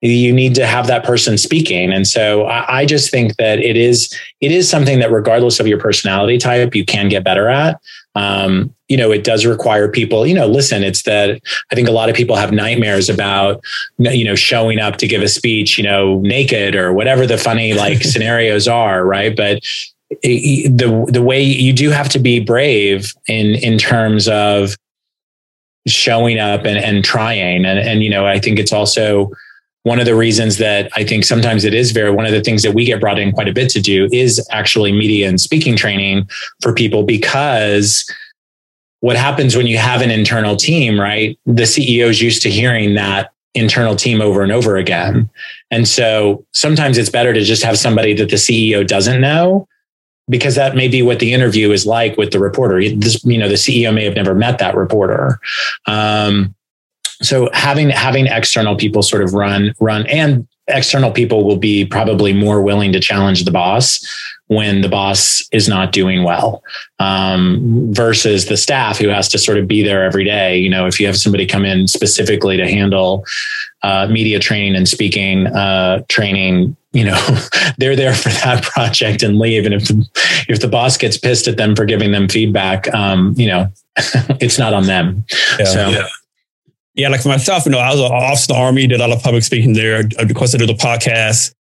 you 0.02 0.32
need 0.32 0.54
to 0.56 0.66
have 0.66 0.88
that 0.88 1.04
person 1.04 1.38
speaking. 1.38 1.92
And 1.92 2.06
so 2.06 2.46
I, 2.46 2.80
I, 2.80 2.86
just 2.86 3.10
think 3.10 3.36
that 3.36 3.60
it 3.60 3.76
is 3.76 4.12
it 4.40 4.50
is 4.50 4.68
something 4.68 4.98
that 4.98 5.12
regardless 5.12 5.60
of 5.60 5.68
your 5.68 5.78
personality 5.78 6.38
type 6.38 6.74
you 6.74 6.84
can 6.84 7.08
get 7.08 7.24
better 7.24 7.48
at. 7.48 7.80
Um, 8.14 8.74
you 8.88 8.98
know 8.98 9.10
it 9.10 9.24
does 9.24 9.46
require 9.46 9.88
people 9.88 10.26
you 10.26 10.34
know 10.34 10.46
listen 10.46 10.84
it's 10.84 11.04
that 11.04 11.40
i 11.70 11.74
think 11.74 11.88
a 11.88 11.92
lot 11.92 12.10
of 12.10 12.14
people 12.14 12.36
have 12.36 12.52
nightmares 12.52 13.08
about 13.08 13.64
you 13.96 14.22
know 14.22 14.34
showing 14.34 14.78
up 14.78 14.98
to 14.98 15.08
give 15.08 15.22
a 15.22 15.28
speech 15.28 15.78
you 15.78 15.84
know 15.84 16.20
naked 16.20 16.74
or 16.74 16.92
whatever 16.92 17.26
the 17.26 17.38
funny 17.38 17.72
like 17.72 18.02
scenarios 18.02 18.68
are 18.68 19.02
right? 19.06 19.34
But 19.34 19.62
the 20.20 21.06
the 21.08 21.22
way 21.22 21.42
you 21.42 21.72
do 21.72 21.90
have 21.90 22.08
to 22.10 22.18
be 22.18 22.40
brave 22.40 23.14
in 23.28 23.54
in 23.54 23.78
terms 23.78 24.28
of 24.28 24.76
showing 25.86 26.38
up 26.38 26.64
and, 26.64 26.78
and 26.78 27.04
trying. 27.04 27.64
And 27.64 27.78
and 27.78 28.02
you 28.02 28.10
know 28.10 28.26
i 28.26 28.38
think 28.38 28.58
it's 28.58 28.72
also 28.72 29.30
one 29.85 29.99
of 29.99 30.07
the 30.07 30.14
reasons 30.14 30.59
that 30.59 30.90
I 30.95 31.05
think 31.05 31.25
sometimes 31.25 31.64
it 31.64 31.75
is 31.75 31.90
very 31.90 32.11
one 32.11 32.27
of 32.27 32.33
the 32.33 32.40
things 32.40 32.62
that 32.62 32.73
we 32.73 32.85
get 32.85 33.01
brought 33.01 33.18
in 33.18 33.33
quite 33.33 33.49
a 33.49 33.53
bit 33.53 33.68
to 33.71 33.81
do 33.81 34.09
is 34.12 34.47
actually 34.51 34.92
media 34.92 35.29
and 35.29 35.40
speaking 35.40 35.77
training 35.77 36.29
for 36.61 36.73
people 36.73 37.03
because 37.03 38.09
what 39.01 39.16
happens 39.16 39.57
when 39.57 39.66
you 39.66 39.79
have 39.79 40.01
an 40.01 40.11
internal 40.11 40.55
team, 40.55 40.99
right? 40.99 41.37
The 41.45 41.64
CEO 41.64 42.09
is 42.09 42.23
used 42.23 42.42
to 42.42 42.51
hearing 42.51 42.95
that 42.95 43.33
internal 43.55 43.97
team 43.97 44.21
over 44.21 44.42
and 44.42 44.53
over 44.53 44.77
again. 44.77 45.29
And 45.71 45.88
so 45.88 46.47
sometimes 46.53 46.99
it's 46.99 47.11
better 47.11 47.33
to 47.33 47.42
just 47.42 47.64
have 47.64 47.77
somebody 47.77 48.14
that 48.14 48.31
the 48.31 48.37
CEO 48.37 48.87
doesn't 48.87 49.21
know 49.21 49.66
because 50.29 50.55
that 50.55 50.77
may 50.77 50.87
be 50.87 51.03
what 51.03 51.18
the 51.18 51.35
interview 51.35 51.73
is 51.73 51.85
like 51.85 52.16
with 52.16 52.31
the 52.31 52.38
reporter. 52.38 52.81
This, 52.95 53.23
you 53.25 53.38
know, 53.38 53.49
the 53.49 53.57
CEO 53.57 53.92
may 53.92 54.05
have 54.05 54.14
never 54.14 54.35
met 54.35 54.59
that 54.59 54.77
reporter. 54.77 55.40
Um, 55.87 56.55
so 57.22 57.48
having 57.52 57.90
having 57.90 58.26
external 58.26 58.76
people 58.76 59.02
sort 59.02 59.22
of 59.22 59.35
run 59.35 59.72
run 59.80 60.06
and 60.06 60.46
external 60.68 61.11
people 61.11 61.44
will 61.44 61.56
be 61.56 61.85
probably 61.85 62.32
more 62.32 62.62
willing 62.62 62.92
to 62.92 63.00
challenge 63.00 63.44
the 63.44 63.50
boss 63.50 64.06
when 64.46 64.80
the 64.82 64.88
boss 64.88 65.42
is 65.50 65.68
not 65.68 65.92
doing 65.92 66.24
well 66.24 66.62
um, 66.98 67.88
versus 67.92 68.46
the 68.46 68.56
staff 68.56 68.98
who 68.98 69.08
has 69.08 69.28
to 69.28 69.38
sort 69.38 69.58
of 69.58 69.66
be 69.66 69.82
there 69.82 70.04
every 70.04 70.24
day. 70.24 70.58
You 70.58 70.68
know, 70.68 70.87
if 70.87 71.00
you 71.00 71.06
have 71.06 71.16
somebody 71.16 71.46
come 71.46 71.64
in 71.64 71.88
specifically 71.88 72.56
to 72.58 72.68
handle 72.68 73.24
uh, 73.82 74.06
media 74.11 74.38
training 74.38 74.76
and 74.76 74.88
speaking 74.88 75.46
uh, 75.48 76.02
training, 76.08 76.76
you 76.92 77.04
know, 77.04 77.38
they're 77.78 77.96
there 77.96 78.14
for 78.14 78.28
that 78.28 78.62
project 78.62 79.22
and 79.22 79.38
leave. 79.38 79.64
And 79.64 79.74
if 79.74 79.88
the, 79.88 80.06
if 80.48 80.61
the 80.61 80.68
boss 80.68 80.96
gets 80.96 81.16
pissed 81.16 81.48
at 81.48 81.56
them 81.56 81.74
for 81.74 81.85
giving 81.87 82.12
them 82.12 82.28
feedback, 82.28 82.92
um, 82.94 83.35
you 83.37 83.48
know, 83.48 83.72
it's 84.40 84.58
not 84.58 84.74
on 84.74 84.85
them. 84.85 85.24
Yeah, 85.58 85.64
so. 85.64 85.88
Yeah. 85.88 86.06
Yeah, 86.95 87.09
like 87.09 87.22
for 87.22 87.28
myself, 87.28 87.64
you 87.64 87.72
know, 87.72 87.78
I 87.78 87.90
was 87.90 88.01
an 88.01 88.12
officer 88.12 88.53
in 88.53 88.57
the 88.57 88.62
army, 88.62 88.86
did 88.86 89.01
a 89.01 89.07
lot 89.07 89.16
of 89.16 89.22
public 89.22 89.43
speaking 89.43 89.72
there. 89.72 90.03
Of 90.18 90.34
course, 90.34 90.55
I 90.55 90.59
do 90.59 90.66
the 90.66 90.74
podcast. 90.74 91.55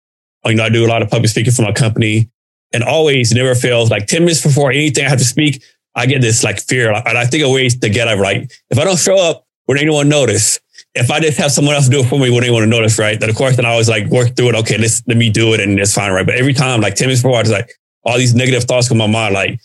You 0.45 0.55
know, 0.55 0.65
I 0.65 0.69
do 0.69 0.85
a 0.85 0.89
lot 0.89 1.03
of 1.03 1.11
public 1.11 1.31
speaking 1.31 1.53
for 1.53 1.63
my 1.63 1.73
company 1.73 2.31
and 2.73 2.83
always 2.83 3.33
never 3.33 3.55
fails. 3.55 3.91
Like 3.91 4.07
10 4.07 4.23
minutes 4.23 4.43
before 4.43 4.71
anything 4.71 5.05
I 5.05 5.09
have 5.09 5.19
to 5.19 5.25
speak, 5.25 5.63
I 5.95 6.07
get 6.07 6.21
this 6.21 6.43
like 6.43 6.61
fear. 6.61 6.93
And 6.93 7.19
I 7.19 7.27
think 7.27 7.45
of 7.45 7.51
ways 7.51 7.79
to 7.79 7.89
get 7.89 8.09
over. 8.09 8.21
Right, 8.21 8.53
if 8.71 8.79
I 8.79 8.85
don't 8.85 8.99
show 8.99 9.17
up, 9.17 9.47
would 9.69 9.79
anyone 9.79 10.09
notice? 10.09 10.59
If 10.95 11.11
I 11.11 11.21
just 11.21 11.39
have 11.39 11.53
someone 11.53 11.77
else 11.77 11.89
do 11.89 12.01
it 12.01 12.09
for 12.09 12.19
me, 12.19 12.31
would 12.31 12.43
anyone 12.43 12.69
notice? 12.69 12.99
Right. 12.99 13.21
Then 13.21 13.31
of 13.31 13.37
course, 13.37 13.55
then 13.55 13.65
I 13.65 13.71
always 13.71 13.89
like 13.89 14.07
work 14.07 14.35
through 14.35 14.49
it. 14.49 14.55
Okay, 14.57 14.79
let's 14.79 15.03
let 15.07 15.17
me 15.17 15.31
do 15.31 15.55
it 15.55 15.61
and 15.61 15.79
it's 15.79 15.95
fine. 15.95 16.11
Right. 16.11 16.27
But 16.27 16.35
every 16.35 16.55
time, 16.55 16.81
like 16.81 16.97
10 16.97 17.07
minutes 17.07 17.23
before, 17.23 17.39
I 17.39 17.43
just 17.43 17.53
like 17.53 17.71
all 18.03 18.19
these 18.19 18.35
negative 18.35 18.65
thoughts 18.65 18.89
come 18.89 19.01
in 19.01 19.11
my 19.11 19.21
mind. 19.21 19.35
Like, 19.35 19.61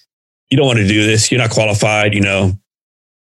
you 0.52 0.58
don't 0.58 0.68
want 0.68 0.78
to 0.78 0.88
do 0.88 1.04
this. 1.04 1.32
You're 1.32 1.42
not 1.42 1.50
qualified, 1.50 2.14
you 2.14 2.22
know. 2.22 2.54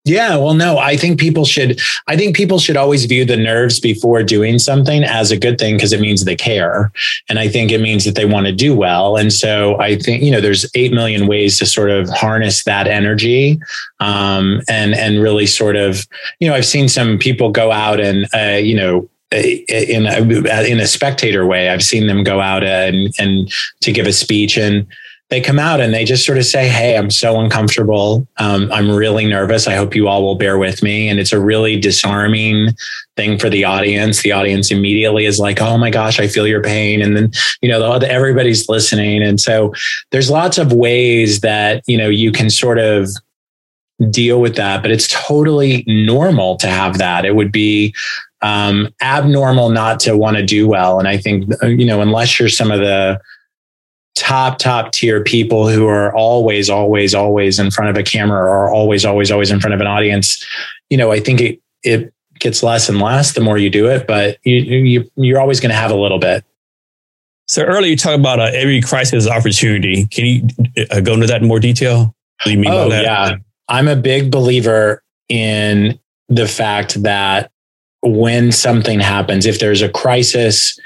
Yeah, 0.04 0.36
well, 0.36 0.54
no, 0.54 0.78
I 0.78 0.96
think 0.96 1.20
people 1.20 1.44
should. 1.44 1.78
I 2.08 2.16
think 2.16 2.34
people 2.34 2.58
should 2.58 2.78
always 2.78 3.04
view 3.04 3.26
the 3.26 3.36
nerves 3.36 3.78
before 3.78 4.22
doing 4.22 4.58
something 4.58 5.04
as 5.04 5.30
a 5.30 5.38
good 5.38 5.58
thing 5.58 5.76
because 5.76 5.92
it 5.92 6.00
means 6.00 6.24
they 6.24 6.36
care, 6.36 6.90
and 7.28 7.38
I 7.38 7.48
think 7.48 7.70
it 7.70 7.82
means 7.82 8.06
that 8.06 8.14
they 8.14 8.24
want 8.24 8.46
to 8.46 8.52
do 8.52 8.74
well. 8.74 9.18
And 9.18 9.30
so 9.30 9.78
I 9.78 9.98
think 9.98 10.22
you 10.22 10.30
know 10.30 10.40
there's 10.40 10.64
eight 10.74 10.92
million 10.92 11.26
ways 11.26 11.58
to 11.58 11.66
sort 11.66 11.90
of 11.90 12.08
harness 12.08 12.64
that 12.64 12.86
energy, 12.86 13.60
um, 14.00 14.62
and 14.70 14.94
and 14.94 15.20
really 15.20 15.46
sort 15.46 15.76
of 15.76 16.06
you 16.40 16.48
know 16.48 16.54
I've 16.54 16.66
seen 16.66 16.88
some 16.88 17.18
people 17.18 17.50
go 17.50 17.70
out 17.70 18.00
and 18.00 18.26
uh, 18.34 18.56
you 18.58 18.76
know 18.76 19.06
in 19.32 20.06
a, 20.06 20.66
in 20.66 20.80
a 20.80 20.86
spectator 20.86 21.44
way. 21.46 21.68
I've 21.68 21.84
seen 21.84 22.06
them 22.06 22.24
go 22.24 22.40
out 22.40 22.64
and 22.64 23.12
and 23.18 23.52
to 23.82 23.92
give 23.92 24.06
a 24.06 24.14
speech 24.14 24.56
and 24.56 24.86
they 25.30 25.40
come 25.40 25.60
out 25.60 25.80
and 25.80 25.94
they 25.94 26.04
just 26.04 26.26
sort 26.26 26.38
of 26.38 26.44
say, 26.44 26.68
Hey, 26.68 26.96
I'm 26.96 27.10
so 27.10 27.38
uncomfortable. 27.38 28.26
Um, 28.38 28.70
I'm 28.72 28.90
really 28.90 29.26
nervous. 29.26 29.68
I 29.68 29.76
hope 29.76 29.94
you 29.94 30.08
all 30.08 30.22
will 30.22 30.34
bear 30.34 30.58
with 30.58 30.82
me. 30.82 31.08
And 31.08 31.20
it's 31.20 31.32
a 31.32 31.40
really 31.40 31.78
disarming 31.78 32.70
thing 33.16 33.38
for 33.38 33.48
the 33.48 33.64
audience. 33.64 34.22
The 34.22 34.32
audience 34.32 34.72
immediately 34.72 35.24
is 35.24 35.38
like, 35.38 35.60
Oh 35.60 35.78
my 35.78 35.90
gosh, 35.90 36.18
I 36.18 36.26
feel 36.26 36.48
your 36.48 36.62
pain. 36.62 37.00
And 37.00 37.16
then, 37.16 37.32
you 37.62 37.68
know, 37.68 37.98
the, 37.98 38.10
everybody's 38.10 38.68
listening. 38.68 39.22
And 39.22 39.40
so 39.40 39.72
there's 40.10 40.30
lots 40.30 40.58
of 40.58 40.72
ways 40.72 41.40
that, 41.40 41.84
you 41.86 41.96
know, 41.96 42.08
you 42.08 42.32
can 42.32 42.50
sort 42.50 42.78
of 42.78 43.08
deal 44.10 44.40
with 44.40 44.56
that, 44.56 44.82
but 44.82 44.90
it's 44.90 45.08
totally 45.08 45.84
normal 45.86 46.56
to 46.56 46.66
have 46.66 46.98
that. 46.98 47.24
It 47.24 47.36
would 47.36 47.52
be 47.52 47.94
um, 48.42 48.88
abnormal 49.00 49.68
not 49.68 50.00
to 50.00 50.16
want 50.16 50.38
to 50.38 50.44
do 50.44 50.66
well. 50.66 50.98
And 50.98 51.06
I 51.06 51.18
think, 51.18 51.52
you 51.62 51.84
know, 51.84 52.00
unless 52.00 52.40
you're 52.40 52.48
some 52.48 52.72
of 52.72 52.80
the, 52.80 53.20
top 54.20 54.58
top 54.58 54.92
tier 54.92 55.24
people 55.24 55.68
who 55.68 55.86
are 55.86 56.14
always 56.14 56.68
always 56.68 57.14
always 57.14 57.58
in 57.58 57.70
front 57.70 57.90
of 57.90 57.96
a 57.96 58.02
camera 58.02 58.42
or 58.42 58.70
always 58.70 59.04
always 59.04 59.30
always 59.30 59.50
in 59.50 59.58
front 59.58 59.74
of 59.74 59.80
an 59.80 59.86
audience 59.86 60.44
you 60.90 60.96
know 60.96 61.10
i 61.10 61.18
think 61.18 61.40
it 61.40 61.60
it 61.82 62.12
gets 62.38 62.62
less 62.62 62.88
and 62.88 63.00
less 63.00 63.32
the 63.32 63.40
more 63.40 63.58
you 63.58 63.70
do 63.70 63.86
it 63.88 64.06
but 64.06 64.38
you, 64.44 64.56
you 64.56 65.10
you're 65.16 65.40
always 65.40 65.60
going 65.60 65.70
to 65.70 65.76
have 65.76 65.90
a 65.90 65.96
little 65.96 66.18
bit. 66.18 66.44
So 67.48 67.62
earlier 67.62 67.90
you 67.90 67.96
talked 67.96 68.18
about 68.18 68.38
uh, 68.38 68.50
every 68.54 68.80
crisis 68.80 69.26
opportunity. 69.26 70.06
Can 70.06 70.24
you 70.24 70.86
uh, 70.90 71.00
go 71.00 71.14
into 71.14 71.26
that 71.26 71.42
in 71.42 71.48
more 71.48 71.58
detail? 71.58 71.98
What 71.98 72.44
do 72.44 72.50
you 72.52 72.58
mean 72.58 72.70
oh, 72.70 72.88
by 72.88 72.96
that? 72.96 73.02
yeah. 73.02 73.36
I'm 73.68 73.88
a 73.88 73.96
big 73.96 74.30
believer 74.30 75.02
in 75.28 75.98
the 76.28 76.46
fact 76.46 77.02
that 77.02 77.50
when 78.02 78.52
something 78.52 79.00
happens 79.00 79.46
if 79.46 79.58
there's 79.58 79.82
a 79.82 79.88
crisis 79.88 80.78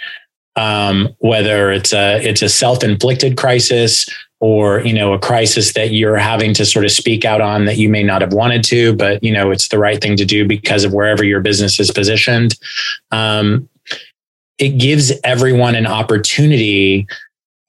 um, 0.57 1.15
whether 1.19 1.71
it's 1.71 1.93
a 1.93 2.21
it's 2.23 2.43
a 2.43 2.49
self-inflicted 2.49 3.37
crisis 3.37 4.09
or 4.41 4.81
you 4.81 4.93
know 4.93 5.13
a 5.13 5.19
crisis 5.19 5.73
that 5.73 5.93
you're 5.93 6.17
having 6.17 6.55
to 6.55 6.65
sort 6.65 6.85
of 6.85 6.91
speak 6.91 7.25
out 7.25 7.41
on 7.41 7.65
that 7.65 7.79
you 7.79 7.89
may 7.89 8.03
not 8.03 8.21
have 8.21 8.33
wanted 8.33 8.63
to 8.63 8.95
but 8.95 9.23
you 9.23 9.33
know 9.33 9.51
it's 9.51 9.69
the 9.69 9.79
right 9.79 10.01
thing 10.01 10.17
to 10.17 10.25
do 10.25 10.47
because 10.47 10.85
of 10.85 10.93
wherever 10.93 11.25
your 11.25 11.41
business 11.41 11.81
is 11.81 11.91
positioned. 11.91 12.55
Um, 13.11 13.69
it 14.59 14.79
gives 14.79 15.13
everyone 15.25 15.75
an 15.75 15.87
opportunity 15.87 17.07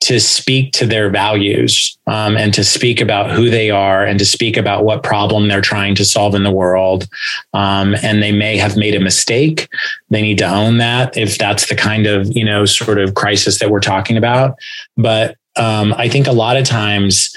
to 0.02 0.20
speak 0.20 0.72
to 0.74 0.86
their 0.86 1.10
values 1.10 1.98
um, 2.06 2.38
and 2.38 2.54
to 2.54 2.64
speak 2.64 3.02
about 3.02 3.32
who 3.32 3.50
they 3.50 3.72
are 3.72 4.06
and 4.06 4.20
to 4.20 4.26
speak 4.26 4.58
about 4.58 4.84
what 4.84 5.04
problem 5.04 5.48
they're 5.48 5.62
trying 5.62 5.96
to 5.96 6.06
solve 6.06 6.36
in 6.36 6.44
the 6.44 6.52
world. 6.52 7.08
Um, 7.54 7.96
and 8.04 8.22
they 8.22 8.32
may 8.32 8.58
have 8.58 8.78
made 8.78 8.94
a 8.94 9.00
mistake. 9.00 9.68
They 10.10 10.22
need 10.22 10.38
to 10.40 10.48
own 10.48 10.78
that 10.78 11.16
if 11.18 11.38
that's 11.38 11.70
the 11.70 11.76
kind 11.76 12.08
of, 12.08 12.28
you 12.36 12.46
know, 12.46 12.66
sort 12.66 13.00
of 13.00 13.16
crisis 13.16 13.60
that 13.60 13.72
we're 13.72 13.80
talking 13.80 14.18
about. 14.18 14.58
But 14.98 15.38
um, 15.56 15.94
I 15.98 16.10
think 16.10 16.28
a 16.28 16.34
lot 16.34 16.58
of 16.58 16.66
times, 16.66 17.36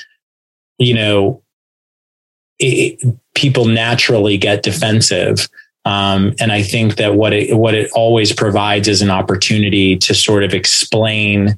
you 0.78 0.94
know, 0.94 1.42
it, 2.58 3.00
people 3.34 3.66
naturally 3.66 4.36
get 4.36 4.64
defensive. 4.64 5.48
Um, 5.84 6.34
and 6.40 6.52
I 6.52 6.62
think 6.62 6.96
that 6.96 7.14
what 7.14 7.32
it 7.32 7.56
what 7.56 7.74
it 7.74 7.90
always 7.94 8.32
provides 8.32 8.88
is 8.88 9.00
an 9.00 9.10
opportunity 9.10 9.96
to 9.96 10.12
sort 10.12 10.44
of 10.44 10.52
explain 10.52 11.56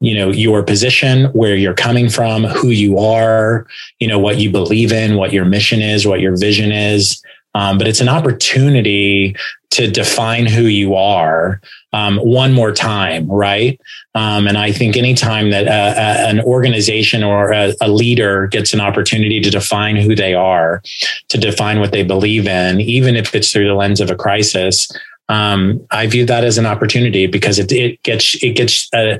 you 0.00 0.14
know 0.14 0.30
your 0.30 0.62
position 0.62 1.26
where 1.26 1.54
you're 1.54 1.74
coming 1.74 2.08
from 2.08 2.44
who 2.44 2.68
you 2.68 2.98
are 2.98 3.66
you 3.98 4.08
know 4.08 4.18
what 4.18 4.38
you 4.38 4.50
believe 4.50 4.92
in 4.92 5.16
what 5.16 5.32
your 5.32 5.44
mission 5.44 5.80
is 5.80 6.06
what 6.06 6.20
your 6.20 6.36
vision 6.36 6.72
is. 6.72 7.22
Um, 7.52 7.78
but 7.78 7.88
it's 7.88 8.00
an 8.00 8.08
opportunity 8.08 9.34
to 9.70 9.90
define 9.90 10.46
who 10.46 10.62
you 10.62 10.94
are 10.94 11.60
um, 11.92 12.16
one 12.18 12.52
more 12.52 12.70
time 12.70 13.26
right? 13.28 13.80
Um, 14.14 14.48
and 14.48 14.58
i 14.58 14.72
think 14.72 14.96
anytime 14.96 15.50
that 15.50 15.68
uh, 15.68 16.00
uh, 16.00 16.28
an 16.28 16.40
organization 16.40 17.22
or 17.22 17.52
a, 17.52 17.74
a, 17.80 17.88
leader 17.88 18.48
gets 18.48 18.72
an 18.72 18.80
opportunity 18.80 19.40
to 19.40 19.50
define 19.50 19.96
who 19.96 20.16
they 20.16 20.34
are 20.34 20.82
to 21.28 21.38
define 21.38 21.78
what 21.78 21.92
they 21.92 22.02
believe 22.02 22.48
in 22.48 22.80
even 22.80 23.14
if 23.14 23.34
it's 23.34 23.52
through 23.52 23.68
the 23.68 23.74
lens 23.74 24.00
of 24.00 24.10
a 24.10 24.16
crisis 24.16 24.90
um, 25.30 25.86
I 25.92 26.08
view 26.08 26.26
that 26.26 26.42
as 26.42 26.58
an 26.58 26.66
opportunity 26.66 27.28
because 27.28 27.60
it, 27.60 27.70
it 27.70 28.02
gets 28.02 28.34
it 28.42 28.56
gets 28.56 28.92
uh, 28.92 29.18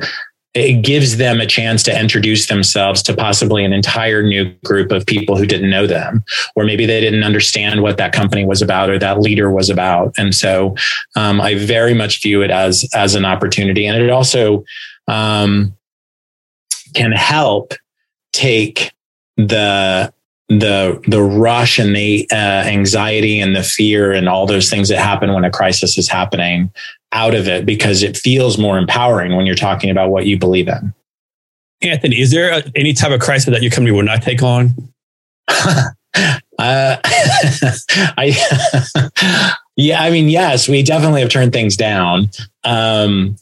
it 0.54 0.82
gives 0.82 1.16
them 1.16 1.40
a 1.40 1.46
chance 1.46 1.82
to 1.84 1.98
introduce 1.98 2.46
themselves 2.46 3.02
to 3.04 3.14
possibly 3.14 3.64
an 3.64 3.72
entire 3.72 4.22
new 4.22 4.52
group 4.64 4.90
of 4.90 5.06
people 5.06 5.36
who 5.36 5.46
didn't 5.46 5.70
know 5.70 5.86
them, 5.86 6.24
or 6.56 6.64
maybe 6.64 6.86
they 6.86 7.00
didn't 7.00 7.22
understand 7.22 7.82
what 7.82 7.98
that 7.98 8.12
company 8.12 8.44
was 8.44 8.60
about 8.60 8.90
or 8.90 8.98
that 8.98 9.20
leader 9.20 9.50
was 9.50 9.70
about. 9.70 10.12
And 10.18 10.34
so 10.34 10.74
um, 11.14 11.40
I 11.40 11.54
very 11.54 11.94
much 11.94 12.20
view 12.20 12.42
it 12.42 12.50
as 12.50 12.88
as 12.94 13.14
an 13.14 13.24
opportunity, 13.24 13.86
and 13.86 13.96
it 13.96 14.10
also 14.10 14.64
um, 15.06 15.76
can 16.94 17.12
help 17.12 17.74
take 18.32 18.92
the 19.36 20.12
the 20.50 21.00
the 21.06 21.22
rush 21.22 21.78
and 21.78 21.94
the 21.94 22.28
uh, 22.32 22.34
anxiety 22.34 23.40
and 23.40 23.54
the 23.54 23.62
fear 23.62 24.12
and 24.12 24.28
all 24.28 24.46
those 24.46 24.68
things 24.68 24.88
that 24.88 24.98
happen 24.98 25.32
when 25.32 25.44
a 25.44 25.50
crisis 25.50 25.96
is 25.96 26.08
happening 26.08 26.70
out 27.12 27.34
of 27.34 27.48
it 27.48 27.64
because 27.64 28.02
it 28.02 28.16
feels 28.16 28.58
more 28.58 28.76
empowering 28.76 29.36
when 29.36 29.46
you're 29.46 29.54
talking 29.54 29.90
about 29.90 30.10
what 30.10 30.26
you 30.26 30.38
believe 30.38 30.68
in. 30.68 30.92
Anthony, 31.82 32.20
is 32.20 32.32
there 32.32 32.62
any 32.74 32.92
type 32.92 33.12
of 33.12 33.20
crisis 33.20 33.52
that 33.52 33.62
your 33.62 33.70
company 33.70 33.92
will 33.92 34.02
not 34.02 34.22
take 34.22 34.42
on? 34.42 34.70
uh, 35.48 35.86
I, 36.58 38.36
yeah, 39.76 40.02
I 40.02 40.10
mean, 40.10 40.28
yes, 40.28 40.68
we 40.68 40.82
definitely 40.82 41.22
have 41.22 41.30
turned 41.30 41.52
things 41.52 41.76
down. 41.76 42.30
Um, 42.64 43.36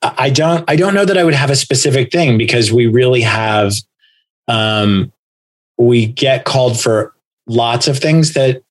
I 0.00 0.30
don't, 0.30 0.64
I 0.68 0.76
don't 0.76 0.94
know 0.94 1.04
that 1.04 1.18
I 1.18 1.24
would 1.24 1.34
have 1.34 1.50
a 1.50 1.56
specific 1.56 2.10
thing 2.10 2.38
because 2.38 2.72
we 2.72 2.86
really 2.86 3.20
have, 3.20 3.74
um, 4.48 5.12
we 5.86 6.06
get 6.06 6.44
called 6.44 6.80
for 6.80 7.14
lots 7.46 7.88
of 7.88 7.98
things 7.98 8.34
that 8.34 8.62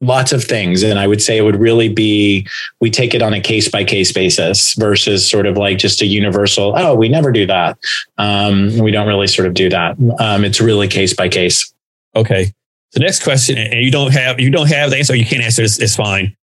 lots 0.00 0.32
of 0.32 0.44
things. 0.44 0.82
And 0.82 0.98
i 0.98 1.06
would 1.06 1.22
say 1.22 1.36
it 1.36 1.42
would 1.42 1.56
really 1.56 1.88
be 1.88 2.46
we 2.80 2.90
take 2.90 3.14
it 3.14 3.22
on 3.22 3.34
a 3.34 3.40
case 3.40 3.68
by 3.68 3.84
case 3.84 4.12
basis 4.12 4.74
versus 4.74 5.28
sort 5.28 5.46
of 5.46 5.56
like 5.56 5.78
just 5.78 6.02
a 6.02 6.06
universal 6.06 6.74
oh 6.76 6.94
we 6.94 7.08
never 7.08 7.32
do 7.32 7.46
that. 7.46 7.78
Um, 8.18 8.76
we 8.78 8.90
don't 8.90 9.06
really 9.06 9.26
sort 9.26 9.48
of 9.48 9.54
do 9.54 9.68
that. 9.70 9.96
Um, 10.18 10.44
it's 10.44 10.60
really 10.60 10.88
case 10.88 11.14
by 11.14 11.28
case. 11.28 11.72
Okay. 12.16 12.52
The 12.92 13.00
next 13.00 13.24
question 13.24 13.58
and 13.58 13.80
you 13.80 13.90
don't 13.90 14.12
have 14.12 14.40
you 14.40 14.50
don't 14.50 14.70
have 14.70 14.90
the 14.90 14.98
answer 14.98 15.14
you 15.14 15.26
can't 15.26 15.42
answer 15.42 15.62
this 15.62 15.78
it's 15.78 15.96
fine. 15.96 16.36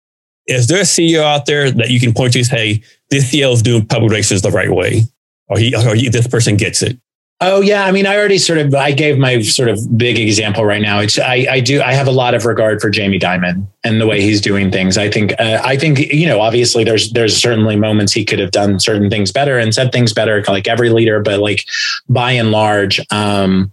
Is 0.47 0.67
there 0.67 0.79
a 0.79 0.83
ceo 0.83 1.21
out 1.21 1.45
there 1.45 1.69
that 1.69 1.91
you 1.91 1.99
can 1.99 2.13
point 2.13 2.33
to 2.33 2.43
say 2.43 2.81
this 3.09 3.31
ceo 3.31 3.53
is 3.53 3.61
doing 3.61 3.85
public 3.85 4.11
relations 4.11 4.41
the 4.41 4.51
right 4.51 4.71
way? 4.71 5.03
Or 5.47 5.57
he 5.57 5.75
or 5.75 5.95
he, 5.95 6.09
this 6.09 6.27
person 6.27 6.57
gets 6.57 6.81
it 6.81 6.97
Oh 7.41 7.61
yeah, 7.61 7.85
I 7.85 7.93
mean, 7.93 8.05
I 8.05 8.17
already 8.17 8.37
sort 8.37 8.59
of 8.59 8.75
I 8.75 8.91
gave 8.91 9.17
my 9.17 9.41
sort 9.41 9.69
of 9.69 9.97
big 9.97 10.19
example 10.19 10.65
right 10.65 10.81
now. 10.81 10.99
It's 10.99 11.17
I, 11.17 11.47
I 11.49 11.59
do 11.61 11.81
I 11.81 11.93
have 11.93 12.07
a 12.07 12.11
lot 12.11 12.33
of 12.33 12.45
regard 12.45 12.81
for 12.81 12.89
Jamie 12.89 13.17
Dimon 13.17 13.65
and 13.85 14.01
the 14.01 14.07
way 14.07 14.21
he's 14.21 14.41
doing 14.41 14.69
things. 14.71 14.97
I 14.97 15.09
think 15.09 15.31
uh, 15.39 15.61
I 15.63 15.77
think 15.77 15.99
you 15.99 16.27
know 16.27 16.41
obviously 16.41 16.83
there's 16.83 17.11
there's 17.11 17.37
certainly 17.37 17.77
moments 17.77 18.11
he 18.11 18.25
could 18.25 18.39
have 18.39 18.51
done 18.51 18.77
certain 18.77 19.09
things 19.09 19.31
better 19.31 19.57
and 19.57 19.73
said 19.73 19.93
things 19.93 20.11
better 20.11 20.43
like 20.49 20.67
every 20.67 20.89
leader, 20.89 21.21
but 21.21 21.39
like 21.39 21.65
by 22.09 22.33
and 22.33 22.51
large, 22.51 22.99
um, 23.09 23.71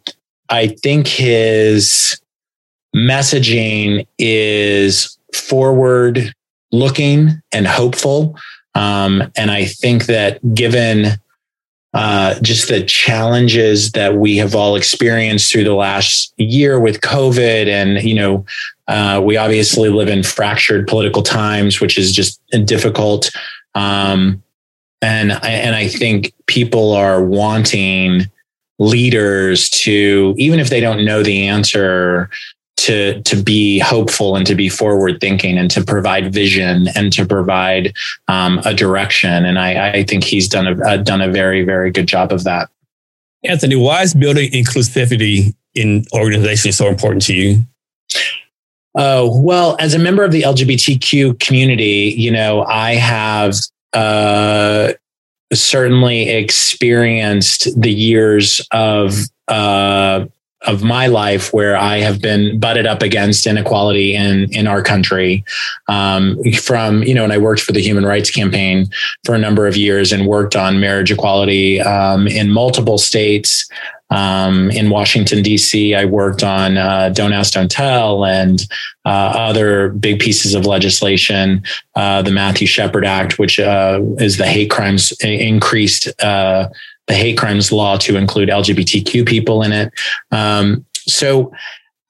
I 0.48 0.68
think 0.68 1.08
his 1.08 2.20
messaging 2.94 4.06
is 4.16 5.18
forward 5.34 6.32
looking 6.70 7.42
and 7.52 7.66
hopeful. 7.66 8.36
Um, 8.76 9.24
and 9.36 9.50
I 9.50 9.64
think 9.64 10.06
that 10.06 10.54
given 10.54 11.18
uh, 11.96 12.38
just 12.40 12.68
the 12.68 12.84
challenges 12.84 13.92
that 13.92 14.16
we 14.16 14.36
have 14.36 14.54
all 14.54 14.76
experienced 14.76 15.50
through 15.50 15.64
the 15.64 15.74
last 15.74 16.30
year 16.36 16.78
with 16.78 17.00
COVID, 17.00 17.68
and 17.68 18.02
you 18.02 18.14
know, 18.14 18.44
uh, 18.86 19.20
we 19.24 19.38
obviously 19.38 19.88
live 19.88 20.08
in 20.08 20.22
fractured 20.22 20.86
political 20.86 21.22
times, 21.22 21.80
which 21.80 21.96
is 21.96 22.12
just 22.12 22.38
difficult. 22.66 23.30
Um, 23.74 24.42
and 25.00 25.32
and 25.42 25.74
I 25.74 25.88
think 25.88 26.34
people 26.46 26.92
are 26.92 27.24
wanting 27.24 28.26
leaders 28.78 29.70
to, 29.70 30.34
even 30.36 30.60
if 30.60 30.68
they 30.68 30.80
don't 30.80 31.02
know 31.02 31.22
the 31.22 31.48
answer, 31.48 32.28
to 32.76 33.20
to 33.22 33.42
be 33.42 33.78
hopeful 33.78 34.36
and 34.36 34.46
to 34.46 34.54
be 34.54 34.68
forward 34.68 35.20
thinking 35.20 35.58
and 35.58 35.70
to 35.70 35.82
provide 35.82 36.32
vision 36.32 36.88
and 36.94 37.12
to 37.12 37.26
provide 37.26 37.94
um, 38.28 38.60
a 38.64 38.74
direction. 38.74 39.44
And 39.44 39.58
I, 39.58 39.90
I 39.90 40.02
think 40.04 40.24
he's 40.24 40.48
done 40.48 40.66
a 40.66 40.86
uh, 40.86 40.96
done 40.98 41.20
a 41.20 41.30
very 41.30 41.64
very 41.64 41.90
good 41.90 42.06
job 42.06 42.32
of 42.32 42.44
that. 42.44 42.68
Anthony, 43.44 43.76
why 43.76 44.02
is 44.02 44.14
building 44.14 44.50
inclusivity 44.52 45.54
in 45.74 46.04
organizations 46.12 46.76
so 46.76 46.88
important 46.88 47.22
to 47.26 47.34
you? 47.34 47.62
Oh 48.94 49.40
well, 49.40 49.76
as 49.78 49.94
a 49.94 49.98
member 49.98 50.24
of 50.24 50.32
the 50.32 50.42
LGBTQ 50.42 51.40
community, 51.40 52.14
you 52.16 52.30
know, 52.30 52.62
I 52.64 52.94
have 52.94 53.54
uh, 53.92 54.92
certainly 55.52 56.28
experienced 56.30 57.80
the 57.80 57.92
years 57.92 58.66
of 58.72 59.14
uh, 59.48 60.26
of 60.66 60.82
my 60.82 61.06
life 61.06 61.52
where 61.52 61.76
I 61.76 61.98
have 61.98 62.20
been 62.20 62.58
butted 62.58 62.86
up 62.86 63.02
against 63.02 63.46
inequality 63.46 64.14
in 64.14 64.52
in 64.52 64.66
our 64.66 64.82
country. 64.82 65.44
Um, 65.88 66.42
from 66.62 67.02
you 67.02 67.14
know, 67.14 67.24
and 67.24 67.32
I 67.32 67.38
worked 67.38 67.62
for 67.62 67.72
the 67.72 67.80
Human 67.80 68.04
Rights 68.04 68.30
Campaign 68.30 68.86
for 69.24 69.34
a 69.34 69.38
number 69.38 69.66
of 69.66 69.76
years 69.76 70.12
and 70.12 70.26
worked 70.26 70.56
on 70.56 70.80
marriage 70.80 71.10
equality 71.10 71.80
um, 71.80 72.26
in 72.26 72.50
multiple 72.50 72.98
states. 72.98 73.68
Um, 74.08 74.70
in 74.70 74.88
Washington 74.88 75.42
D.C., 75.42 75.92
I 75.96 76.04
worked 76.04 76.44
on 76.44 76.76
uh, 76.76 77.08
"Don't 77.08 77.32
Ask, 77.32 77.54
Don't 77.54 77.70
Tell" 77.70 78.24
and 78.24 78.64
uh, 79.04 79.32
other 79.34 79.88
big 79.88 80.20
pieces 80.20 80.54
of 80.54 80.64
legislation. 80.64 81.62
Uh, 81.96 82.22
the 82.22 82.30
Matthew 82.30 82.68
Shepard 82.68 83.04
Act, 83.04 83.38
which 83.38 83.58
uh, 83.58 84.00
is 84.18 84.36
the 84.36 84.46
hate 84.46 84.70
crimes 84.70 85.12
increased 85.22 86.08
uh, 86.22 86.68
the 87.06 87.14
hate 87.14 87.38
crimes 87.38 87.70
law 87.72 87.96
to 87.98 88.16
include 88.16 88.48
LGBTQ 88.48 89.26
people 89.26 89.62
in 89.62 89.72
it. 89.72 89.92
Um, 90.30 90.84
so 91.06 91.52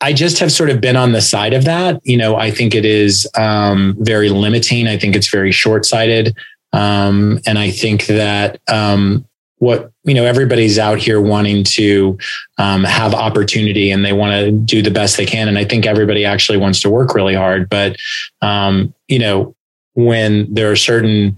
I 0.00 0.12
just 0.12 0.38
have 0.38 0.52
sort 0.52 0.70
of 0.70 0.80
been 0.80 0.96
on 0.96 1.12
the 1.12 1.20
side 1.20 1.54
of 1.54 1.64
that. 1.64 2.00
You 2.04 2.16
know, 2.16 2.36
I 2.36 2.50
think 2.50 2.74
it 2.74 2.84
is 2.84 3.28
um, 3.36 3.96
very 4.00 4.28
limiting. 4.28 4.86
I 4.86 4.98
think 4.98 5.16
it's 5.16 5.30
very 5.30 5.52
short 5.52 5.86
sighted. 5.86 6.36
Um, 6.72 7.40
and 7.46 7.58
I 7.58 7.70
think 7.70 8.06
that 8.06 8.60
um, 8.68 9.26
what, 9.58 9.90
you 10.04 10.12
know, 10.12 10.24
everybody's 10.24 10.78
out 10.78 10.98
here 10.98 11.20
wanting 11.20 11.64
to 11.64 12.18
um, 12.58 12.84
have 12.84 13.14
opportunity 13.14 13.90
and 13.90 14.04
they 14.04 14.12
want 14.12 14.32
to 14.32 14.52
do 14.52 14.82
the 14.82 14.90
best 14.90 15.16
they 15.16 15.24
can. 15.24 15.48
And 15.48 15.56
I 15.56 15.64
think 15.64 15.86
everybody 15.86 16.24
actually 16.24 16.58
wants 16.58 16.80
to 16.80 16.90
work 16.90 17.14
really 17.14 17.34
hard. 17.34 17.70
But, 17.70 17.96
um, 18.42 18.92
you 19.08 19.18
know, 19.18 19.54
when 19.94 20.52
there 20.52 20.70
are 20.70 20.76
certain 20.76 21.36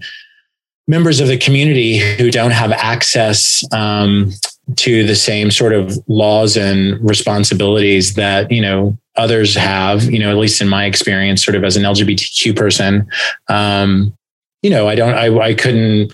members 0.89 1.19
of 1.19 1.27
the 1.27 1.37
community 1.37 1.99
who 1.99 2.31
don't 2.31 2.51
have 2.51 2.71
access 2.71 3.63
um, 3.71 4.31
to 4.75 5.05
the 5.05 5.15
same 5.15 5.51
sort 5.51 5.71
of 5.71 5.95
laws 6.07 6.57
and 6.57 6.99
responsibilities 7.07 8.15
that 8.15 8.51
you 8.51 8.61
know 8.61 8.97
others 9.15 9.55
have 9.55 10.03
you 10.03 10.17
know 10.17 10.31
at 10.31 10.37
least 10.37 10.61
in 10.61 10.67
my 10.67 10.85
experience 10.85 11.45
sort 11.45 11.55
of 11.55 11.63
as 11.63 11.77
an 11.77 11.83
lgbtq 11.83 12.55
person 12.55 13.07
um, 13.49 14.15
you 14.61 14.69
know 14.69 14.87
i 14.87 14.95
don't 14.95 15.13
I, 15.13 15.35
I 15.37 15.53
couldn't 15.53 16.11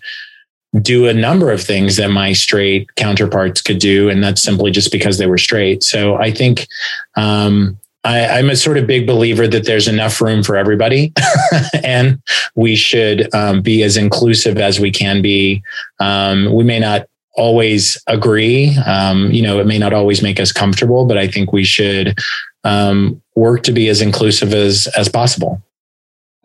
do 0.82 1.08
a 1.08 1.14
number 1.14 1.52
of 1.52 1.64
things 1.64 1.96
that 1.96 2.10
my 2.10 2.34
straight 2.34 2.94
counterparts 2.96 3.62
could 3.62 3.80
do 3.80 4.10
and 4.10 4.22
that's 4.22 4.42
simply 4.42 4.72
just 4.72 4.92
because 4.92 5.18
they 5.18 5.26
were 5.26 5.38
straight. 5.38 5.84
So 5.84 6.16
i 6.16 6.32
think 6.32 6.68
um, 7.16 7.78
I, 8.06 8.40
am 8.40 8.50
a 8.52 8.56
sort 8.56 8.78
of 8.78 8.86
big 8.86 9.08
believer 9.08 9.48
that 9.48 9.66
there's 9.66 9.88
enough 9.88 10.22
room 10.22 10.44
for 10.44 10.56
everybody, 10.56 11.12
and 11.84 12.22
we 12.56 12.76
should 12.76 13.34
um, 13.34 13.62
be 13.62 13.82
as 13.82 13.98
inclusive 13.98 14.58
as 14.58 14.80
we 14.80 14.92
can 14.92 15.22
be. 15.22 15.64
Um, 16.00 16.54
we 16.54 16.64
may 16.64 16.80
not 16.80 17.08
always 17.34 18.02
agree. 18.08 18.78
Um, 18.86 19.32
you 19.32 19.42
know, 19.42 19.60
it 19.60 19.66
may 19.66 19.80
not 19.80 19.92
always 19.92 20.22
make 20.22 20.40
us 20.40 20.52
comfortable, 20.52 21.06
but 21.06 21.18
I 21.18 21.28
think 21.28 21.52
we 21.52 21.64
should 21.64 22.18
um, 22.64 23.22
work 23.36 23.64
to 23.64 23.72
be 23.72 23.90
as 23.90 24.02
inclusive 24.02 24.54
as 24.54 24.88
as 24.96 25.10
possible. 25.10 25.62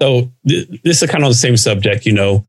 So 0.00 0.32
th- 0.48 0.66
this 0.82 1.02
is 1.02 1.10
kind 1.10 1.24
of 1.24 1.30
the 1.30 1.34
same 1.34 1.58
subject. 1.58 2.06
You 2.06 2.12
know, 2.12 2.46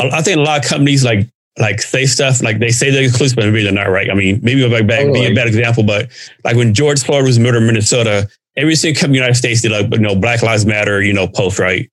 I 0.00 0.22
think 0.22 0.38
a 0.38 0.40
lot 0.40 0.64
of 0.64 0.70
companies 0.70 1.04
like 1.04 1.28
like 1.58 1.82
say 1.82 2.06
stuff 2.06 2.42
like 2.42 2.58
they 2.58 2.70
say 2.70 2.90
they're 2.90 3.04
inclusive, 3.04 3.36
but 3.36 3.44
maybe 3.44 3.62
they're 3.62 3.72
not 3.72 3.90
right. 3.90 4.10
I 4.10 4.14
mean, 4.14 4.40
maybe 4.42 4.66
like 4.66 4.86
bad, 4.86 5.02
totally. 5.02 5.20
be 5.20 5.32
a 5.32 5.34
bad 5.34 5.46
example, 5.46 5.82
but 5.84 6.10
like 6.44 6.56
when 6.56 6.74
George 6.74 7.02
Floyd 7.04 7.24
was 7.24 7.38
murdered 7.38 7.58
in 7.58 7.66
Minnesota, 7.66 8.28
every 8.56 8.74
single 8.74 9.00
company 9.00 9.18
in 9.18 9.22
the 9.22 9.26
United 9.26 9.38
States 9.38 9.62
did 9.62 9.72
like, 9.72 9.92
you 9.92 9.98
know, 9.98 10.14
Black 10.14 10.42
Lives 10.42 10.66
Matter, 10.66 11.02
you 11.02 11.12
know, 11.12 11.26
post, 11.26 11.58
right? 11.58 11.90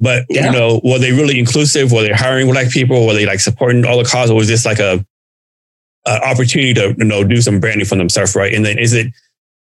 But, 0.00 0.24
yeah. 0.28 0.46
you 0.46 0.52
know, 0.52 0.80
were 0.82 0.98
they 0.98 1.12
really 1.12 1.38
inclusive? 1.38 1.92
Were 1.92 2.02
they 2.02 2.12
hiring 2.12 2.48
black 2.48 2.70
people? 2.70 3.06
Were 3.06 3.14
they 3.14 3.26
like 3.26 3.40
supporting 3.40 3.84
all 3.84 3.98
the 3.98 4.08
cause? 4.08 4.30
Or 4.30 4.36
was 4.36 4.48
this 4.48 4.66
like 4.66 4.78
a, 4.78 5.04
a 6.06 6.10
opportunity 6.28 6.74
to, 6.74 6.94
you 6.98 7.04
know, 7.04 7.24
do 7.24 7.40
some 7.40 7.60
branding 7.60 7.86
for 7.86 7.96
themselves, 7.96 8.34
right? 8.34 8.52
And 8.52 8.64
then 8.64 8.78
is 8.78 8.92
it, 8.92 9.12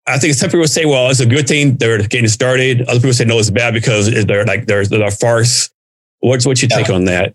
I 0.06 0.18
think 0.18 0.34
some 0.34 0.50
people 0.50 0.66
say, 0.66 0.84
well, 0.84 1.10
it's 1.10 1.20
a 1.20 1.26
good 1.26 1.48
thing 1.48 1.76
they're 1.76 1.98
getting 2.06 2.28
started. 2.28 2.82
Other 2.82 3.00
people 3.00 3.12
say, 3.14 3.24
no, 3.24 3.38
it's 3.38 3.50
bad 3.50 3.74
because 3.74 4.10
they're 4.26 4.44
like, 4.44 4.66
there's 4.66 4.92
a 4.92 5.10
farce. 5.10 5.70
What's, 6.20 6.46
what's 6.46 6.62
your 6.62 6.68
take 6.68 6.90
on 6.90 7.04
that? 7.06 7.34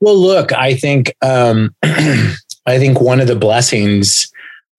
Well, 0.00 0.16
look, 0.16 0.52
I 0.52 0.74
think, 0.74 1.14
um, 1.22 1.74
I 1.82 2.78
think 2.78 3.00
one 3.00 3.20
of 3.20 3.28
the 3.28 3.36
blessings, 3.36 4.30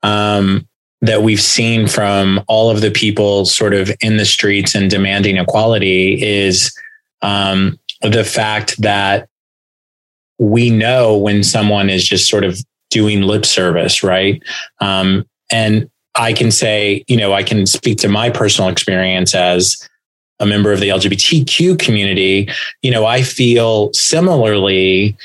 um, 0.04 0.68
that 1.02 1.22
we've 1.22 1.42
seen 1.42 1.88
from 1.88 2.44
all 2.48 2.70
of 2.70 2.82
the 2.82 2.92
people 2.92 3.46
sort 3.46 3.74
of 3.74 3.92
in 4.02 4.18
the 4.18 4.26
streets 4.26 4.74
and 4.74 4.90
demanding 4.90 5.38
equality 5.38 6.22
is 6.24 6.76
um, 7.22 7.80
the 8.02 8.24
fact 8.24 8.80
that 8.82 9.30
we 10.40 10.70
know 10.70 11.18
when 11.18 11.44
someone 11.44 11.90
is 11.90 12.08
just 12.08 12.28
sort 12.28 12.44
of 12.44 12.60
doing 12.90 13.22
lip 13.22 13.46
service, 13.46 14.04
right? 14.04 14.42
Um, 14.80 15.26
and 15.52 15.90
I 16.16 16.34
can 16.34 16.52
say, 16.52 17.04
you 17.08 17.18
know, 17.18 17.34
I 17.34 17.44
can 17.44 17.66
speak 17.66 17.98
to 18.00 18.10
my 18.10 18.30
personal 18.30 18.70
experience 18.70 19.36
as 19.36 19.88
a 20.40 20.46
member 20.46 20.72
of 20.72 20.80
the 20.80 20.90
LGBTQ 20.90 21.80
community. 21.80 22.50
You 22.82 22.92
know, 22.92 23.06
I 23.06 23.22
feel 23.22 23.92
similarly 23.94 25.18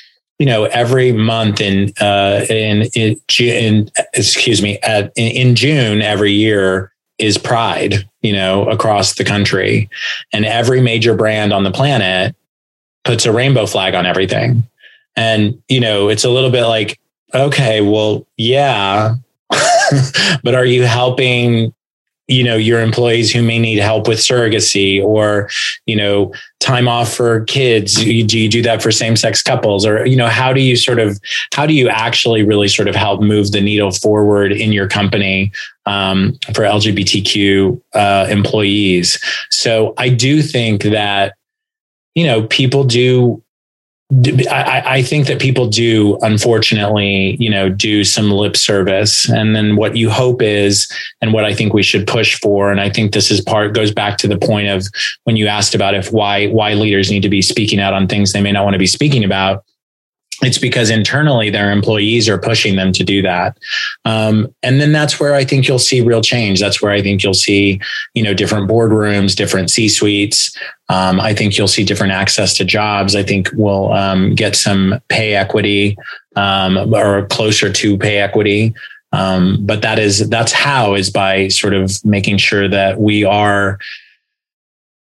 you 0.42 0.46
know, 0.46 0.64
every 0.64 1.12
month 1.12 1.60
in 1.60 1.92
uh, 2.00 2.44
in, 2.50 2.82
in, 2.96 3.16
in 3.38 3.88
excuse 4.12 4.60
me, 4.60 4.76
at, 4.82 5.12
in, 5.14 5.30
in 5.36 5.54
June 5.54 6.02
every 6.02 6.32
year 6.32 6.92
is 7.18 7.38
Pride. 7.38 8.08
You 8.22 8.32
know, 8.32 8.68
across 8.68 9.14
the 9.14 9.24
country, 9.24 9.88
and 10.32 10.44
every 10.44 10.80
major 10.80 11.14
brand 11.14 11.52
on 11.52 11.62
the 11.62 11.70
planet 11.70 12.34
puts 13.04 13.24
a 13.24 13.30
rainbow 13.32 13.66
flag 13.66 13.94
on 13.94 14.04
everything. 14.04 14.64
And 15.14 15.62
you 15.68 15.78
know, 15.78 16.08
it's 16.08 16.24
a 16.24 16.30
little 16.30 16.50
bit 16.50 16.66
like, 16.66 16.98
okay, 17.32 17.80
well, 17.80 18.26
yeah, 18.36 19.14
but 20.42 20.56
are 20.56 20.64
you 20.64 20.82
helping 20.82 21.72
you 22.32 22.42
know 22.42 22.56
your 22.56 22.80
employees 22.80 23.30
who 23.30 23.42
may 23.42 23.58
need 23.58 23.78
help 23.78 24.08
with 24.08 24.18
surrogacy 24.18 25.02
or 25.02 25.48
you 25.86 25.94
know 25.94 26.32
time 26.60 26.88
off 26.88 27.12
for 27.12 27.44
kids. 27.44 27.96
Do 27.96 28.12
you, 28.12 28.24
do 28.24 28.38
you 28.38 28.48
do 28.48 28.62
that 28.62 28.80
for 28.80 28.92
same-sex 28.92 29.42
couples? 29.42 29.84
Or 29.84 30.06
you 30.06 30.16
know 30.16 30.28
how 30.28 30.52
do 30.52 30.60
you 30.60 30.76
sort 30.76 30.98
of 30.98 31.20
how 31.52 31.66
do 31.66 31.74
you 31.74 31.88
actually 31.88 32.42
really 32.42 32.68
sort 32.68 32.88
of 32.88 32.94
help 32.94 33.20
move 33.20 33.52
the 33.52 33.60
needle 33.60 33.90
forward 33.90 34.52
in 34.52 34.72
your 34.72 34.88
company 34.88 35.52
um, 35.86 36.38
for 36.54 36.62
lgbtq 36.62 37.80
uh, 37.94 38.26
employees? 38.30 39.18
So 39.50 39.94
i 39.98 40.08
do 40.08 40.42
think 40.42 40.84
that 40.84 41.34
you 42.14 42.26
know 42.26 42.46
people 42.46 42.84
do 42.84 43.42
I, 44.50 44.82
I, 44.84 45.02
think 45.02 45.26
that 45.28 45.40
people 45.40 45.68
do, 45.68 46.18
unfortunately, 46.20 47.36
you 47.40 47.48
know, 47.48 47.70
do 47.70 48.04
some 48.04 48.30
lip 48.30 48.56
service. 48.56 49.28
And 49.30 49.56
then 49.56 49.76
what 49.76 49.96
you 49.96 50.10
hope 50.10 50.42
is, 50.42 50.90
and 51.22 51.32
what 51.32 51.44
I 51.44 51.54
think 51.54 51.72
we 51.72 51.82
should 51.82 52.06
push 52.06 52.38
for, 52.38 52.70
and 52.70 52.80
I 52.80 52.90
think 52.90 53.12
this 53.12 53.30
is 53.30 53.40
part 53.40 53.74
goes 53.74 53.90
back 53.90 54.18
to 54.18 54.28
the 54.28 54.36
point 54.36 54.68
of 54.68 54.86
when 55.24 55.36
you 55.36 55.46
asked 55.46 55.74
about 55.74 55.94
if 55.94 56.12
why 56.12 56.48
why 56.48 56.74
leaders 56.74 57.10
need 57.10 57.22
to 57.22 57.30
be 57.30 57.40
speaking 57.40 57.80
out 57.80 57.94
on 57.94 58.06
things 58.06 58.32
they 58.32 58.42
may 58.42 58.52
not 58.52 58.64
want 58.64 58.74
to 58.74 58.78
be 58.78 58.86
speaking 58.86 59.24
about. 59.24 59.64
It's 60.42 60.58
because 60.58 60.90
internally 60.90 61.50
their 61.50 61.70
employees 61.70 62.28
are 62.28 62.38
pushing 62.38 62.76
them 62.76 62.92
to 62.92 63.04
do 63.04 63.22
that. 63.22 63.56
Um, 64.04 64.52
and 64.62 64.80
then 64.80 64.92
that's 64.92 65.18
where 65.20 65.34
i 65.34 65.44
think 65.44 65.68
you'll 65.68 65.78
see 65.78 66.00
real 66.00 66.22
change. 66.22 66.60
That's 66.60 66.82
where 66.82 66.92
i 66.92 67.00
think 67.02 67.22
you'll 67.22 67.34
see 67.34 67.80
you 68.14 68.22
know 68.22 68.34
different 68.34 68.68
boardrooms 68.68 69.36
different 69.36 69.70
c 69.70 69.88
suites 69.88 70.56
um, 70.88 71.20
i 71.20 71.32
think 71.32 71.56
you'll 71.56 71.68
see 71.68 71.84
different 71.84 72.12
access 72.12 72.54
to 72.54 72.64
jobs. 72.64 73.14
I 73.14 73.22
think 73.22 73.48
we'll 73.54 73.92
um, 73.92 74.34
get 74.34 74.56
some 74.56 75.00
pay 75.08 75.34
equity 75.34 75.96
um, 76.36 76.94
or 76.94 77.26
closer 77.26 77.72
to 77.72 77.98
pay 77.98 78.18
equity. 78.18 78.74
Um, 79.12 79.58
but 79.60 79.82
that 79.82 79.98
is 79.98 80.28
that's 80.30 80.52
how 80.52 80.94
is 80.94 81.10
by 81.10 81.48
sort 81.48 81.74
of 81.74 82.02
making 82.04 82.38
sure 82.38 82.66
that 82.68 82.98
we 82.98 83.24
are 83.24 83.78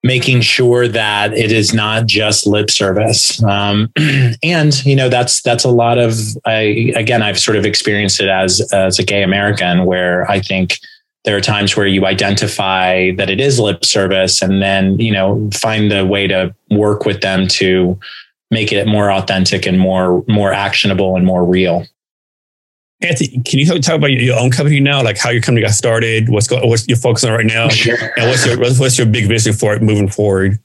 making 0.05 0.39
sure 0.39 0.87
that 0.87 1.33
it 1.33 1.51
is 1.51 1.73
not 1.73 2.05
just 2.05 2.45
lip 2.45 2.69
service. 2.69 3.41
Um, 3.43 3.91
and 4.43 4.85
you 4.85 4.95
know 4.95 5.09
that's 5.09 5.41
that's 5.41 5.63
a 5.63 5.69
lot 5.69 5.97
of 5.97 6.13
I 6.45 6.93
again 6.95 7.23
I've 7.23 7.39
sort 7.39 7.57
of 7.57 7.65
experienced 7.65 8.21
it 8.21 8.29
as 8.29 8.61
as 8.71 8.99
a 8.99 9.03
gay 9.03 9.23
American 9.23 9.85
where 9.85 10.29
I 10.29 10.39
think 10.39 10.77
there 11.23 11.35
are 11.35 11.41
times 11.41 11.75
where 11.75 11.87
you 11.87 12.05
identify 12.05 13.11
that 13.15 13.31
it 13.31 13.39
is 13.39 13.59
lip 13.59 13.83
service 13.83 14.43
and 14.43 14.61
then 14.61 14.99
you 14.99 15.11
know 15.11 15.49
find 15.51 15.91
the 15.91 16.05
way 16.05 16.27
to 16.27 16.53
work 16.69 17.05
with 17.05 17.21
them 17.21 17.47
to 17.47 17.99
make 18.51 18.71
it 18.71 18.87
more 18.87 19.11
authentic 19.11 19.65
and 19.65 19.79
more 19.79 20.23
more 20.27 20.53
actionable 20.53 21.15
and 21.15 21.25
more 21.25 21.43
real. 21.43 21.83
Anthony, 23.01 23.41
can 23.43 23.59
you 23.59 23.65
talk 23.65 23.95
about 23.95 24.11
your 24.11 24.39
own 24.39 24.51
company 24.51 24.79
now, 24.79 25.03
like 25.03 25.17
how 25.17 25.29
your 25.29 25.41
company 25.41 25.65
got 25.65 25.73
started, 25.73 26.29
what's 26.29 26.47
going, 26.47 26.67
what's 26.67 26.87
you're 26.87 26.97
focusing 26.97 27.29
on 27.29 27.37
right 27.37 27.45
now, 27.45 27.67
sure. 27.69 27.97
and 28.17 28.29
what's 28.29 28.45
your 28.45 28.57
what's 28.57 28.97
your 28.97 29.07
big 29.07 29.27
vision 29.27 29.53
for 29.53 29.73
it 29.73 29.81
moving 29.81 30.07
forward? 30.07 30.59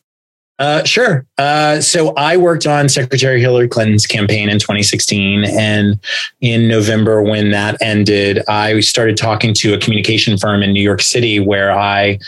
Uh, 0.60 0.84
sure. 0.84 1.26
Uh, 1.38 1.80
so 1.80 2.12
I 2.16 2.36
worked 2.36 2.66
on 2.66 2.88
Secretary 2.90 3.40
Hillary 3.40 3.66
Clinton's 3.66 4.06
campaign 4.06 4.50
in 4.50 4.58
2016, 4.58 5.44
and 5.44 5.98
in 6.42 6.68
November, 6.68 7.22
when 7.22 7.50
that 7.50 7.80
ended, 7.80 8.42
I 8.46 8.78
started 8.80 9.16
talking 9.16 9.54
to 9.54 9.72
a 9.72 9.78
communication 9.78 10.36
firm 10.36 10.62
in 10.62 10.72
New 10.72 10.82
York 10.82 11.00
City 11.00 11.40
where 11.40 11.72
I 11.72 12.18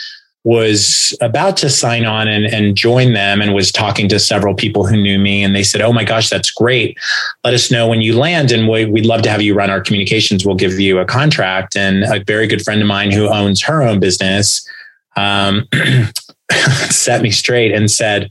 was 0.43 1.15
about 1.21 1.55
to 1.55 1.69
sign 1.69 2.05
on 2.05 2.27
and, 2.27 2.45
and 2.45 2.75
join 2.75 3.13
them 3.13 3.41
and 3.41 3.53
was 3.53 3.71
talking 3.71 4.09
to 4.09 4.19
several 4.19 4.53
people 4.53 4.85
who 4.85 4.97
knew 4.97 5.17
me. 5.17 5.41
And 5.41 5.55
they 5.55 5.63
said 5.63 5.81
oh 5.81 5.93
my 5.93 6.03
gosh 6.03 6.29
that's 6.29 6.51
great. 6.51 6.97
Let 7.43 7.53
us 7.53 7.71
know 7.71 7.87
when 7.87 8.01
you 8.01 8.17
land 8.17 8.51
and 8.51 8.67
we, 8.67 8.85
would 8.85 9.05
love 9.05 9.21
to 9.23 9.29
have 9.29 9.41
you 9.41 9.55
run 9.55 9.69
our 9.69 9.81
communications. 9.81 10.45
We'll 10.45 10.55
give 10.55 10.79
you 10.79 10.99
a 10.99 11.05
contract. 11.05 11.77
And 11.77 12.03
a 12.03 12.23
very 12.23 12.47
good 12.47 12.61
friend 12.61 12.81
of 12.81 12.87
mine 12.87 13.11
who 13.11 13.29
owns 13.29 13.61
her 13.63 13.81
own 13.81 13.99
business 13.99 14.67
um, 15.15 15.67
set 16.89 17.21
me 17.21 17.31
straight 17.31 17.71
and 17.71 17.89
said 17.89 18.29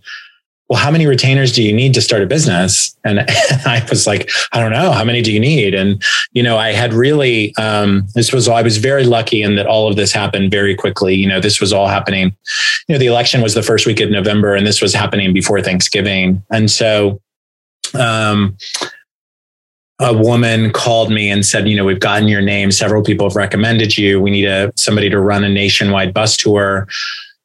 well, 0.73 0.81
how 0.81 0.91
many 0.91 1.07
retainers 1.07 1.53
do 1.53 1.63
you 1.63 1.71
need 1.71 1.93
to 1.93 2.01
start 2.01 2.23
a 2.23 2.27
business? 2.27 2.97
And 3.05 3.21
I 3.67 3.87
was 3.91 4.07
like, 4.07 4.31
I 4.53 4.59
don't 4.59 4.73
know. 4.73 4.91
How 4.91 5.05
many 5.05 5.21
do 5.21 5.31
you 5.31 5.39
need? 5.39 5.75
And, 5.75 6.03
you 6.33 6.43
know, 6.43 6.57
I 6.57 6.73
had 6.73 6.95
really, 6.95 7.55
um, 7.57 8.07
this 8.15 8.33
was, 8.33 8.49
I 8.49 8.63
was 8.63 8.79
very 8.79 9.05
lucky 9.05 9.43
in 9.43 9.57
that 9.57 9.67
all 9.67 9.87
of 9.87 9.97
this 9.97 10.13
happened 10.13 10.51
very 10.51 10.75
quickly. 10.75 11.15
You 11.15 11.29
know, 11.29 11.41
this 11.41 11.61
was 11.61 11.75
all 11.75 11.89
happening, 11.89 12.35
you 12.89 12.95
know, 12.95 12.99
the 12.99 13.07
election 13.07 13.43
was 13.43 13.53
the 13.53 13.63
first 13.63 13.87
week 13.87 14.01
of 14.01 14.09
November 14.09 14.55
and 14.55 14.67
this 14.67 14.81
was 14.81 14.95
happening 14.95 15.35
before 15.35 15.61
Thanksgiving. 15.61 16.43
And 16.51 16.71
so, 16.71 17.21
um, 17.93 18.57
a 20.01 20.17
woman 20.17 20.73
called 20.73 21.13
me 21.13 21.29
and 21.29 21.45
said, 21.45 21.69
you 21.69 21.77
know, 21.77 21.85
we've 21.85 22.01
gotten 22.01 22.29
your 22.29 22.41
name. 22.41 22.73
Several 22.73 23.03
people 23.03 23.29
have 23.29 23.37
recommended 23.37 23.99
you. 23.99 24.23
We 24.23 24.31
need 24.31 24.47
a 24.47 24.73
somebody 24.75 25.11
to 25.11 25.21
run 25.21 25.45
a 25.45 25.51
nationwide 25.51 26.15
bus 26.15 26.35
tour 26.35 26.89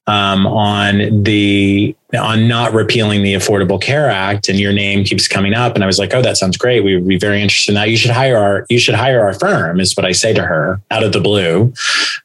um, 0.07 0.47
on 0.47 1.23
the 1.23 1.95
on 2.17 2.47
not 2.47 2.73
repealing 2.73 3.21
the 3.21 3.33
Affordable 3.33 3.79
Care 3.79 4.09
Act, 4.09 4.47
and 4.47 4.57
your 4.57 4.71
name 4.71 5.03
keeps 5.03 5.27
coming 5.27 5.53
up. 5.53 5.75
And 5.75 5.83
I 5.83 5.87
was 5.87 5.99
like, 5.99 6.13
oh, 6.13 6.21
that 6.21 6.37
sounds 6.37 6.55
great. 6.57 6.83
We 6.83 6.95
would 6.95 7.07
be 7.07 7.19
very 7.19 7.41
interested 7.41 7.71
in 7.71 7.75
that. 7.75 7.89
You 7.89 7.97
should 7.97 8.11
hire 8.11 8.37
our 8.37 8.65
you 8.69 8.79
should 8.79 8.95
hire 8.95 9.21
our 9.21 9.33
firm, 9.33 9.79
is 9.79 9.95
what 9.95 10.05
I 10.05 10.13
say 10.13 10.33
to 10.33 10.41
her 10.41 10.81
out 10.89 11.03
of 11.03 11.11
the 11.11 11.19
blue. 11.19 11.73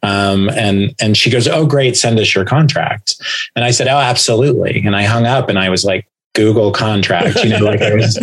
Um, 0.03 0.49
and 0.51 0.95
and 1.01 1.17
she 1.17 1.31
goes, 1.31 1.49
oh, 1.49 1.67
great, 1.67 1.97
send 1.97 2.19
us 2.21 2.35
your 2.35 2.45
contract. 2.45 3.21
And 3.57 3.65
I 3.65 3.73
said, 3.73 3.89
oh, 3.89 3.99
absolutely. 3.99 4.83
And 4.85 4.95
I 4.95 5.03
hung 5.03 5.27
up, 5.27 5.49
and 5.49 5.59
I 5.59 5.69
was 5.69 5.85
like, 5.85 6.07
Google 6.35 6.73
contract. 6.73 7.43
You 7.43 7.51
know, 7.51 7.59
like 7.59 7.83
I 7.83 7.95
was 7.95 8.19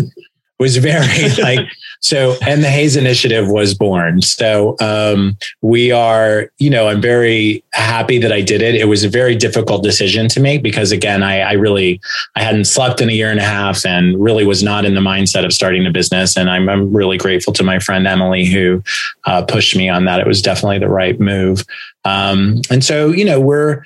was 0.59 0.77
very 0.77 1.29
like 1.41 1.67
so, 2.01 2.35
and 2.45 2.63
the 2.63 2.69
Hayes 2.69 2.95
Initiative 2.95 3.49
was 3.49 3.73
born. 3.73 4.21
So, 4.21 4.75
um, 4.79 5.37
we 5.61 5.91
are, 5.91 6.51
you 6.57 6.69
know, 6.69 6.87
I'm 6.87 7.01
very 7.01 7.63
happy 7.73 8.19
that 8.19 8.31
I 8.31 8.41
did 8.41 8.61
it. 8.61 8.75
It 8.75 8.85
was 8.85 9.03
a 9.03 9.09
very 9.09 9.35
difficult 9.35 9.83
decision 9.83 10.29
to 10.29 10.39
make 10.39 10.63
because, 10.63 10.91
again, 10.91 11.23
I, 11.23 11.41
I 11.41 11.53
really, 11.53 11.99
I 12.35 12.43
hadn't 12.43 12.65
slept 12.65 13.01
in 13.01 13.09
a 13.09 13.13
year 13.13 13.31
and 13.31 13.39
a 13.39 13.43
half 13.43 13.85
and 13.85 14.21
really 14.21 14.45
was 14.45 14.63
not 14.63 14.85
in 14.85 14.95
the 14.95 15.01
mindset 15.01 15.45
of 15.45 15.51
starting 15.51 15.85
a 15.85 15.91
business. 15.91 16.37
And 16.37 16.49
I'm, 16.49 16.69
I'm 16.69 16.93
really 16.93 17.17
grateful 17.17 17.53
to 17.53 17.63
my 17.63 17.79
friend 17.79 18.07
Emily 18.07 18.45
who 18.45 18.81
uh, 19.25 19.43
pushed 19.43 19.75
me 19.75 19.89
on 19.89 20.05
that. 20.05 20.19
It 20.19 20.27
was 20.27 20.41
definitely 20.41 20.79
the 20.79 20.89
right 20.89 21.19
move. 21.19 21.65
Um, 22.05 22.61
and 22.71 22.83
so, 22.83 23.09
you 23.09 23.25
know, 23.25 23.41
we're, 23.41 23.83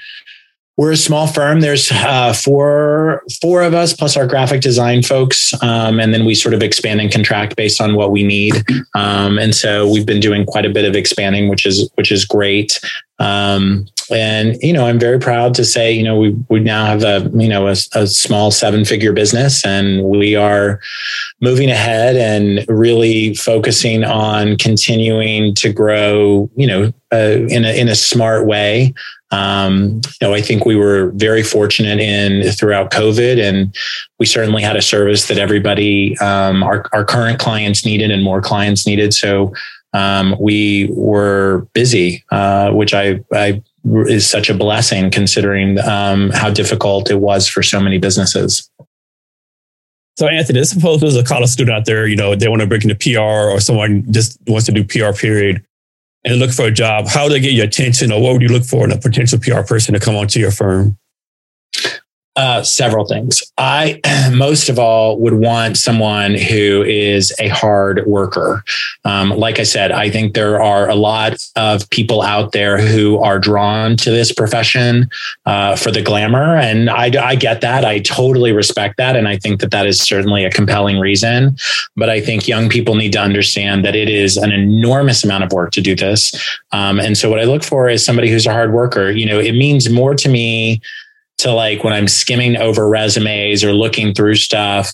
we're 0.75 0.91
a 0.91 0.97
small 0.97 1.27
firm. 1.27 1.61
There's 1.61 1.91
uh, 1.91 2.33
four 2.33 3.23
four 3.41 3.61
of 3.61 3.73
us 3.73 3.93
plus 3.93 4.17
our 4.17 4.25
graphic 4.25 4.61
design 4.61 5.03
folks, 5.03 5.53
um, 5.61 5.99
and 5.99 6.13
then 6.13 6.25
we 6.25 6.33
sort 6.33 6.55
of 6.55 6.63
expand 6.63 6.99
and 6.99 7.11
contract 7.11 7.55
based 7.55 7.79
on 7.79 7.95
what 7.95 8.11
we 8.11 8.23
need. 8.23 8.55
Um, 8.95 9.37
and 9.37 9.53
so 9.53 9.87
we've 9.87 10.05
been 10.05 10.19
doing 10.19 10.45
quite 10.45 10.65
a 10.65 10.69
bit 10.69 10.85
of 10.85 10.95
expanding, 10.95 11.47
which 11.47 11.65
is 11.65 11.89
which 11.95 12.11
is 12.11 12.25
great. 12.25 12.79
Um, 13.19 13.85
and 14.11 14.57
you 14.61 14.73
know, 14.73 14.87
I'm 14.87 14.99
very 14.99 15.19
proud 15.19 15.53
to 15.55 15.63
say, 15.63 15.91
you 15.91 16.03
know, 16.03 16.17
we 16.17 16.35
we 16.49 16.59
now 16.59 16.85
have 16.85 17.03
a 17.03 17.29
you 17.35 17.47
know 17.47 17.67
a, 17.67 17.75
a 17.93 18.07
small 18.07 18.49
seven 18.49 18.83
figure 18.83 19.13
business, 19.13 19.63
and 19.63 20.03
we 20.03 20.35
are 20.35 20.79
moving 21.39 21.69
ahead 21.69 22.15
and 22.15 22.65
really 22.67 23.35
focusing 23.35 24.03
on 24.03 24.57
continuing 24.57 25.53
to 25.55 25.71
grow. 25.71 26.49
You 26.55 26.67
know, 26.67 26.93
uh, 27.13 27.45
in 27.47 27.63
a 27.63 27.79
in 27.79 27.87
a 27.87 27.95
smart 27.95 28.47
way. 28.47 28.93
Um, 29.33 30.01
you 30.21 30.27
know, 30.27 30.33
I 30.33 30.41
think 30.41 30.63
we 30.63 30.75
were 30.75 31.09
very 31.15 31.41
fortunate 31.41 31.99
in 31.99 32.51
throughout 32.51 32.91
COVID, 32.91 33.43
and 33.43 33.75
we 34.19 34.27
certainly 34.27 34.61
had 34.61 34.75
a 34.75 34.81
service 34.81 35.27
that 35.27 35.39
everybody, 35.39 36.15
um, 36.19 36.61
our, 36.61 36.85
our 36.93 37.03
current 37.03 37.39
clients 37.39 37.83
needed, 37.83 38.11
and 38.11 38.21
more 38.21 38.41
clients 38.41 38.85
needed. 38.85 39.11
So 39.13 39.53
um, 39.93 40.35
we 40.39 40.87
were 40.91 41.67
busy, 41.73 42.23
uh, 42.31 42.71
which 42.71 42.93
I, 42.93 43.21
I 43.33 43.63
is 43.85 44.29
such 44.29 44.49
a 44.49 44.53
blessing 44.53 45.09
considering 45.09 45.79
um, 45.79 46.29
how 46.29 46.51
difficult 46.51 47.09
it 47.09 47.19
was 47.19 47.47
for 47.47 47.63
so 47.63 47.79
many 47.79 47.97
businesses. 47.97 48.69
So, 50.15 50.27
Anthony, 50.27 50.63
suppose 50.63 51.01
there's 51.01 51.15
a 51.15 51.23
college 51.23 51.49
student 51.49 51.75
out 51.75 51.85
there, 51.85 52.05
you 52.05 52.15
know, 52.15 52.35
they 52.35 52.47
want 52.47 52.61
to 52.61 52.67
break 52.67 52.85
into 52.85 52.95
PR 52.95 53.19
or 53.19 53.59
someone 53.59 54.05
just 54.11 54.37
wants 54.47 54.67
to 54.67 54.71
do 54.71 54.83
PR 54.83 55.11
period 55.17 55.65
and 56.25 56.39
look 56.39 56.51
for 56.51 56.65
a 56.65 56.71
job, 56.71 57.07
how 57.07 57.27
do 57.27 57.33
they 57.33 57.39
get 57.39 57.53
your 57.53 57.65
attention 57.65 58.11
or 58.11 58.21
what 58.21 58.33
would 58.33 58.41
you 58.41 58.47
look 58.47 58.63
for 58.63 58.85
in 58.85 58.91
a 58.91 58.97
potential 58.97 59.39
PR 59.39 59.61
person 59.61 59.93
to 59.93 59.99
come 59.99 60.15
onto 60.15 60.39
your 60.39 60.51
firm? 60.51 60.97
Uh, 62.35 62.63
several 62.63 63.05
things. 63.05 63.43
I 63.59 64.01
most 64.33 64.67
of 64.67 64.79
all 64.79 65.19
would 65.19 65.35
want 65.35 65.77
someone 65.77 66.33
who 66.33 66.81
is 66.81 67.31
a 67.39 67.49
hard 67.49 68.07
worker. 68.07 68.63
Um, 69.05 69.29
like 69.29 69.59
I 69.59 69.63
said, 69.63 69.91
I 69.91 70.09
think 70.09 70.33
there 70.33 70.59
are 70.59 70.89
a 70.89 70.95
lot 70.95 71.47
of 71.55 71.87
people 71.91 72.23
out 72.23 72.51
there 72.51 72.79
who 72.79 73.19
are 73.19 73.37
drawn 73.37 73.97
to 73.97 74.09
this 74.09 74.31
profession 74.31 75.11
uh, 75.45 75.75
for 75.75 75.91
the 75.91 76.01
glamour, 76.01 76.57
and 76.57 76.89
I, 76.89 77.11
I 77.23 77.35
get 77.35 77.61
that. 77.61 77.85
I 77.85 77.99
totally 77.99 78.51
respect 78.51 78.97
that, 78.97 79.15
and 79.15 79.27
I 79.27 79.37
think 79.37 79.59
that 79.59 79.69
that 79.69 79.85
is 79.85 79.99
certainly 79.99 80.43
a 80.43 80.49
compelling 80.49 80.97
reason. 80.97 81.55
But 81.95 82.09
I 82.09 82.19
think 82.19 82.47
young 82.47 82.67
people 82.67 82.95
need 82.95 83.11
to 83.11 83.21
understand 83.21 83.85
that 83.85 83.95
it 83.95 84.09
is 84.09 84.37
an 84.37 84.51
enormous 84.51 85.23
amount 85.23 85.43
of 85.43 85.51
work 85.51 85.69
to 85.73 85.81
do 85.81 85.95
this. 85.95 86.33
Um, 86.71 86.99
and 86.99 87.15
so, 87.15 87.29
what 87.29 87.39
I 87.39 87.43
look 87.43 87.63
for 87.63 87.89
is 87.89 88.03
somebody 88.03 88.31
who's 88.31 88.47
a 88.47 88.51
hard 88.51 88.73
worker. 88.73 89.11
You 89.11 89.27
know, 89.27 89.39
it 89.39 89.51
means 89.51 89.87
more 89.91 90.15
to 90.15 90.27
me 90.27 90.81
to 91.39 91.51
like 91.51 91.83
when 91.83 91.93
I'm 91.93 92.07
skimming 92.07 92.57
over 92.57 92.87
resumes 92.87 93.63
or 93.63 93.73
looking 93.73 94.13
through 94.13 94.35
stuff 94.35 94.93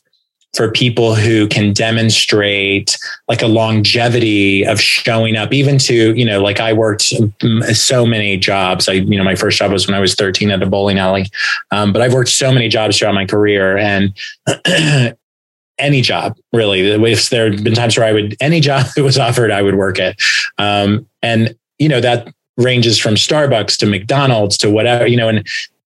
for 0.55 0.71
people 0.71 1.13
who 1.13 1.47
can 1.47 1.73
demonstrate 1.73 2.97
like 3.27 3.41
a 3.41 3.47
longevity 3.47 4.65
of 4.65 4.81
showing 4.81 5.35
up 5.35 5.53
even 5.53 5.77
to 5.77 6.13
you 6.15 6.25
know 6.25 6.41
like 6.41 6.59
i 6.59 6.73
worked 6.73 7.13
so 7.73 8.05
many 8.05 8.35
jobs. 8.37 8.89
I 8.89 8.93
you 8.93 9.17
know 9.17 9.23
my 9.23 9.35
first 9.35 9.59
job 9.59 9.71
was 9.71 9.87
when 9.87 9.95
i 9.95 9.99
was 9.99 10.15
13 10.15 10.49
at 10.49 10.63
a 10.63 10.65
bowling 10.65 10.97
alley. 10.97 11.27
Um, 11.71 11.93
but 11.93 12.01
i've 12.01 12.13
worked 12.13 12.29
so 12.29 12.51
many 12.51 12.67
jobs 12.67 12.97
throughout 12.97 13.13
my 13.13 13.25
career 13.25 13.77
and 13.77 14.13
any 15.77 16.01
job 16.01 16.35
really. 16.51 16.81
If 16.81 17.29
there 17.29 17.49
had 17.49 17.63
been 17.63 17.75
times 17.75 17.95
where 17.95 18.07
i 18.07 18.11
would 18.11 18.35
any 18.41 18.59
job 18.59 18.87
that 18.95 19.03
was 19.03 19.19
offered 19.19 19.51
i 19.51 19.61
would 19.61 19.75
work 19.75 19.99
it. 19.99 20.19
Um, 20.57 21.07
and 21.21 21.55
you 21.77 21.87
know 21.87 22.01
that 22.01 22.33
ranges 22.57 22.97
from 22.97 23.15
starbucks 23.15 23.77
to 23.77 23.85
mcdonald's 23.85 24.57
to 24.57 24.69
whatever 24.69 25.07
you 25.07 25.15
know 25.15 25.29
and 25.29 25.47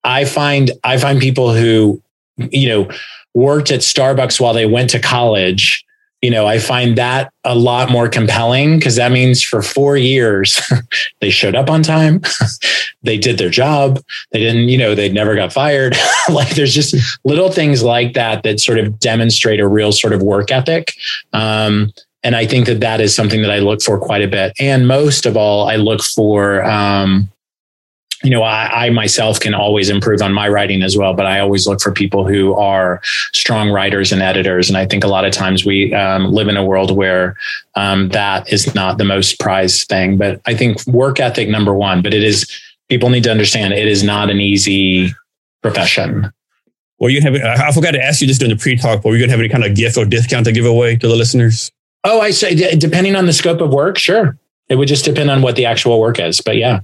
I 0.06 0.24
find 0.24 0.72
I 0.84 0.98
find 0.98 1.20
people 1.20 1.54
who, 1.54 2.02
you 2.38 2.70
know, 2.70 2.90
worked 3.34 3.72
at 3.72 3.82
Starbucks 3.82 4.40
while 4.40 4.54
they 4.54 4.66
went 4.66 4.90
to 4.92 5.00
college, 5.00 5.86
you 6.22 6.32
know, 6.32 6.48
I 6.48 6.58
find 6.58 6.98
that 6.98 7.32
a 7.44 7.54
lot 7.54 7.92
more 7.92 8.10
compelling 8.10 8.80
because 8.80 8.96
that 8.96 9.12
means 9.12 9.44
for 9.44 9.62
four 9.62 9.98
years 9.98 10.60
they 11.22 11.30
showed 11.30 11.54
up 11.54 11.70
on 11.70 11.84
time, 11.84 12.22
they 13.04 13.18
did 13.18 13.38
their 13.38 13.50
job, 13.50 14.02
they 14.32 14.40
didn't, 14.40 14.70
you 14.70 14.78
know, 14.78 14.96
they 14.96 15.08
never 15.08 15.36
got 15.36 15.54
fired. 15.54 15.96
like 16.30 16.56
there's 16.56 16.74
just 16.74 16.96
little 17.26 17.52
things 17.52 17.84
like 17.84 18.14
that 18.14 18.42
that 18.42 18.60
sort 18.60 18.80
of 18.80 19.00
demonstrate 19.00 19.60
a 19.60 19.68
real 19.68 19.92
sort 19.92 20.14
of 20.14 20.24
work 20.24 20.52
ethic. 20.52 20.94
Um, 21.34 21.94
and 22.24 22.36
I 22.36 22.48
think 22.48 22.66
that 22.66 22.80
that 22.80 23.02
is 23.02 23.14
something 23.14 23.44
that 23.44 23.52
I 23.52 23.60
look 23.60 23.84
for 23.84 24.00
quite 24.00 24.24
a 24.24 24.28
bit. 24.28 24.54
And 24.60 24.88
most 24.88 25.28
of 25.28 25.38
all, 25.38 25.70
I 25.70 25.76
look 25.76 26.02
for, 26.02 26.64
um, 26.66 27.30
you 28.24 28.30
know, 28.30 28.44
I, 28.44 28.86
I, 28.86 28.90
myself 28.90 29.40
can 29.40 29.54
always 29.54 29.90
improve 29.90 30.22
on 30.22 30.34
my 30.34 30.48
writing 30.48 30.82
as 30.84 30.98
well, 30.98 31.14
but 31.14 31.26
I 31.26 31.40
always 31.40 31.68
look 31.68 31.82
for 31.82 31.92
people 31.92 32.28
who 32.28 32.54
are 32.54 33.02
strong 33.34 33.70
writers 33.70 34.12
and 34.12 34.22
editors. 34.22 34.70
And 34.70 34.78
I 34.78 34.86
think 34.86 35.04
a 35.04 35.08
lot 35.08 35.26
of 35.26 35.34
times 35.34 35.66
we 35.66 35.94
um, 35.94 36.32
live 36.32 36.48
in 36.48 36.58
a 36.58 36.64
world 36.64 36.96
where 36.96 37.36
um, 37.76 38.10
that 38.10 38.52
is 38.52 38.74
not 38.74 38.98
the 38.98 39.04
most 39.04 39.40
prized 39.40 39.88
thing. 39.90 40.18
But 40.18 40.42
I 40.46 40.56
think 40.56 40.86
work 40.88 41.20
ethic, 41.20 41.50
number 41.50 41.74
one, 41.74 42.02
but 42.02 42.14
it 42.14 42.24
is, 42.24 42.50
people 42.90 43.10
need 43.10 43.24
to 43.24 43.32
understand 43.32 43.74
it 43.74 43.88
is 43.88 44.04
not 44.04 44.30
an 44.30 44.40
easy 44.40 45.14
profession. 45.62 46.32
Well, 47.00 47.10
you 47.10 47.22
have, 47.22 47.36
I 47.36 47.72
forgot 47.72 47.92
to 47.92 48.04
ask 48.04 48.22
you 48.22 48.28
just 48.28 48.40
during 48.40 48.56
the 48.56 48.62
pre 48.62 48.78
talk, 48.78 49.04
but 49.04 49.10
were 49.10 49.16
you 49.16 49.20
going 49.20 49.30
to 49.30 49.34
have 49.34 49.40
any 49.42 49.50
kind 49.50 49.66
of 49.66 49.76
gift 49.76 49.98
or 49.98 50.06
discount 50.06 50.46
to 50.46 50.54
give 50.54 50.66
away 50.66 50.96
to 50.96 51.08
the 51.08 51.16
listeners? 51.16 51.72
Oh, 52.06 52.22
I 52.22 52.32
say, 52.32 52.76
depending 52.76 53.16
on 53.16 53.26
the 53.26 53.34
scope 53.34 53.60
of 53.60 53.72
work, 53.72 53.98
sure. 53.98 54.38
It 54.70 54.76
would 54.76 54.88
just 54.88 55.06
depend 55.06 55.30
on 55.30 55.42
what 55.42 55.56
the 55.56 55.66
actual 55.66 56.00
work 56.00 56.20
is. 56.20 56.40
But 56.40 56.56
yeah. 56.56 56.80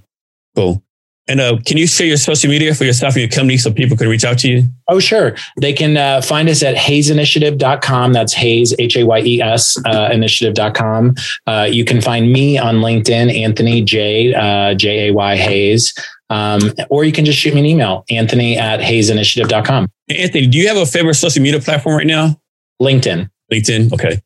Cool. 0.55 0.83
And 1.27 1.39
uh, 1.39 1.57
can 1.65 1.77
you 1.77 1.87
share 1.87 2.07
your 2.07 2.17
social 2.17 2.49
media 2.49 2.73
for 2.73 2.83
yourself 2.83 3.13
and 3.13 3.21
your 3.21 3.29
company 3.29 3.57
so 3.57 3.71
people 3.71 3.95
can 3.95 4.09
reach 4.09 4.25
out 4.25 4.39
to 4.39 4.49
you? 4.49 4.63
Oh, 4.87 4.99
sure. 4.99 5.35
They 5.59 5.71
can 5.71 5.95
uh, 5.95 6.21
find 6.21 6.49
us 6.49 6.63
at 6.63 6.75
hayesinitiative.com. 6.75 8.13
That's 8.13 8.33
Hayes, 8.33 8.73
H 8.79 8.97
A 8.97 9.05
Y 9.05 9.19
E 9.19 9.41
S, 9.41 9.77
uh, 9.85 10.09
initiative.com. 10.11 11.15
Uh, 11.47 11.67
you 11.69 11.85
can 11.85 12.01
find 12.01 12.33
me 12.33 12.57
on 12.57 12.77
LinkedIn, 12.77 13.33
Anthony 13.33 13.81
J, 13.81 14.33
uh, 14.33 14.73
J 14.73 15.09
A 15.09 15.13
Y 15.13 15.35
Hayes. 15.37 15.93
Um, 16.29 16.73
or 16.89 17.03
you 17.03 17.11
can 17.11 17.25
just 17.25 17.37
shoot 17.37 17.53
me 17.53 17.59
an 17.59 17.65
email, 17.65 18.05
anthony 18.09 18.57
at 18.57 18.79
hayesinitiative.com. 18.79 19.87
Anthony, 20.09 20.47
do 20.47 20.57
you 20.57 20.67
have 20.69 20.77
a 20.77 20.85
favorite 20.85 21.15
social 21.15 21.43
media 21.43 21.59
platform 21.59 21.97
right 21.97 22.07
now? 22.07 22.39
LinkedIn. 22.81 23.29
LinkedIn. 23.51 23.93
Okay. 23.93 24.21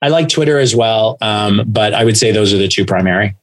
I 0.00 0.08
like 0.08 0.28
Twitter 0.28 0.58
as 0.58 0.74
well, 0.74 1.18
um, 1.20 1.62
but 1.66 1.92
I 1.92 2.04
would 2.04 2.16
say 2.16 2.32
those 2.32 2.52
are 2.52 2.56
the 2.56 2.68
two 2.68 2.86
primary. 2.86 3.36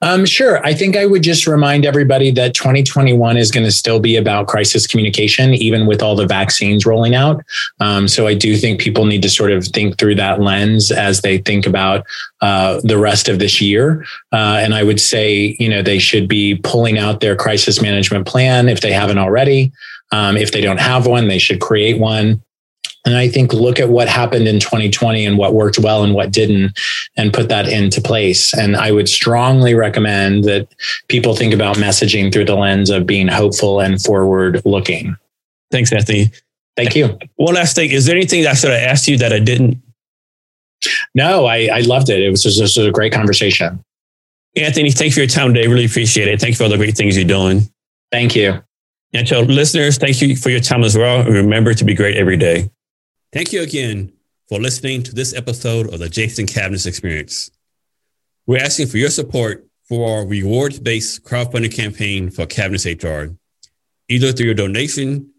Um, 0.00 0.24
sure. 0.24 0.64
I 0.64 0.72
think 0.74 0.96
I 0.96 1.06
would 1.06 1.22
just 1.22 1.46
remind 1.46 1.84
everybody 1.84 2.30
that 2.32 2.54
2021 2.54 3.36
is 3.36 3.50
going 3.50 3.64
to 3.64 3.72
still 3.72 4.00
be 4.00 4.16
about 4.16 4.48
crisis 4.48 4.86
communication, 4.86 5.54
even 5.54 5.86
with 5.86 6.02
all 6.02 6.16
the 6.16 6.26
vaccines 6.26 6.86
rolling 6.86 7.14
out. 7.14 7.42
Um, 7.80 8.08
so 8.08 8.26
I 8.26 8.34
do 8.34 8.56
think 8.56 8.80
people 8.80 9.04
need 9.04 9.22
to 9.22 9.30
sort 9.30 9.52
of 9.52 9.66
think 9.66 9.98
through 9.98 10.14
that 10.16 10.40
lens 10.40 10.90
as 10.90 11.20
they 11.20 11.38
think 11.38 11.66
about 11.66 12.04
uh, 12.40 12.80
the 12.82 12.98
rest 12.98 13.28
of 13.28 13.38
this 13.38 13.60
year. 13.60 14.04
Uh, 14.32 14.58
and 14.60 14.74
I 14.74 14.82
would 14.82 15.00
say, 15.00 15.56
you 15.58 15.68
know, 15.68 15.82
they 15.82 15.98
should 15.98 16.28
be 16.28 16.56
pulling 16.56 16.98
out 16.98 17.20
their 17.20 17.36
crisis 17.36 17.82
management 17.82 18.26
plan 18.26 18.68
if 18.68 18.80
they 18.80 18.92
haven't 18.92 19.18
already. 19.18 19.72
Um, 20.12 20.36
if 20.36 20.52
they 20.52 20.60
don't 20.60 20.80
have 20.80 21.06
one, 21.06 21.28
they 21.28 21.38
should 21.38 21.60
create 21.60 21.98
one. 21.98 22.42
And 23.06 23.16
I 23.16 23.28
think 23.28 23.52
look 23.52 23.78
at 23.78 23.88
what 23.88 24.08
happened 24.08 24.48
in 24.48 24.58
2020 24.58 25.24
and 25.24 25.38
what 25.38 25.54
worked 25.54 25.78
well 25.78 26.02
and 26.02 26.12
what 26.12 26.32
didn't 26.32 26.76
and 27.16 27.32
put 27.32 27.48
that 27.48 27.68
into 27.68 28.00
place. 28.00 28.52
And 28.52 28.76
I 28.76 28.90
would 28.90 29.08
strongly 29.08 29.74
recommend 29.74 30.44
that 30.44 30.68
people 31.06 31.36
think 31.36 31.54
about 31.54 31.76
messaging 31.76 32.32
through 32.32 32.46
the 32.46 32.56
lens 32.56 32.90
of 32.90 33.06
being 33.06 33.28
hopeful 33.28 33.80
and 33.80 34.02
forward 34.02 34.60
looking. 34.64 35.16
Thanks, 35.70 35.92
Anthony. 35.92 36.32
Thank 36.76 36.96
you. 36.96 37.16
One 37.36 37.54
last 37.54 37.76
thing. 37.76 37.90
Is 37.90 38.06
there 38.06 38.16
anything 38.16 38.42
that 38.42 38.50
I 38.50 38.54
should 38.54 38.70
have 38.72 38.82
asked 38.82 39.06
you 39.06 39.16
that 39.18 39.32
I 39.32 39.38
didn't? 39.38 39.80
No, 41.14 41.46
I, 41.46 41.68
I 41.72 41.80
loved 41.80 42.10
it. 42.10 42.20
It 42.20 42.30
was 42.30 42.42
just, 42.42 42.58
just 42.58 42.76
a 42.76 42.90
great 42.90 43.12
conversation. 43.12 43.82
Anthony, 44.56 44.90
thanks 44.90 45.14
for 45.14 45.20
your 45.20 45.28
time 45.28 45.54
today. 45.54 45.68
Really 45.68 45.84
appreciate 45.84 46.28
it. 46.28 46.40
Thank 46.40 46.52
you 46.52 46.56
for 46.56 46.64
all 46.64 46.70
the 46.70 46.76
great 46.76 46.96
things 46.96 47.16
you're 47.16 47.24
doing. 47.24 47.62
Thank 48.10 48.34
you. 48.34 48.62
And 49.12 49.26
to 49.28 49.40
listeners, 49.40 49.96
thank 49.96 50.20
you 50.20 50.34
for 50.36 50.50
your 50.50 50.60
time 50.60 50.82
as 50.82 50.96
well. 50.96 51.24
Remember 51.24 51.72
to 51.72 51.84
be 51.84 51.94
great 51.94 52.16
every 52.16 52.36
day. 52.36 52.68
Thank 53.36 53.52
you 53.52 53.60
again 53.60 54.12
for 54.48 54.58
listening 54.58 55.02
to 55.02 55.14
this 55.14 55.34
episode 55.34 55.92
of 55.92 55.98
the 55.98 56.08
Jason 56.08 56.46
Cavness 56.46 56.86
Experience. 56.86 57.50
We're 58.46 58.64
asking 58.64 58.86
for 58.86 58.96
your 58.96 59.10
support 59.10 59.68
for 59.86 60.08
our 60.10 60.26
rewards 60.26 60.80
based 60.80 61.22
crowdfunding 61.22 61.76
campaign 61.76 62.30
for 62.30 62.46
Cavness 62.46 62.86
HR, 62.86 63.36
either 64.08 64.32
through 64.32 64.46
your 64.46 64.54
donation 64.54 65.34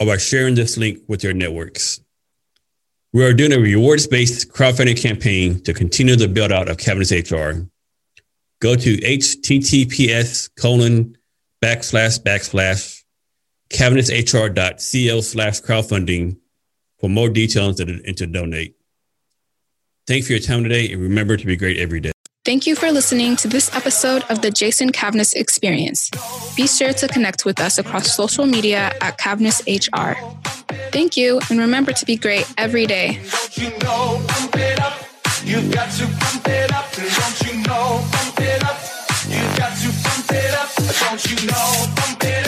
or 0.00 0.06
by 0.06 0.16
sharing 0.16 0.54
this 0.54 0.78
link 0.78 1.00
with 1.06 1.22
your 1.22 1.34
networks. 1.34 2.00
We 3.12 3.26
are 3.26 3.34
doing 3.34 3.52
a 3.52 3.58
rewards 3.58 4.06
based 4.06 4.50
crowdfunding 4.50 4.98
campaign 4.98 5.62
to 5.64 5.74
continue 5.74 6.16
the 6.16 6.28
build 6.28 6.50
out 6.50 6.70
of 6.70 6.78
Cavness 6.78 7.12
HR. 7.12 7.68
Go 8.62 8.74
to 8.74 8.96
https 8.96 10.48
colon 10.58 11.18
backslash 11.62 12.22
backslash 12.22 13.02
cavnesshr.co 13.68 15.20
slash 15.20 15.60
crowdfunding 15.60 16.38
for 16.98 17.08
more 17.08 17.28
details 17.28 17.80
and 17.80 18.16
to 18.16 18.26
donate. 18.26 18.76
Thanks 20.06 20.26
for 20.26 20.32
your 20.32 20.40
time 20.40 20.62
today 20.62 20.92
and 20.92 21.02
remember 21.02 21.36
to 21.36 21.46
be 21.46 21.56
great 21.56 21.78
every 21.78 22.00
day. 22.00 22.12
Thank 22.44 22.66
you 22.66 22.74
for 22.74 22.90
listening 22.90 23.36
to 23.36 23.48
this 23.48 23.74
episode 23.74 24.22
of 24.30 24.40
the 24.40 24.50
Jason 24.50 24.90
Cavness 24.90 25.34
Experience. 25.34 26.10
Be 26.56 26.66
sure 26.66 26.94
to 26.94 27.06
connect 27.06 27.44
with 27.44 27.60
us 27.60 27.76
across 27.76 28.16
social 28.16 28.46
media 28.46 28.90
at 29.02 29.18
Cavness 29.18 29.60
HR. 29.68 30.16
Thank 30.90 31.18
you, 31.18 31.40
and 31.50 31.58
remember 31.58 31.92
to 31.92 32.06
be 32.06 32.16
great 32.16 32.50
every 32.56 32.86
day. 32.86 33.20
You've 33.52 33.78
got 35.72 35.90
to 35.92 36.06
pump 36.06 36.46
it 36.46 36.72
up, 36.72 36.88
don't 40.94 41.30
you 41.30 41.46
know? 41.48 41.86
Pump 41.96 42.24
it 42.24 42.47